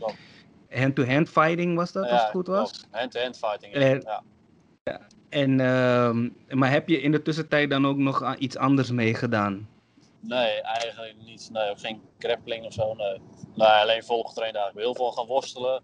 hand-to-hand 0.70 1.28
fighting, 1.28 1.76
was 1.76 1.92
dat, 1.92 2.04
ja, 2.04 2.10
als 2.10 2.22
het 2.22 2.30
goed 2.30 2.46
was? 2.46 2.86
Hand-to-hand 2.90 3.38
fighting, 3.38 3.74
en, 3.74 4.00
ja. 4.00 4.22
ja. 4.82 5.00
En, 5.28 5.60
um, 5.60 6.34
maar 6.48 6.70
heb 6.70 6.88
je 6.88 7.00
in 7.00 7.12
de 7.12 7.22
tussentijd 7.22 7.70
dan 7.70 7.86
ook 7.86 7.96
nog 7.96 8.36
iets 8.36 8.56
anders 8.56 8.90
meegedaan? 8.90 9.68
Nee, 10.22 10.60
eigenlijk 10.60 11.16
niet. 11.24 11.48
Nee, 11.52 11.76
geen 11.76 12.02
grappling 12.18 12.64
of 12.64 12.72
zo. 12.72 12.94
Nee, 12.94 13.20
nee 13.54 13.68
alleen 13.68 14.04
volgetraind 14.04 14.54
eigenlijk. 14.54 14.86
Heel 14.86 14.94
veel 14.94 15.12
gaan 15.12 15.26
worstelen 15.26 15.82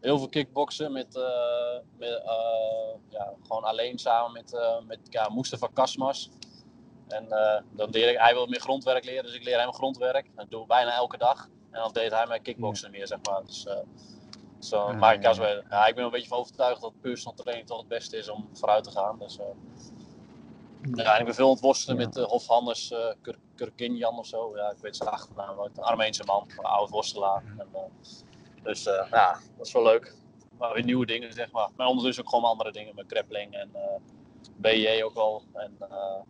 heel 0.00 0.18
veel 0.18 0.28
kickboksen 0.28 0.92
met, 0.92 1.16
uh, 1.16 1.78
met 1.98 2.22
uh, 2.24 2.94
ja, 3.08 3.32
gewoon 3.42 3.62
alleen 3.62 3.98
samen 3.98 4.32
met, 4.32 4.52
uh, 4.52 4.80
met 4.86 4.98
ja, 5.02 5.28
Mustafa 5.28 5.68
Kasmas. 5.72 6.30
En 7.08 7.28
dan 7.72 7.90
leer 7.90 8.10
ik, 8.10 8.18
hij 8.18 8.34
wil 8.34 8.46
meer 8.46 8.60
grondwerk 8.60 9.04
leren, 9.04 9.24
dus 9.24 9.34
ik 9.34 9.44
leer 9.44 9.58
hem 9.58 9.72
grondwerk. 9.72 10.30
Dat 10.34 10.50
doe 10.50 10.62
ik 10.62 10.68
bijna 10.68 10.94
elke 10.94 11.18
dag. 11.18 11.48
En 11.70 11.80
dan 11.80 11.92
deed 11.92 12.10
hij 12.10 12.26
mij 12.26 12.40
kickboksen 12.40 12.90
meer, 12.90 13.06
zeg 13.06 13.18
maar. 13.22 13.42
Dus, 13.46 13.66
zo, 14.58 14.76
ah, 14.76 14.98
maar 14.98 15.14
ik, 15.14 15.22
ja. 15.22 15.62
Ja, 15.70 15.86
ik 15.86 15.94
ben 15.94 16.04
een 16.04 16.10
beetje 16.10 16.28
van 16.28 16.38
overtuigd 16.38 16.80
dat 16.80 17.00
personal 17.00 17.34
training 17.34 17.66
toch 17.66 17.78
het 17.78 17.88
beste 17.88 18.16
is 18.16 18.28
om 18.28 18.48
vooruit 18.52 18.84
te 18.84 18.90
gaan. 18.90 19.18
Dus, 19.18 19.38
ja, 20.82 21.14
en 21.14 21.18
ik 21.18 21.24
ben 21.24 21.34
veel 21.34 21.48
ontworstelen 21.48 22.00
ja. 22.00 22.06
met 22.06 22.16
uh, 22.16 22.24
Hofhanders, 22.24 22.90
uh, 22.90 23.12
Kur 23.22 23.38
Kurkinjan 23.54 24.18
of 24.18 24.26
zo. 24.26 24.56
Ja, 24.56 24.70
ik 24.70 24.78
weet 24.80 24.96
zijn 24.96 25.08
achternaam, 25.08 25.58
een 25.58 25.82
Armeense 25.82 26.24
man, 26.24 26.46
een 26.48 26.64
oud 26.64 26.90
worstelaar. 26.90 27.42
En, 27.58 27.68
dus 28.62 28.86
uh, 28.86 29.06
ja, 29.10 29.38
dat 29.56 29.66
is 29.66 29.72
wel 29.72 29.82
leuk. 29.82 30.14
Maar 30.58 30.72
weer 30.72 30.84
nieuwe 30.84 31.06
dingen, 31.06 31.32
zeg 31.32 31.50
maar. 31.50 31.68
Maar 31.76 31.86
ondertussen 31.86 32.24
ook 32.24 32.30
gewoon 32.30 32.50
andere 32.50 32.72
dingen 32.72 32.94
met 32.94 33.04
grappling 33.08 33.54
en 33.54 33.70
eh, 33.72 34.00
BJ 34.56 35.02
ook 35.02 35.14
wel. 35.14 35.42
En 35.52 35.76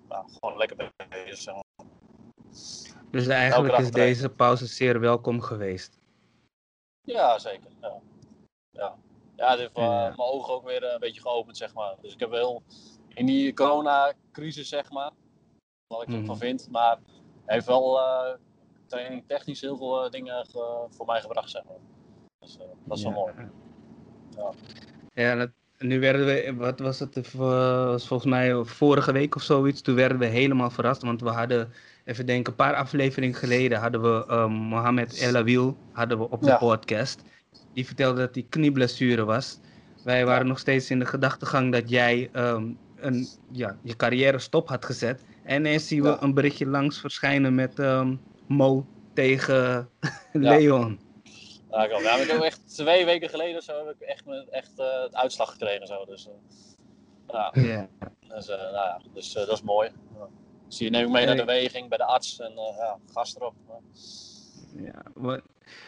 nou, 0.09 0.25
gewoon 0.41 0.57
lekker 0.57 0.77
bezig. 1.09 1.39
Zeg 1.39 1.55
maar. 1.55 1.87
Dus 3.11 3.27
eigenlijk 3.27 3.79
is 3.79 3.91
deze 3.91 4.29
pauze 4.29 4.67
zeer 4.67 5.01
welkom 5.01 5.41
geweest. 5.41 6.01
Ja, 7.03 7.39
zeker. 7.39 7.71
Ja, 7.81 8.01
ja. 8.71 8.97
ja 9.37 9.51
dit 9.51 9.59
heeft 9.59 9.77
ja. 9.77 10.03
mijn 10.03 10.19
ogen 10.19 10.55
ook 10.55 10.65
weer 10.65 10.85
een 10.85 11.01
beetje 11.01 11.21
geopend, 11.21 11.57
zeg 11.57 11.75
maar. 11.75 11.95
Dus 12.01 12.13
ik 12.13 12.21
heb 12.21 12.31
wel 12.31 12.63
in 13.21 13.27
die 13.27 13.53
corona-crisis, 13.55 14.69
zeg 14.69 14.91
maar, 14.91 15.11
wat 15.87 16.03
ik 16.03 16.09
mm. 16.09 16.15
ervan 16.15 16.39
vind. 16.39 16.69
Maar 16.71 16.99
heeft 17.47 17.67
wel 17.67 18.01
training 18.87 19.25
technisch 19.27 19.61
heel 19.61 19.77
veel 19.77 20.11
dingen 20.11 20.47
voor 20.91 21.07
mij 21.07 21.21
gebracht, 21.21 21.51
zeg 21.51 21.63
maar. 21.65 21.77
Dus 22.39 22.57
uh, 22.57 22.63
dat 22.85 22.99
is 22.99 23.05
wel 23.05 23.13
mooi. 23.13 23.33
Ja, 24.37 24.51
ja 25.13 25.35
dat, 25.35 25.51
nu 25.79 26.01
werden 26.01 26.27
we, 26.27 26.55
wat 26.57 26.79
was 26.79 26.99
het, 26.99 27.33
was 27.33 28.07
volgens 28.07 28.31
mij 28.31 28.65
vorige 28.65 29.13
week 29.13 29.35
of 29.35 29.43
zoiets, 29.43 29.81
toen 29.81 29.95
werden 29.95 30.19
we 30.19 30.27
helemaal 30.27 30.71
verrast, 30.71 31.03
want 31.03 31.21
we 31.21 31.29
hadden, 31.29 31.73
even 32.05 32.27
denken, 32.27 32.51
een 32.51 32.57
paar 32.57 32.75
afleveringen 32.75 33.37
geleden 33.37 33.79
hadden 33.79 34.03
we 34.03 34.25
um, 34.31 34.53
Mohamed 34.53 35.21
El 35.21 35.37
Awil 35.37 35.77
hadden 35.93 36.19
we 36.19 36.31
op 36.31 36.41
de 36.41 36.47
ja. 36.47 36.57
podcast. 36.57 37.23
Die 37.73 37.87
vertelde 37.87 38.21
dat 38.21 38.35
hij 38.35 38.47
knieblessure 38.49 39.25
was. 39.25 39.59
Wij 40.05 40.27
waren 40.27 40.47
nog 40.47 40.59
steeds 40.59 40.91
in 40.91 40.99
de 40.99 41.07
gedachtegang 41.07 41.73
dat 41.73 41.91
jij 41.91 42.31
um, 42.33 42.79
een, 43.01 43.27
ja, 43.53 43.77
je 43.83 43.97
carrière 43.97 44.39
stop 44.39 44.69
had 44.69 44.85
gezet. 44.85 45.25
En 45.43 45.57
ineens 45.57 45.89
zien 45.89 46.03
we 46.03 46.09
ja. 46.09 46.23
een 46.23 46.35
berichtje 46.35 46.67
langs 46.67 47.01
verschijnen 47.01 47.55
met 47.55 47.79
um, 47.79 48.21
Mo 48.47 48.87
tegen 49.15 49.89
Leon. 50.33 51.01
Ja, 51.71 51.85
ik, 51.85 52.03
ja, 52.03 52.17
ik 52.17 52.31
heb 52.31 52.41
echt 52.41 52.77
twee 52.77 53.05
weken 53.05 53.29
geleden 53.29 53.63
zo 53.63 53.87
heb 53.87 53.95
ik 53.95 54.01
echt, 54.01 54.25
echt 54.51 54.79
uh, 54.79 55.03
het 55.03 55.15
uitslag 55.15 55.51
gekregen. 55.51 55.87
Zo, 55.87 56.05
dus, 56.05 56.29
uh, 56.29 56.33
ja. 57.29 57.51
Yeah. 57.53 57.87
Dus, 58.29 58.49
uh, 58.49 58.57
nou 58.57 58.73
ja, 58.73 59.01
dus 59.15 59.33
dat 59.33 59.53
is 59.53 59.63
mooi. 59.63 59.91
Dus 60.67 60.79
hier 60.79 60.91
neem 60.91 61.07
ik 61.07 61.13
mee 61.13 61.27
naar 61.27 61.37
de 61.37 61.45
weging 61.45 61.89
bij 61.89 61.99
de 61.99 62.05
arts 62.05 62.41
en 62.41 62.53
ja, 62.79 62.99
gas 63.13 63.37
erop. 63.37 63.55
Ja, 64.77 65.03
we, 65.15 65.43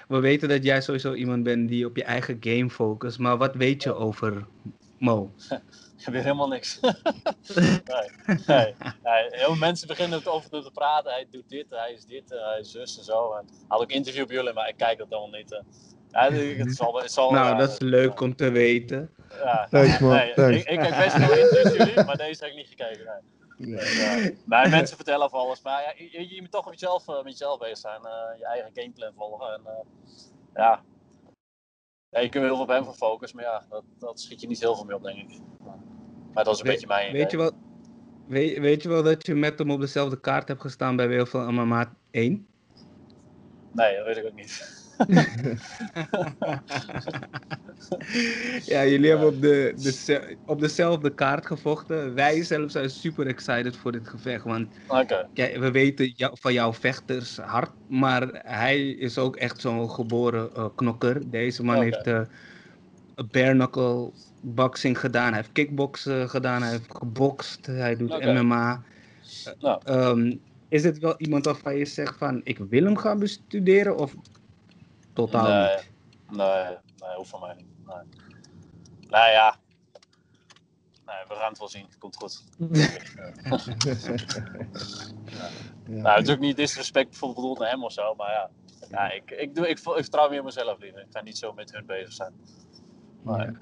we 0.09 0.21
weten 0.21 0.49
dat 0.49 0.65
jij 0.65 0.81
sowieso 0.81 1.15
iemand 1.15 1.43
bent 1.43 1.69
die 1.69 1.87
op 1.87 1.97
je 1.97 2.05
eigen 2.05 2.37
game 2.41 2.71
focust, 2.71 3.19
maar 3.19 3.37
wat 3.37 3.55
weet 3.55 3.83
je 3.83 3.95
over 3.95 4.47
Mo? 4.99 5.31
Ik 6.07 6.13
weet 6.13 6.23
helemaal 6.23 6.49
niks. 6.49 6.81
nee, 6.81 7.81
nee, 8.47 8.75
nee. 9.03 9.27
Heel 9.29 9.47
veel 9.47 9.55
mensen 9.55 9.89
beginnen 9.89 10.19
het 10.19 10.29
over 10.29 10.51
te 10.51 10.71
praten. 10.75 11.13
Hij 11.13 11.27
doet 11.31 11.49
dit, 11.49 11.67
hij 11.71 11.93
is 11.93 12.05
dit, 12.05 12.31
hij 12.31 12.59
is 12.61 12.71
zus 12.71 12.99
en 12.99 13.05
zo. 13.05 13.33
En 13.33 13.49
had 13.69 13.81
ook 13.81 13.91
interview 13.91 14.23
op 14.23 14.31
jullie, 14.31 14.53
maar 14.53 14.69
ik 14.69 14.77
kijk 14.77 14.99
dat 14.99 15.11
allemaal 15.11 15.39
niet. 15.39 15.63
Ja, 16.11 16.33
het 16.33 16.75
zal, 16.75 17.01
het 17.01 17.13
zal, 17.13 17.31
nou, 17.31 17.59
dat 17.59 17.71
is 17.71 17.79
leuk 17.79 18.21
om 18.21 18.37
te 18.37 18.51
weten. 18.51 19.11
Ja, 19.43 19.67
Thanks, 19.71 19.99
man. 19.99 20.11
Nee, 20.11 20.35
Thanks. 20.35 20.57
Ik, 20.57 20.69
ik 20.69 20.81
heb 20.81 20.97
best 20.97 21.17
veel 21.17 21.37
interviews 21.37 21.77
jullie, 21.77 22.05
maar 22.05 22.17
deze 22.17 22.45
heb 22.45 22.53
ik 22.53 22.57
niet 22.57 22.69
gekeken. 22.69 23.23
Nee. 23.57 24.39
Maar 24.45 24.69
mensen 24.69 24.97
vertellen 24.97 25.31
van 25.31 25.41
alles. 25.41 25.63
Maar 25.63 25.83
ja, 25.83 25.93
je, 25.97 26.35
je, 26.35 26.41
moet 26.41 26.51
toch 26.51 26.65
met 26.65 26.81
jezelf, 26.81 27.07
met 27.07 27.33
jezelf 27.33 27.59
bezig 27.59 27.79
zijn. 27.79 28.01
Uh, 28.05 28.39
je 28.39 28.47
eigen 28.47 28.71
gameplan 28.75 29.13
volgen. 29.17 29.53
En, 29.53 29.61
uh, 29.65 29.73
ja. 30.55 30.83
Ja. 32.13 32.21
Je 32.21 32.29
kunt 32.29 32.45
heel 32.45 32.55
veel 32.55 32.63
op 32.63 32.69
hem 32.69 32.85
focussen, 32.85 33.39
maar 33.39 33.47
ja, 33.47 33.65
dat, 33.69 33.85
dat 33.99 34.21
schiet 34.21 34.41
je 34.41 34.47
niet 34.47 34.61
heel 34.61 34.75
veel 34.75 34.85
mee 34.85 34.97
op, 34.97 35.03
denk 35.03 35.19
ik. 35.19 35.41
Maar 36.33 36.45
dat 36.45 36.55
is 36.55 36.61
een 36.61 36.67
beetje 36.67 36.87
mijn 36.87 37.13
weet 37.13 37.31
je, 37.31 37.37
wel, 37.37 37.51
weet, 38.27 38.59
weet 38.59 38.83
je 38.83 38.89
wel 38.89 39.03
dat 39.03 39.27
je 39.27 39.35
met 39.35 39.59
hem 39.59 39.71
op 39.71 39.81
dezelfde 39.81 40.21
kaart 40.21 40.49
hebt 40.49 40.61
gestaan 40.61 40.97
bij 40.97 41.09
WFL 41.09 41.39
MMA 41.39 41.97
1? 42.11 42.47
Nee, 43.73 43.97
dat 43.97 44.07
weet 44.07 44.17
ik 44.17 44.25
ook 44.25 44.35
niet. 44.35 44.82
ja, 48.73 48.87
jullie 48.87 49.09
hebben 49.09 49.29
op, 49.29 49.41
de, 49.41 49.73
de, 49.77 50.37
op 50.47 50.61
dezelfde 50.61 51.15
kaart 51.15 51.47
gevochten. 51.47 52.15
Wij 52.15 52.43
zelf 52.43 52.71
zijn 52.71 52.91
super 52.91 53.27
excited 53.27 53.77
voor 53.77 53.93
dit 53.93 54.09
gevecht. 54.09 54.45
Want 54.45 54.69
okay. 54.89 55.61
we 55.61 55.71
weten 55.71 56.15
van 56.17 56.53
jouw 56.53 56.73
vechters 56.73 57.37
hard. 57.37 57.71
Maar 57.89 58.29
hij 58.33 58.89
is 58.89 59.19
ook 59.19 59.37
echt 59.37 59.61
zo'n 59.61 59.91
geboren 59.91 60.51
uh, 60.57 60.67
knokker. 60.75 61.31
Deze 61.31 61.65
man 61.65 61.77
okay. 61.77 61.89
heeft 61.89 62.07
uh, 62.07 62.21
bare 63.31 63.53
knuckle 63.53 64.11
boxing 64.43 65.01
gedaan, 65.01 65.29
hij 65.29 65.37
heeft 65.37 65.53
kickboksen 65.53 66.31
gedaan, 66.31 66.63
hij 66.63 66.71
heeft 66.71 66.97
gebokst, 66.97 67.67
hij 67.67 67.97
doet 67.97 68.11
okay. 68.11 68.43
MMA. 68.43 68.83
Nou. 69.61 69.81
Um, 69.87 70.41
is 70.69 70.85
het 70.85 70.99
wel 70.99 71.15
iemand 71.17 71.45
waarvan 71.45 71.77
je 71.77 71.85
zegt 71.85 72.19
van 72.19 72.41
ik 72.45 72.59
wil 72.59 72.85
hem 72.85 72.97
gaan 72.97 73.19
bestuderen 73.19 73.97
of 73.97 74.15
totaal 75.13 75.49
nee, 75.49 75.77
niet? 75.77 75.91
Nee, 76.37 76.65
nee, 76.97 77.15
hoeft 77.17 77.31
van 77.31 77.41
mij 77.41 77.55
niet. 77.55 77.67
Nee. 77.87 78.03
Nou 79.09 79.31
ja, 79.31 79.57
Nee, 81.07 81.25
we 81.29 81.35
gaan 81.35 81.49
het 81.49 81.59
wel 81.59 81.69
zien. 81.69 81.85
Het 81.85 81.99
komt 81.99 82.17
goed. 82.17 82.45
ja. 82.73 82.99
Nou, 85.85 86.03
natuurlijk 86.03 86.41
niet 86.41 86.57
disrespect 86.57 87.09
bijvoorbeeld 87.09 87.59
naar 87.59 87.71
hem 87.71 87.85
of 87.85 87.93
zo, 87.93 88.15
maar 88.15 88.31
ja. 88.31 88.51
ja 88.91 89.11
ik, 89.11 89.31
ik, 89.31 89.55
doe, 89.55 89.69
ik, 89.69 89.79
ik 89.79 89.85
vertrouw 89.85 90.29
meer 90.29 90.39
op 90.39 90.45
mezelf 90.45 90.79
liever. 90.79 91.01
Ik 91.01 91.07
ga 91.11 91.23
niet 91.23 91.39
zo 91.39 91.53
met 91.53 91.73
hun 91.73 91.87
bezig 91.87 92.13
zijn. 92.13 92.33
Maar, 93.23 93.53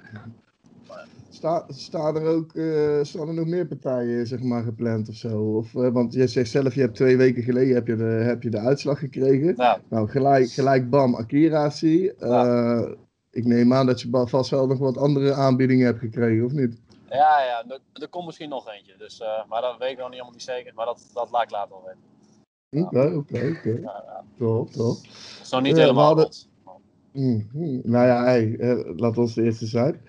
Sta, 1.31 1.65
staan 1.69 2.17
er 2.17 2.27
ook 2.27 2.55
uh, 2.55 3.03
staan 3.03 3.29
er 3.29 3.35
nog 3.35 3.47
meer 3.47 3.67
partijen 3.67 4.27
zeg 4.27 4.43
maar, 4.43 4.63
gepland 4.63 5.09
of 5.09 5.15
zo? 5.15 5.57
Of, 5.57 5.75
uh, 5.75 5.89
want 5.89 6.13
je 6.13 6.27
zegt 6.27 6.51
zelf, 6.51 6.75
je 6.75 6.81
hebt 6.81 6.95
twee 6.95 7.17
weken 7.17 7.43
geleden 7.43 7.75
heb 7.75 7.87
je 7.87 7.97
de, 7.97 8.05
heb 8.05 8.43
je 8.43 8.51
de 8.51 8.59
uitslag 8.59 8.99
gekregen. 8.99 9.55
Ja. 9.57 9.81
Nou, 9.89 10.09
gelijk, 10.09 10.51
gelijk 10.51 10.91
bam, 10.91 11.15
Akiratie. 11.15 12.03
Uh, 12.03 12.29
ja. 12.29 12.95
Ik 13.31 13.45
neem 13.45 13.73
aan 13.73 13.87
dat 13.87 14.01
je 14.01 14.25
vast 14.27 14.51
wel 14.51 14.67
nog 14.67 14.79
wat 14.79 14.99
andere 14.99 15.33
aanbiedingen 15.33 15.87
hebt 15.87 15.99
gekregen, 15.99 16.45
of 16.45 16.53
niet? 16.53 16.81
Ja, 17.09 17.43
ja, 17.45 17.65
er, 17.69 17.81
er 17.93 18.09
komt 18.09 18.27
misschien 18.27 18.49
nog 18.49 18.75
eentje. 18.75 18.95
Dus, 18.99 19.23
maar 19.49 19.61
dat 19.61 19.79
weet 19.79 19.91
ik 19.91 19.99
nog 19.99 20.07
niet 20.07 20.13
helemaal 20.13 20.33
niet 20.33 20.43
zeker. 20.43 20.73
Maar 20.75 20.87
dat, 20.87 21.11
dat 21.15 21.31
laat 21.31 21.43
ik 21.43 21.51
later 21.51 21.71
wel 21.71 21.85
weten. 21.87 22.09
Oké, 22.87 23.17
oké, 23.17 23.57
oké. 23.57 23.91
Top, 24.39 24.71
top. 24.71 24.97
Nog 25.51 25.63
niet 25.63 25.77
helemaal 25.77 26.07
hadden... 26.07 26.29
Mm, 27.13 27.49
mm, 27.53 27.81
nou 27.85 28.07
ja, 28.07 28.25
hey, 28.25 28.57
laat 28.97 29.19
ons 29.19 29.35
de 29.35 29.43
eerste 29.43 29.67
zijn. 29.67 30.01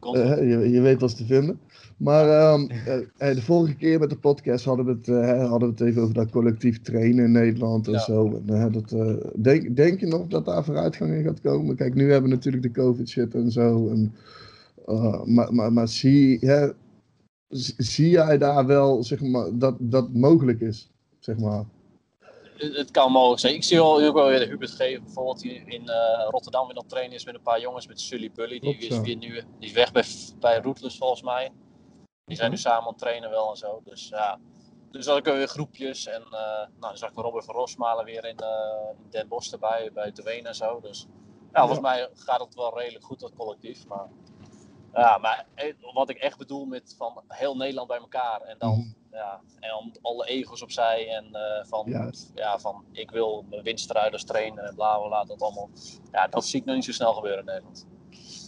Uh, 0.00 0.36
je, 0.50 0.70
je, 0.70 0.80
weet 0.80 1.00
wat 1.00 1.16
te 1.16 1.24
vinden. 1.24 1.60
Maar 1.96 2.52
um, 2.52 2.70
uh, 2.70 3.34
de 3.34 3.42
vorige 3.42 3.74
keer 3.74 3.98
met 3.98 4.10
de 4.10 4.18
podcast 4.18 4.64
hadden 4.64 4.84
we 4.84 4.92
het, 4.92 5.06
uh, 5.08 5.48
hadden 5.48 5.68
we 5.68 5.74
het 5.74 5.80
even 5.80 6.02
over 6.02 6.14
dat 6.14 6.30
collectief 6.30 6.80
trainen 6.80 7.24
in 7.24 7.32
Nederland 7.32 7.86
en 7.86 7.92
ja. 7.92 7.98
zo. 7.98 8.42
En, 8.46 8.72
dat, 8.72 8.94
denk, 9.36 9.76
denk 9.76 10.00
je 10.00 10.06
nog 10.06 10.26
dat 10.26 10.44
daar 10.44 10.64
vooruitgang 10.64 11.12
in 11.14 11.24
gaat 11.24 11.40
komen? 11.40 11.76
Kijk, 11.76 11.94
nu 11.94 12.10
hebben 12.10 12.30
we 12.30 12.36
natuurlijk 12.36 12.62
de 12.62 12.80
COVID-shit 12.80 13.34
en 13.34 13.50
zo. 13.50 13.88
En, 13.88 14.14
maar, 15.24 15.54
maar, 15.54 15.72
maar 15.72 15.88
zie, 15.88 16.38
hè, 16.40 16.68
zie 17.76 18.10
jij 18.10 18.38
daar 18.38 18.66
wel 18.66 19.04
zeg 19.04 19.22
maar, 19.22 19.58
dat 19.58 19.76
dat 19.78 20.14
mogelijk 20.14 20.60
is? 20.60 20.90
Zeg 21.18 21.38
maar? 21.38 21.64
Het 22.58 22.90
kan 22.90 23.12
mogelijk 23.12 23.40
zijn. 23.40 23.54
Ik 23.54 23.64
zie 23.64 23.76
wel, 23.76 24.02
ook 24.02 24.14
wel 24.14 24.26
weer 24.26 24.38
de 24.38 24.46
Hubert 24.46 24.70
G. 24.70 24.76
bijvoorbeeld 24.76 25.40
die 25.40 25.64
in 25.64 25.82
uh, 25.82 26.26
Rotterdam 26.28 26.66
weer 26.66 26.76
op 26.76 26.88
trainen 26.88 27.14
is 27.14 27.24
met 27.24 27.34
een 27.34 27.42
paar 27.42 27.60
jongens 27.60 27.86
met 27.86 28.00
Sully 28.00 28.32
Bully. 28.32 28.58
Die 28.58 28.76
is 28.76 29.00
weer 29.00 29.16
nu, 29.16 29.42
die 29.58 29.68
is 29.68 29.72
weg 29.72 29.92
bij, 29.92 30.04
bij 30.38 30.60
Rootless 30.60 30.98
volgens 30.98 31.22
mij. 31.22 31.52
Die 32.24 32.36
zijn 32.36 32.50
nu 32.50 32.56
samen 32.56 32.82
aan 32.82 32.88
het 32.88 32.98
trainen 32.98 33.30
wel 33.30 33.50
en 33.50 33.56
zo. 33.56 33.80
Dus 33.84 34.08
ja, 34.08 34.38
dus 34.90 35.06
ik 35.06 35.24
weer 35.24 35.48
groepjes. 35.48 36.06
En 36.06 36.22
uh, 36.22 36.30
nou, 36.30 36.68
dan 36.80 36.96
zag 36.96 37.10
ik 37.10 37.16
Robert 37.16 37.44
van 37.44 37.54
Rosmalen 37.54 38.04
weer 38.04 38.24
in, 38.24 38.36
uh, 38.42 39.02
in 39.04 39.10
Den 39.10 39.28
Bosch 39.28 39.52
erbij, 39.52 39.90
bij 39.92 40.12
de 40.12 40.22
Ween 40.22 40.46
en 40.46 40.54
zo. 40.54 40.80
Dus 40.80 41.06
ja, 41.52 41.60
volgens 41.60 41.80
mij 41.80 42.08
gaat 42.14 42.40
het 42.40 42.54
wel 42.54 42.78
redelijk 42.78 43.04
goed, 43.04 43.20
dat 43.20 43.34
collectief. 43.34 43.86
Maar, 43.86 44.08
ja, 44.92 45.18
maar 45.18 45.46
wat 45.92 46.08
ik 46.08 46.18
echt 46.18 46.38
bedoel 46.38 46.64
met 46.64 46.94
van 46.98 47.22
heel 47.28 47.56
Nederland 47.56 47.88
bij 47.88 47.98
elkaar. 47.98 48.40
En 48.40 48.58
dan 48.58 48.70
mm 48.70 48.97
ja, 49.12 49.40
en 49.60 49.68
dan 49.68 49.92
alle 50.02 50.26
egos 50.26 50.62
opzij 50.62 51.08
en 51.08 51.24
uh, 51.32 51.40
van, 51.68 51.84
Juist. 51.86 52.30
ja, 52.34 52.58
van 52.58 52.84
ik 52.92 53.10
wil 53.10 53.44
mijn 53.50 53.62
winstrijders 53.62 54.24
trainen 54.24 54.64
en 54.64 54.74
bla 54.74 54.98
bla 54.98 55.24
dat 55.24 55.42
allemaal. 55.42 55.70
Ja, 56.12 56.26
dat 56.26 56.44
zie 56.44 56.60
ik 56.60 56.66
nog 56.66 56.74
niet 56.74 56.84
zo 56.84 56.92
snel 56.92 57.12
gebeuren 57.12 57.40
in 57.40 57.44
Nederland. 57.44 57.86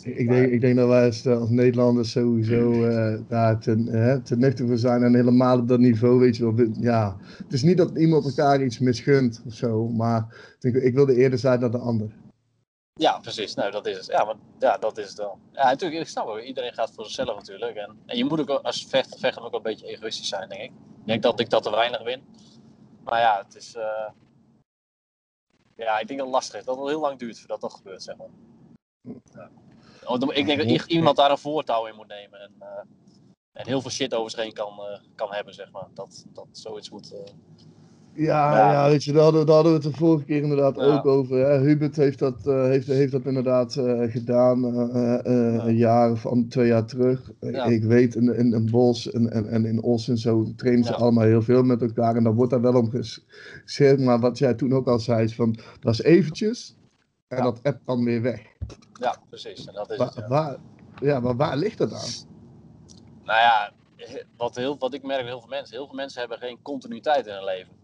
Ik 0.03 0.29
denk, 0.29 0.53
ik 0.53 0.61
denk 0.61 0.77
dat 0.77 0.89
wij 0.89 1.07
als, 1.07 1.27
als 1.27 1.51
Nederlanders 1.51 2.11
sowieso 2.11 2.73
uh, 2.73 3.19
daar 3.29 3.61
ten, 3.61 3.89
uh, 3.89 4.15
ten 4.15 4.39
nuchter 4.39 4.67
voor 4.67 4.79
zijn 4.79 5.03
en 5.03 5.15
helemaal 5.15 5.59
op 5.59 5.69
dat 5.69 5.79
niveau, 5.79 6.19
weet 6.19 6.37
je 6.37 6.55
wel. 6.55 6.67
Ja, 6.79 7.17
het 7.45 7.53
is 7.53 7.63
niet 7.63 7.77
dat 7.77 7.99
iemand 7.99 8.25
elkaar 8.25 8.63
iets 8.63 8.79
misgunt 8.79 9.43
of 9.47 9.55
zo, 9.55 9.89
maar 9.89 10.55
ik, 10.61 10.75
ik 10.75 10.95
wilde 10.95 11.15
eerder 11.15 11.39
zijn 11.39 11.61
dan 11.61 11.71
de 11.71 11.79
ander. 11.79 12.11
Ja, 13.01 13.19
precies. 13.19 13.55
Nou, 13.55 13.71
dat 13.71 13.87
is 13.87 13.97
het. 13.97 14.07
Ja, 14.07 14.25
maar, 14.25 14.35
ja, 14.59 14.79
dat 14.79 14.99
is 14.99 15.09
het 15.09 15.19
wel. 15.19 15.39
Ja, 15.53 15.65
natuurlijk, 15.65 16.01
ik 16.01 16.09
snap 16.09 16.27
ook. 16.27 16.41
Iedereen 16.41 16.73
gaat 16.73 16.93
voor 16.95 17.05
zichzelf 17.05 17.37
natuurlijk. 17.37 17.77
En, 17.77 18.03
en 18.07 18.17
je 18.17 18.25
moet 18.25 18.41
ook 18.41 18.49
als 18.65 18.87
vechter, 18.89 19.43
ook 19.43 19.55
een 19.55 19.63
beetje 19.63 19.87
egoïstisch 19.87 20.29
zijn, 20.29 20.49
denk 20.49 20.63
ik. 20.63 20.71
Ik 20.71 21.07
denk 21.07 21.23
dat 21.23 21.41
ik 21.41 21.51
dat 21.51 21.63
te 21.63 21.71
weinig 21.71 22.03
win. 22.03 22.25
Maar 23.05 23.21
ja, 23.21 23.43
het 23.45 23.55
is... 23.55 23.75
Uh... 23.75 24.09
Ja, 25.77 25.99
ik 25.99 26.07
denk 26.07 26.19
dat 26.19 26.29
het 26.29 26.37
lastig 26.37 26.59
is. 26.59 26.65
Dat 26.65 26.79
het 26.79 26.89
heel 26.89 27.01
lang 27.01 27.19
duurt 27.19 27.39
voordat 27.39 27.61
dat 27.61 27.75
gebeurt, 27.75 28.03
zeg 28.03 28.17
maar. 28.17 28.29
Ja. 29.33 29.51
Ik 30.33 30.47
denk 30.47 30.69
dat 30.69 30.87
iemand 30.87 31.17
daar 31.17 31.31
een 31.31 31.39
voortouw 31.39 31.87
in 31.87 31.95
moet 31.95 32.07
nemen. 32.09 32.41
En, 32.41 32.55
uh, 32.61 32.67
en 33.53 33.67
heel 33.67 33.81
veel 33.81 33.91
shit 33.91 34.15
over 34.15 34.31
zich 34.31 34.41
heen 34.41 34.53
kan, 34.53 34.79
uh, 34.81 34.99
kan 35.15 35.33
hebben, 35.33 35.55
zeg 35.55 35.71
maar. 35.71 35.87
Dat, 35.95 36.25
dat 36.29 36.47
zoiets 36.53 36.91
moet... 36.91 37.15
Ja, 38.21 38.57
ja, 38.57 38.73
ja. 38.73 38.89
weet 38.89 39.05
je, 39.05 39.13
daar 39.13 39.23
hadden, 39.23 39.47
daar 39.47 39.55
hadden 39.55 39.73
we 39.73 39.79
het 39.79 39.93
de 39.93 39.99
vorige 39.99 40.25
keer 40.25 40.43
inderdaad 40.43 40.77
ja. 40.77 40.83
ook 40.83 41.07
over. 41.07 41.37
Hè. 41.37 41.59
Hubert 41.59 41.97
heeft 41.97 42.19
dat, 42.19 42.47
uh, 42.47 42.63
heeft, 42.65 42.87
heeft 42.87 43.13
dat 43.13 43.25
inderdaad 43.25 43.77
uh, 43.77 44.11
gedaan 44.13 44.65
uh, 44.65 45.19
een 45.67 45.77
jaar 45.77 46.11
of 46.11 46.27
twee 46.49 46.67
jaar 46.67 46.85
terug. 46.85 47.31
Ik 47.67 47.85
weet, 47.85 48.15
in, 48.15 48.35
in, 48.37 48.53
in 48.53 48.71
Bos 48.71 49.11
en, 49.11 49.31
en, 49.31 49.49
en 49.49 49.65
in 49.65 49.83
Os 49.83 50.09
en 50.09 50.19
zo 50.19 50.53
trainen 50.57 50.85
ze 50.85 50.95
allemaal 50.95 51.25
heel 51.25 51.43
veel 51.43 51.63
met 51.63 51.83
elkaar. 51.83 52.17
En 52.17 52.25
dan 52.25 52.35
wordt 52.35 52.51
daar 52.51 52.61
wel 52.61 52.75
om 52.75 52.91
gezegd. 52.91 53.99
Maar 53.99 54.21
wat 54.21 54.39
jij 54.39 54.55
toen 54.55 54.75
ook 54.75 54.89
al 54.89 54.99
zei, 54.99 55.25
is 55.25 55.35
van, 55.35 55.59
dat 55.81 55.93
is 55.93 56.03
eventjes 56.03 56.77
en 57.29 57.43
dat 57.43 57.61
app 57.63 57.81
dan 57.85 58.05
weer 58.05 58.23
weg. 58.23 58.43
Ja, 58.93 59.17
precies. 59.29 59.67
En 59.67 59.75
dat 59.75 59.91
is 59.91 59.97
Wa 59.97 60.05
het, 60.05 60.15
ja. 60.15 60.29
Waar, 60.29 60.57
ja, 61.01 61.21
maar 61.21 61.37
waar 61.37 61.57
ligt 61.57 61.79
dat 61.79 61.93
aan? 61.93 62.29
Nou 63.25 63.39
ja, 63.39 63.73
wat, 64.37 64.57
heel, 64.57 64.77
wat 64.79 64.95
ik 64.95 65.03
merk 65.03 65.27
heel 65.27 65.41
veel 65.41 65.49
mensen. 65.49 65.77
Heel 65.77 65.87
veel 65.87 65.97
mensen 65.97 66.21
hebben 66.21 66.39
geen 66.39 66.59
continuïteit 66.63 67.27
in 67.27 67.33
hun 67.33 67.45
leven. 67.45 67.80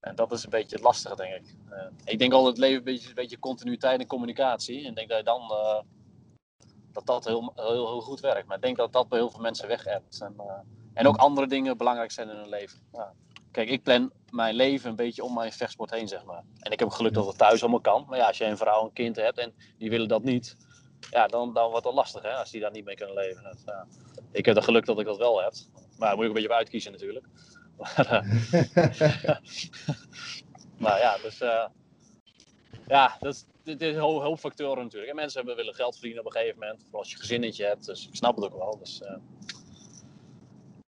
En 0.00 0.14
dat 0.14 0.32
is 0.32 0.44
een 0.44 0.50
beetje 0.50 0.76
het 0.76 0.84
lastige, 0.84 1.16
denk 1.16 1.34
ik. 1.34 1.54
Uh, 1.70 1.82
ik 2.04 2.18
denk 2.18 2.32
altijd 2.32 2.56
het 2.56 2.64
leven 2.64 2.78
een 2.78 2.84
beetje, 2.84 3.08
een 3.08 3.14
beetje 3.14 3.38
continuïteit 3.38 4.00
en 4.00 4.06
communicatie. 4.06 4.82
En 4.82 4.90
ik 4.90 4.96
denk 4.96 5.08
dat 5.08 5.18
je 5.18 5.24
dan 5.24 5.42
uh, 5.50 5.80
dat 6.92 7.06
dat 7.06 7.24
heel, 7.24 7.52
heel, 7.54 7.72
heel, 7.72 8.00
goed 8.00 8.20
werkt. 8.20 8.46
Maar 8.46 8.56
ik 8.56 8.62
denk 8.62 8.76
dat 8.76 8.92
dat 8.92 9.08
bij 9.08 9.18
heel 9.18 9.30
veel 9.30 9.40
mensen 9.40 9.68
weg 9.68 9.84
hebt. 9.84 10.20
En, 10.20 10.34
uh, 10.38 10.52
en 10.94 11.06
ook 11.06 11.16
andere 11.16 11.46
dingen 11.46 11.76
belangrijk 11.76 12.10
zijn 12.10 12.28
in 12.28 12.36
hun 12.36 12.48
leven. 12.48 12.78
Ja. 12.92 13.12
Kijk, 13.50 13.68
ik 13.68 13.82
plan 13.82 14.12
mijn 14.30 14.54
leven 14.54 14.90
een 14.90 14.96
beetje 14.96 15.24
om 15.24 15.34
mijn 15.34 15.52
vechtsport 15.52 15.90
heen, 15.90 16.08
zeg 16.08 16.24
maar. 16.24 16.42
En 16.58 16.72
ik 16.72 16.78
heb 16.78 16.88
geluk 16.88 17.14
dat 17.14 17.26
het 17.26 17.38
thuis 17.38 17.62
allemaal 17.62 17.80
kan. 17.80 18.04
Maar 18.08 18.18
ja, 18.18 18.26
als 18.26 18.38
je 18.38 18.44
een 18.44 18.56
vrouw 18.56 18.80
en 18.80 18.86
een 18.86 18.92
kind 18.92 19.16
hebt 19.16 19.38
en 19.38 19.54
die 19.78 19.90
willen 19.90 20.08
dat 20.08 20.22
niet, 20.22 20.56
ja, 21.10 21.26
dan, 21.26 21.54
dan 21.54 21.70
wordt 21.70 21.86
het 21.86 21.94
lastig, 21.94 22.22
hè, 22.22 22.32
als 22.32 22.50
die 22.50 22.60
daar 22.60 22.70
niet 22.70 22.84
mee 22.84 22.94
kunnen 22.94 23.14
leven. 23.14 23.42
Dat, 23.42 23.62
ja. 23.66 23.86
Ik 24.30 24.44
heb 24.44 24.54
het 24.54 24.64
geluk 24.64 24.86
dat 24.86 24.98
ik 24.98 25.06
dat 25.06 25.16
wel 25.16 25.42
heb. 25.42 25.52
Maar 25.98 26.08
daar 26.08 26.16
moet 26.16 26.24
ook 26.24 26.28
een 26.28 26.32
beetje 26.32 26.48
op 26.48 26.54
uitkiezen 26.54 26.92
natuurlijk. 26.92 27.26
Maar, 27.76 28.08
maar 30.82 30.98
ja, 30.98 31.16
dus 31.22 31.40
uh, 31.40 31.66
ja, 32.86 33.16
dat 33.20 33.34
is, 33.34 33.44
dit 33.62 33.82
is 33.82 33.94
een 33.94 34.00
hoop 34.00 34.38
factoren 34.38 34.82
natuurlijk. 34.82 35.10
En 35.10 35.16
mensen 35.16 35.38
hebben, 35.38 35.56
willen 35.56 35.74
geld 35.74 35.94
verdienen 35.94 36.20
op 36.20 36.26
een 36.26 36.40
gegeven 36.40 36.58
moment, 36.58 36.82
vooral 36.82 37.00
als 37.00 37.10
je 37.10 37.16
gezinnetje 37.16 37.64
hebt. 37.64 37.86
Dus 37.86 38.06
ik 38.08 38.14
snap 38.14 38.36
het 38.36 38.44
ook 38.44 38.58
wel. 38.58 38.78
Dus 38.78 39.00
uh, 39.00 39.16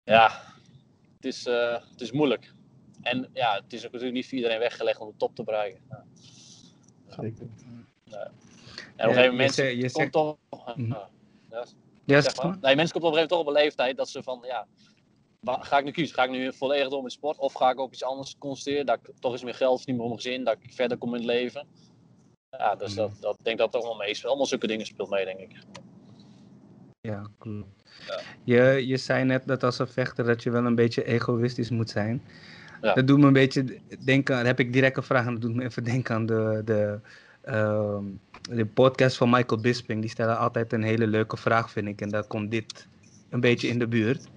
ja, 0.05 0.43
het 1.17 1.25
is, 1.25 1.45
het 1.45 2.01
is 2.01 2.13
moeilijk. 2.13 2.53
En 3.03 3.31
ja, 3.33 3.55
het 3.55 3.73
is 3.73 3.79
ook 3.79 3.93
natuurlijk 3.93 4.13
niet 4.13 4.29
voor 4.29 4.37
iedereen 4.37 4.59
weggelegd 4.59 5.01
om 5.01 5.09
de 5.09 5.17
top 5.17 5.35
te 5.35 5.45
bereiken. 5.45 5.81
Ja. 5.89 6.05
Zeker. 7.09 7.49
Ja. 8.05 8.31
En 8.97 9.05
op 9.05 9.11
een 9.11 9.15
gegeven 9.15 9.31
moment 9.31 9.55
je, 9.55 9.63
je 9.63 9.81
komt 9.81 9.93
zegt... 9.93 10.13
toch... 10.13 10.37
Ja, 10.77 11.09
Ja, 12.05 12.21
zeg 12.21 12.37
maar. 12.43 12.59
Nee, 12.61 12.77
mensen 12.77 13.01
komen 13.01 13.09
op 13.09 13.15
een 13.15 13.19
gegeven 13.19 13.19
moment 13.19 13.29
toch 13.29 13.41
op 13.41 13.47
een 13.47 13.53
leeftijd 13.53 13.97
dat 13.97 14.09
ze 14.09 14.23
van, 14.23 14.45
ja, 14.47 14.67
ga 15.43 15.79
ik 15.79 15.85
nu 15.85 15.91
kiezen? 15.91 16.15
Ga 16.15 16.25
ik 16.25 16.31
nu 16.31 16.53
volledig 16.53 16.89
door 16.89 17.03
met 17.03 17.13
sport 17.13 17.39
of 17.39 17.53
ga 17.53 17.71
ik 17.71 17.79
op 17.79 17.93
iets 17.93 18.05
anders 18.05 18.37
concentreren? 18.39 18.87
Dat 18.87 18.99
ik 19.03 19.15
toch 19.21 19.33
eens 19.33 19.45
meer 19.45 19.55
geld 19.55 19.83
voor 19.83 19.95
mijn 19.95 20.11
gezin, 20.11 20.45
dat 20.45 20.57
ik 20.61 20.73
verder 20.73 20.97
kom 20.97 21.09
in 21.09 21.21
het 21.21 21.25
leven. 21.25 21.67
Ja, 22.51 22.75
dus 22.75 22.95
dat, 22.95 23.11
dat 23.21 23.39
ik 23.39 23.45
denk 23.45 23.59
dat 23.59 23.73
dat 23.73 23.83
allemaal 23.83 24.07
meespeelt. 24.07 24.27
Allemaal 24.27 24.47
zulke 24.47 24.67
dingen 24.67 24.87
speelt 24.87 25.11
mee, 25.11 25.25
denk 25.25 25.41
ik. 25.41 25.57
Ja, 27.01 27.31
klopt. 27.39 27.83
Ja. 28.07 28.21
Je, 28.45 28.87
je 28.87 28.97
zei 28.97 29.25
net 29.25 29.47
dat 29.47 29.63
als 29.63 29.79
een 29.79 29.89
vechter 29.89 30.25
dat 30.25 30.43
je 30.43 30.51
wel 30.51 30.65
een 30.65 30.75
beetje 30.75 31.05
egoïstisch 31.05 31.71
moet 31.71 31.91
zijn. 31.91 32.23
Ja. 32.81 32.95
Dat 32.95 33.07
doet 33.07 33.19
me 33.19 33.27
een 33.27 33.33
beetje 33.33 33.81
denken, 34.05 34.35
daar 34.35 34.47
heb 34.47 34.61
ik 34.61 34.73
direct 34.73 34.97
een 34.97 35.03
vraag 35.03 35.27
aan, 35.27 35.33
dat 35.33 35.43
doet 35.43 35.55
me 35.55 35.65
even 35.65 35.85
denken 35.85 36.15
aan 36.15 36.27
de, 36.27 36.63
de, 36.65 37.01
ehm, 37.43 38.05
de 38.51 38.67
podcast 38.67 39.17
van 39.17 39.31
Michael 39.31 39.61
Bisping. 39.61 40.01
Die 40.01 40.11
stellen 40.11 40.39
altijd 40.39 40.73
een 40.73 40.83
hele 40.83 41.07
leuke 41.07 41.37
vraag, 41.37 41.71
vind 41.71 41.89
ik. 41.89 42.01
En 42.01 42.09
daar 42.09 42.27
komt 42.27 42.51
dit 42.51 42.89
een 43.31 43.41
beetje 43.41 43.69
in 43.69 43.79
de 43.79 43.87
buurt. 43.87 44.29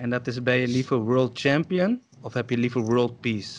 En 0.00 0.10
dat 0.10 0.26
is, 0.26 0.42
ben 0.42 0.56
je 0.56 0.68
liever 0.68 0.98
world 0.98 1.38
champion 1.38 2.02
of 2.22 2.34
heb 2.34 2.50
je 2.50 2.56
liever 2.56 2.80
world 2.80 3.20
peace? 3.20 3.58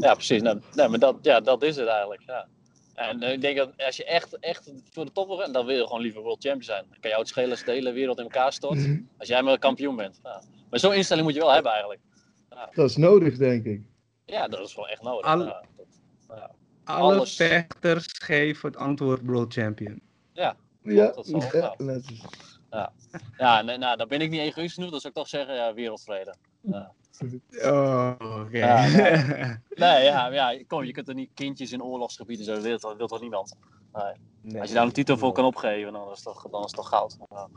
Ja, 0.00 0.14
precies. 0.14 0.42
Nou, 0.42 0.60
nee, 0.74 0.88
maar 0.88 0.98
dat, 0.98 1.16
ja, 1.22 1.40
dat 1.40 1.62
is 1.62 1.76
het 1.76 1.88
eigenlijk. 1.88 2.22
Ja. 2.26 2.48
En 2.94 3.22
uh, 3.22 3.32
ik 3.32 3.40
denk 3.40 3.56
dat 3.56 3.72
als 3.76 3.96
je 3.96 4.04
echt, 4.04 4.38
echt 4.38 4.72
voor 4.90 5.04
de 5.04 5.12
top 5.12 5.26
wil 5.26 5.36
gaan, 5.36 5.52
dan 5.52 5.66
wil 5.66 5.76
je 5.76 5.86
gewoon 5.86 6.00
liever 6.02 6.22
world 6.22 6.42
champion 6.42 6.64
zijn. 6.64 6.84
Dan 6.90 7.00
kan 7.00 7.10
jou 7.10 7.22
het 7.22 7.30
schelen 7.30 7.50
als 7.50 7.64
de 7.64 7.70
hele 7.70 7.92
wereld 7.92 8.18
in 8.18 8.24
elkaar 8.24 8.52
stort. 8.52 8.88
Als 9.18 9.28
jij 9.28 9.42
maar 9.42 9.58
kampioen 9.58 9.96
bent. 9.96 10.20
Ja. 10.22 10.42
Maar 10.70 10.80
zo'n 10.80 10.94
instelling 10.94 11.26
moet 11.26 11.34
je 11.34 11.40
wel 11.40 11.52
hebben 11.52 11.70
eigenlijk. 11.70 12.00
Ja. 12.50 12.68
Dat 12.74 12.90
is 12.90 12.96
nodig, 12.96 13.36
denk 13.36 13.64
ik. 13.64 13.80
Ja, 14.24 14.48
dat 14.48 14.60
is 14.68 14.74
wel 14.74 14.88
echt 14.88 15.02
nodig. 15.02 15.24
Alle- 15.26 15.44
Ja, 15.44 15.62
dat, 15.76 15.86
ja. 16.28 16.50
Alle 16.84 17.14
Alles. 17.14 17.36
vechters 17.36 18.06
geven 18.08 18.68
het 18.68 18.78
antwoord 18.78 19.20
world 19.24 19.52
champion. 19.52 20.00
Ja, 20.32 20.56
dat 20.82 21.26
zal, 21.26 21.42
ja, 21.52 21.74
ja. 22.70 22.92
Ja, 23.36 23.62
nee, 23.62 23.78
nou, 23.78 23.96
dan 23.96 24.08
ben 24.08 24.20
ik 24.20 24.30
niet 24.30 24.40
egoïst 24.40 24.74
genoeg. 24.74 24.90
Dan 24.90 25.00
zou 25.00 25.12
ik 25.12 25.18
toch 25.18 25.28
zeggen, 25.28 25.54
ja, 25.54 25.74
wereldvrede. 25.74 26.34
Ja. 26.60 26.92
Oh, 27.62 28.14
oké. 28.20 28.58
Ja, 28.58 28.86
Nee, 29.68 30.04
ja, 30.04 30.26
ja, 30.26 30.64
kom, 30.66 30.84
je 30.84 30.92
kunt 30.92 31.08
er 31.08 31.14
niet 31.14 31.30
kindjes 31.34 31.72
in 31.72 31.82
oorlogsgebieden, 31.82 32.44
zo, 32.44 32.52
dat 32.54 32.62
wil, 32.62 32.78
dat 32.78 32.96
wil 32.96 33.06
toch 33.06 33.20
niemand? 33.20 33.56
Nee. 33.92 34.12
Nee. 34.40 34.60
Als 34.60 34.68
je 34.68 34.74
daar 34.74 34.84
een 34.84 34.92
titel 34.92 35.18
voor 35.18 35.32
kan 35.32 35.44
opgeven, 35.44 35.92
dan 35.92 36.10
is 36.10 36.14
het 36.14 36.24
toch, 36.24 36.50
dan 36.50 36.64
is 36.64 36.66
het 36.66 36.74
toch 36.74 36.88
goud. 36.88 37.16
Ja. 37.30 37.48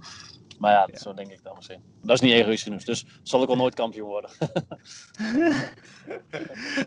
Maar 0.60 0.72
ja, 0.72 0.98
zo 0.98 1.14
denk 1.14 1.32
ik 1.32 1.44
dan 1.44 1.56
misschien. 1.56 1.82
Dat 2.02 2.16
is 2.16 2.22
niet 2.22 2.34
egoïstisch, 2.34 2.86
dus 2.86 3.06
zal 3.24 3.42
ik 3.42 3.48
wel 3.48 3.58
nooit 3.58 3.74
kampioen 3.74 4.08
worden. 4.08 4.30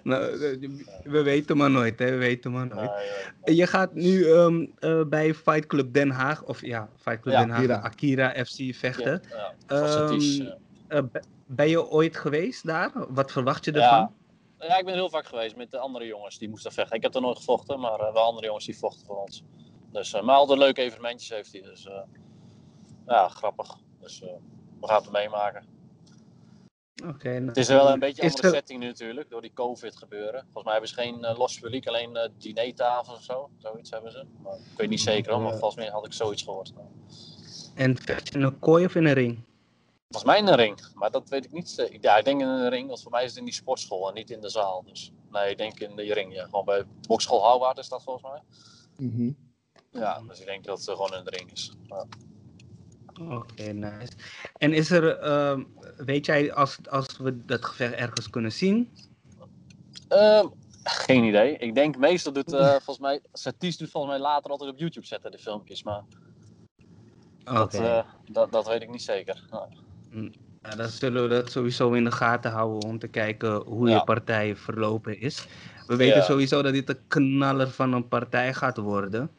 nou, 0.03 0.39
we 1.03 1.23
weten 1.23 1.57
maar 1.57 1.71
nooit, 1.71 1.99
hè? 1.99 2.11
We 2.11 2.17
weten 2.17 2.53
maar 2.53 2.67
nooit. 2.67 2.91
Je 3.45 3.67
gaat 3.67 3.95
nu 3.95 4.25
um, 4.25 4.73
uh, 4.81 5.05
bij 5.05 5.35
Fight 5.35 5.67
Club 5.67 5.95
Den 5.95 6.11
Haag, 6.11 6.45
of 6.45 6.67
ja, 6.67 6.89
Fight 6.97 7.21
Club 7.21 7.37
Den 7.37 7.51
Haag, 7.51 7.83
Akira 7.83 8.45
FC 8.45 8.75
vechten. 8.75 9.23
Ja, 9.69 10.09
um, 10.09 10.21
uh, 10.89 11.01
ben 11.47 11.69
je 11.69 11.91
ooit 11.91 12.17
geweest 12.17 12.67
daar? 12.67 12.93
Wat 13.09 13.33
verwacht 13.33 13.65
je 13.65 13.73
ervan? 13.73 14.13
Ja, 14.59 14.79
ik 14.79 14.85
ben 14.85 14.95
heel 14.95 15.11
vaak 15.11 15.27
geweest 15.27 15.57
met 15.57 15.71
de 15.71 15.79
andere 15.79 16.07
jongens 16.07 16.39
die 16.39 16.49
moesten 16.49 16.73
vechten. 16.73 16.97
Ik 16.97 17.03
heb 17.03 17.15
er 17.15 17.21
nooit 17.21 17.37
gevochten, 17.37 17.81
maar 17.81 18.01
uh, 18.01 18.13
wel 18.13 18.23
andere 18.23 18.47
jongens 18.47 18.65
die 18.65 18.79
vochten 18.79 19.07
voor 19.07 19.17
ons. 19.17 19.43
Dus, 19.93 20.15
uh, 20.15 20.23
maar 20.23 20.35
altijd 20.35 20.59
leuke 20.59 20.83
evenementjes 20.83 21.31
heeft 21.31 21.53
hij. 21.53 21.63
Dus 21.63 21.87
uh, 21.87 21.93
ja, 23.07 23.29
grappig. 23.29 23.79
Dus 24.01 24.21
we 24.81 24.87
gaan 24.87 25.03
het 25.03 25.13
meemaken. 25.13 25.67
Okay, 27.07 27.33
nou, 27.33 27.47
het 27.47 27.57
is 27.57 27.69
wel 27.69 27.91
een 27.91 27.99
beetje 27.99 28.23
een 28.23 28.29
andere 28.29 28.47
er... 28.47 28.55
setting 28.55 28.81
nu 28.81 28.87
natuurlijk, 28.87 29.31
door 29.31 29.41
die 29.41 29.53
COVID 29.53 29.97
gebeuren. 29.97 30.41
Volgens 30.43 30.65
mij 30.65 30.73
hebben 30.73 30.91
ze 30.91 30.95
geen 30.95 31.37
los 31.37 31.59
publiek, 31.59 31.87
alleen 31.87 32.11
uh, 32.17 32.23
dinertafels 32.39 33.17
of 33.17 33.23
zo. 33.23 33.51
Zoiets 33.59 33.91
hebben 33.91 34.13
ze. 34.13 34.27
Maar 34.43 34.55
ik 34.55 34.77
weet 34.77 34.89
niet 34.89 35.01
zeker, 35.01 35.41
maar 35.41 35.51
volgens 35.51 35.75
mij 35.75 35.89
had 35.89 36.07
ik 36.07 36.13
zoiets 36.13 36.43
gehoord. 36.43 36.73
En 37.75 37.97
vecht 37.97 38.29
je 38.29 38.35
in 38.35 38.43
een 38.43 38.59
kooi 38.59 38.85
of 38.85 38.95
in 38.95 39.05
een 39.05 39.13
ring? 39.13 39.45
Volgens 40.09 40.33
mij 40.33 40.39
in 40.39 40.47
een 40.47 40.57
ring, 40.57 40.81
maar 40.95 41.11
dat 41.11 41.29
weet 41.29 41.45
ik 41.45 41.53
niet. 41.53 41.91
Ja, 42.01 42.17
ik 42.17 42.25
denk 42.25 42.41
in 42.41 42.47
een 42.47 42.69
ring, 42.69 42.89
want 42.89 43.03
voor 43.03 43.11
mij 43.11 43.25
is 43.25 43.29
het 43.29 43.39
in 43.39 43.45
die 43.45 43.55
sportschool 43.55 44.09
en 44.09 44.15
niet 44.15 44.31
in 44.31 44.41
de 44.41 44.49
zaal. 44.49 44.83
Dus 44.87 45.13
nee, 45.31 45.51
ik 45.51 45.59
denk 45.59 45.81
in 45.81 45.97
de 45.97 46.13
ring, 46.13 46.35
ja. 46.35 46.45
Gewoon 46.45 46.65
bij 46.65 46.85
bokschool 47.09 47.43
Houwaard 47.43 47.79
is 47.79 47.89
dat 47.89 48.03
volgens 48.03 48.25
mij. 48.25 48.43
Mm 48.97 49.37
Ja, 49.91 50.21
dus 50.29 50.41
ik 50.41 50.47
denk 50.47 50.65
dat 50.65 50.79
het 50.79 50.89
gewoon 50.89 51.15
in 51.15 51.25
de 51.25 51.31
ring 51.31 51.53
is. 51.53 51.73
Ja. 51.87 52.07
Oké, 53.21 53.63
nice. 53.63 54.13
En 54.57 54.73
is 54.73 54.91
er, 54.91 55.25
uh, 55.25 55.65
weet 55.97 56.27
jij 56.27 56.53
als, 56.53 56.79
als 56.91 57.19
we 57.19 57.45
dat 57.45 57.65
gevecht 57.65 57.93
ergens 57.93 58.31
kunnen 58.31 58.53
zien? 58.53 58.91
Uh, 60.09 60.45
geen 60.83 61.25
idee. 61.25 61.57
Ik 61.57 61.75
denk 61.75 61.97
meestal 61.97 62.33
doet, 62.33 62.53
uh, 62.53 62.71
volgens 62.85 62.99
mij, 62.99 63.21
Satis 63.33 63.77
doet 63.77 63.91
volgens 63.91 64.13
mij 64.13 64.23
later 64.23 64.51
altijd 64.51 64.71
op 64.71 64.79
YouTube 64.79 65.07
zetten 65.07 65.31
de 65.31 65.39
filmpjes, 65.39 65.83
maar... 65.83 66.03
Okay. 67.41 67.55
Dat, 67.55 67.75
uh, 67.75 68.03
dat, 68.31 68.53
dat 68.53 68.69
weet 68.69 68.83
ik 68.83 68.91
niet 68.91 69.03
zeker. 69.03 69.43
Mm, 70.11 70.33
ja, 70.63 70.75
dan 70.75 70.89
zullen 70.89 71.23
we 71.23 71.29
dat 71.29 71.51
sowieso 71.51 71.93
in 71.93 72.05
de 72.05 72.13
gaten 72.13 72.51
houden 72.51 72.89
om 72.89 72.99
te 72.99 73.09
kijken 73.09 73.55
hoe 73.55 73.89
ja. 73.89 73.95
je 73.95 74.05
partij 74.05 74.57
verlopen 74.57 75.21
is. 75.21 75.47
We 75.87 75.97
weten 75.97 76.19
ja. 76.19 76.25
sowieso 76.25 76.63
dat 76.63 76.73
dit 76.73 76.89
een 76.89 77.01
knaller 77.09 77.71
van 77.71 77.93
een 77.93 78.09
partij 78.09 78.55
gaat 78.55 78.77
worden. 78.77 79.31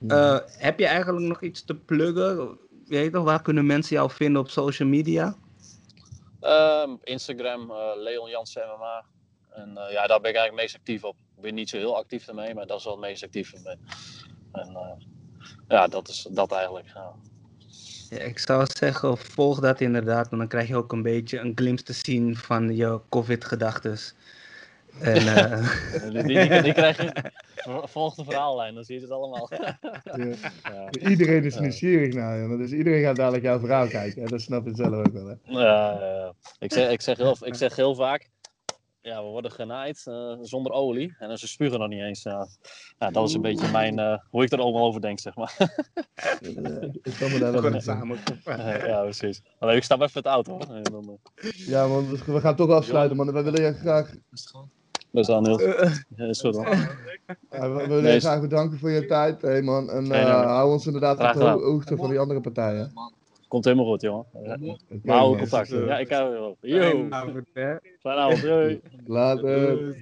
Uh, 0.00 0.38
heb 0.46 0.78
je 0.78 0.86
eigenlijk 0.86 1.26
nog 1.26 1.42
iets 1.42 1.64
te 1.64 1.74
pluggen? 1.74 2.58
Weet 2.88 3.12
je, 3.12 3.22
waar 3.22 3.42
kunnen 3.42 3.66
mensen 3.66 3.96
jou 3.96 4.10
vinden 4.10 4.42
op 4.42 4.50
social 4.50 4.88
media? 4.88 5.36
Uh, 6.42 6.92
Instagram, 7.02 7.70
uh, 7.70 7.76
Leon 7.96 8.30
Jansen 8.30 8.62
MMA. 8.76 9.04
En 9.50 9.70
uh, 9.70 9.92
ja, 9.92 10.06
daar 10.06 10.20
ben 10.20 10.30
ik 10.30 10.36
eigenlijk 10.36 10.54
meest 10.54 10.74
actief 10.74 11.04
op. 11.04 11.16
Ik 11.36 11.42
ben 11.42 11.54
niet 11.54 11.68
zo 11.68 11.76
heel 11.76 11.96
actief 11.96 12.28
ermee, 12.28 12.54
maar 12.54 12.66
dat 12.66 12.78
is 12.78 12.84
wel 12.84 12.92
het 12.92 13.02
meest 13.02 13.22
actief 13.22 13.54
mee. 13.64 13.76
En 14.52 14.98
ja, 15.68 15.86
dat 15.86 16.08
is 16.08 16.26
dat 16.30 16.52
eigenlijk. 16.52 16.86
Ja. 16.94 17.14
Ja, 18.10 18.18
ik 18.18 18.38
zou 18.38 18.66
zeggen, 18.66 19.18
volg 19.18 19.60
dat 19.60 19.80
inderdaad, 19.80 20.28
want 20.28 20.40
dan 20.40 20.48
krijg 20.48 20.68
je 20.68 20.76
ook 20.76 20.92
een 20.92 21.02
beetje 21.02 21.38
een 21.38 21.52
glimp 21.54 21.78
te 21.78 21.92
zien 21.92 22.36
van 22.36 22.76
je 22.76 23.00
COVID-gedachtes. 23.08 24.14
En, 25.00 25.22
uh... 25.26 26.10
die, 26.10 26.22
die, 26.22 26.62
die, 26.62 26.72
krijg 26.72 27.02
je, 27.02 27.12
volg 27.94 28.14
de 28.14 28.24
verhaallijn, 28.24 28.74
dan 28.74 28.84
zie 28.84 28.94
je 28.94 29.00
het 29.00 29.10
allemaal. 29.10 29.50
Ja. 29.58 29.78
Ja. 30.62 30.90
Iedereen 31.08 31.44
is 31.44 31.58
nieuwsgierig 31.58 32.14
naar 32.14 32.38
je, 32.38 32.56
dus 32.56 32.72
iedereen 32.72 33.02
gaat 33.02 33.16
dadelijk 33.16 33.44
jouw 33.44 33.58
verhaal 33.58 33.86
kijken. 33.86 34.22
Hè? 34.22 34.28
Dat 34.28 34.40
snap 34.40 34.66
je 34.66 34.74
zelf 34.74 34.94
ook 34.94 35.12
wel. 35.12 35.26
Hè? 35.26 35.34
Ja, 35.42 36.34
ik, 36.58 36.72
zeg, 36.72 36.90
ik, 36.90 37.00
zeg 37.00 37.16
heel, 37.16 37.36
ik 37.40 37.54
zeg 37.54 37.76
heel 37.76 37.94
vaak, 37.94 38.28
ja, 39.08 39.22
we 39.22 39.28
worden 39.28 39.50
genaaid 39.50 40.04
uh, 40.08 40.32
zonder 40.40 40.72
olie. 40.72 41.14
En 41.18 41.38
ze 41.38 41.48
spugen 41.48 41.78
nog 41.78 41.88
niet 41.88 42.00
eens. 42.00 42.24
Uh, 42.24 42.42
ja, 42.98 43.10
dat 43.10 43.28
is 43.28 43.34
een 43.34 43.40
beetje 43.40 43.70
mijn, 43.70 43.98
uh, 43.98 44.18
hoe 44.30 44.44
ik 44.44 44.52
er 44.52 44.60
allemaal 44.60 44.86
over 44.86 45.00
denk, 45.00 45.18
zeg 45.18 45.36
maar. 45.36 45.54
ik 47.02 47.14
kan 47.18 47.30
me 47.30 47.38
daar 47.38 47.62
wel 47.62 47.80
samen. 47.80 48.18
ja, 48.86 49.02
precies. 49.02 49.42
Alleen 49.58 49.76
ik 49.76 49.82
stap 49.82 50.00
even 50.00 50.18
het 50.18 50.26
auto. 50.26 50.58
En 50.58 50.82
dan, 50.82 51.18
ja, 51.52 51.88
want 51.88 52.24
we 52.24 52.40
gaan 52.40 52.56
toch 52.56 52.70
afsluiten, 52.70 53.16
man. 53.16 53.32
We 53.32 53.42
willen 53.42 53.62
je 53.62 53.72
graag... 53.72 54.14
Dat 55.10 55.28
is 55.28 55.34
aan 55.34 55.46
heel. 55.46 55.60
Ja, 56.16 56.24
is 56.26 56.40
goed, 56.40 56.54
Ja, 57.50 57.72
we 57.72 57.86
willen 57.86 58.02
nee, 58.02 58.12
je 58.12 58.20
graag 58.20 58.40
bedanken 58.40 58.78
voor 58.78 58.90
je 58.90 59.06
tijd, 59.06 59.42
hey, 59.42 59.62
man. 59.62 59.90
En 59.90 60.10
hou 60.30 60.72
ons 60.72 60.86
inderdaad 60.86 61.18
op 61.18 61.40
de 61.40 61.48
hoogte 61.48 61.96
van 61.96 62.10
die 62.10 62.18
andere 62.18 62.40
partijen. 62.40 62.92
Komt 63.48 63.64
helemaal 63.64 63.86
goed, 63.86 64.00
jongen. 64.00 64.26
We 65.02 65.12
houden 65.12 65.38
contact. 65.38 65.68
Ja, 65.68 65.98
ik 65.98 66.10
hou 66.10 66.32
wel. 66.32 66.56
Yo. 66.60 66.80
Fijne 66.80 68.20
avond. 68.20 68.42
Doei. 68.42 68.80
Later. 69.06 69.96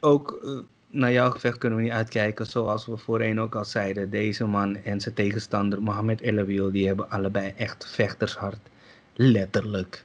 Ook 0.00 0.40
uh, 0.44 0.58
naar 0.90 1.12
jouw 1.12 1.30
gevecht 1.30 1.58
kunnen 1.58 1.78
we 1.78 1.84
niet 1.84 1.92
uitkijken. 1.92 2.46
Zoals 2.46 2.86
we 2.86 2.96
voorheen 2.96 3.40
ook 3.40 3.54
al 3.54 3.64
zeiden. 3.64 4.10
Deze 4.10 4.46
man 4.46 4.76
en 4.76 5.00
zijn 5.00 5.14
tegenstander 5.14 5.82
Mohamed 5.82 6.20
El 6.20 6.70
die 6.72 6.86
hebben 6.86 7.10
allebei 7.10 7.52
echt 7.56 7.86
vechtershart. 7.86 8.58
Letterlijk. 9.14 10.04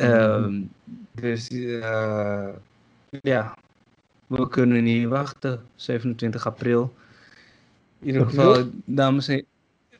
Um, 0.00 0.70
dus 1.12 1.50
uh, 1.50 2.48
ja, 3.10 3.56
we 4.26 4.48
kunnen 4.48 4.84
niet 4.84 5.08
wachten. 5.08 5.60
27 5.74 6.46
april. 6.46 6.94
In 8.00 8.06
ieder 8.06 8.26
geval, 8.26 8.70
dames 8.84 9.28
en 9.28 9.44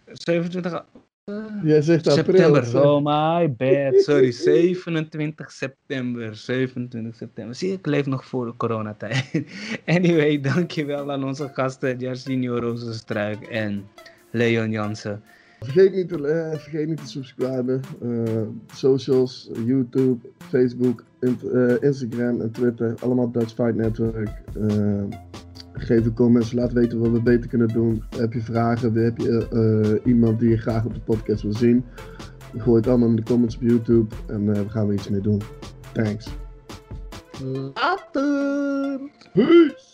27 0.06 0.84
uh, 1.30 1.44
Jij 1.62 1.82
zegt 1.82 2.12
september. 2.12 2.62
April, 2.62 2.96
oh 2.96 3.04
my 3.04 3.52
bad. 3.52 4.02
Sorry, 4.02 4.30
27 4.32 5.52
september. 5.52 6.36
27 6.36 7.14
september. 7.14 7.54
Zie 7.54 7.72
ik 7.72 7.86
leef 7.86 8.06
nog 8.06 8.24
voor 8.24 8.46
de 8.46 8.56
coronatijd. 8.56 9.44
anyway, 9.86 10.40
dankjewel 10.40 11.12
aan 11.12 11.24
onze 11.24 11.50
gasten 11.52 11.98
Jarcinho 11.98 12.58
Rozenstruik 12.58 13.42
en 13.42 13.88
Leon 14.30 14.70
Jansen. 14.70 15.22
Vergeet 15.64 15.94
niet 15.94 16.08
te, 16.08 16.18
uh, 16.18 16.58
vergeet 16.58 16.88
niet 16.88 17.00
te 17.00 17.06
subscriben. 17.08 17.80
Uh, 18.02 18.40
socials, 18.72 19.50
YouTube, 19.64 20.28
Facebook, 20.38 21.04
uh, 21.20 21.82
Instagram 21.82 22.40
en 22.40 22.50
Twitter. 22.50 22.94
Allemaal 23.00 23.30
Dutch 23.30 23.54
Fight 23.54 23.74
Network. 23.74 24.30
Geef 25.72 26.04
een 26.04 26.14
comments, 26.14 26.52
laat 26.52 26.72
weten 26.72 26.98
wat 26.98 27.10
we 27.10 27.22
beter 27.22 27.48
kunnen 27.48 27.68
doen. 27.68 28.02
Heb 28.16 28.32
je 28.32 28.40
vragen? 28.40 28.94
Heb 28.94 29.18
je 29.18 29.46
uh, 29.52 30.06
iemand 30.06 30.40
die 30.40 30.48
je 30.48 30.56
graag 30.56 30.84
op 30.84 30.94
de 30.94 31.00
podcast 31.00 31.42
wil 31.42 31.52
zien? 31.52 31.84
Gooi 32.56 32.76
het 32.76 32.86
allemaal 32.86 33.08
in 33.08 33.16
de 33.16 33.22
comments 33.22 33.56
op 33.56 33.62
YouTube 33.62 34.14
en 34.26 34.42
uh, 34.42 34.54
we 34.54 34.68
gaan 34.68 34.88
er 34.88 34.94
iets 34.94 35.08
mee 35.08 35.20
doen. 35.20 35.40
Thanks. 35.92 36.28
Later. 37.74 39.00
Peace. 39.32 39.93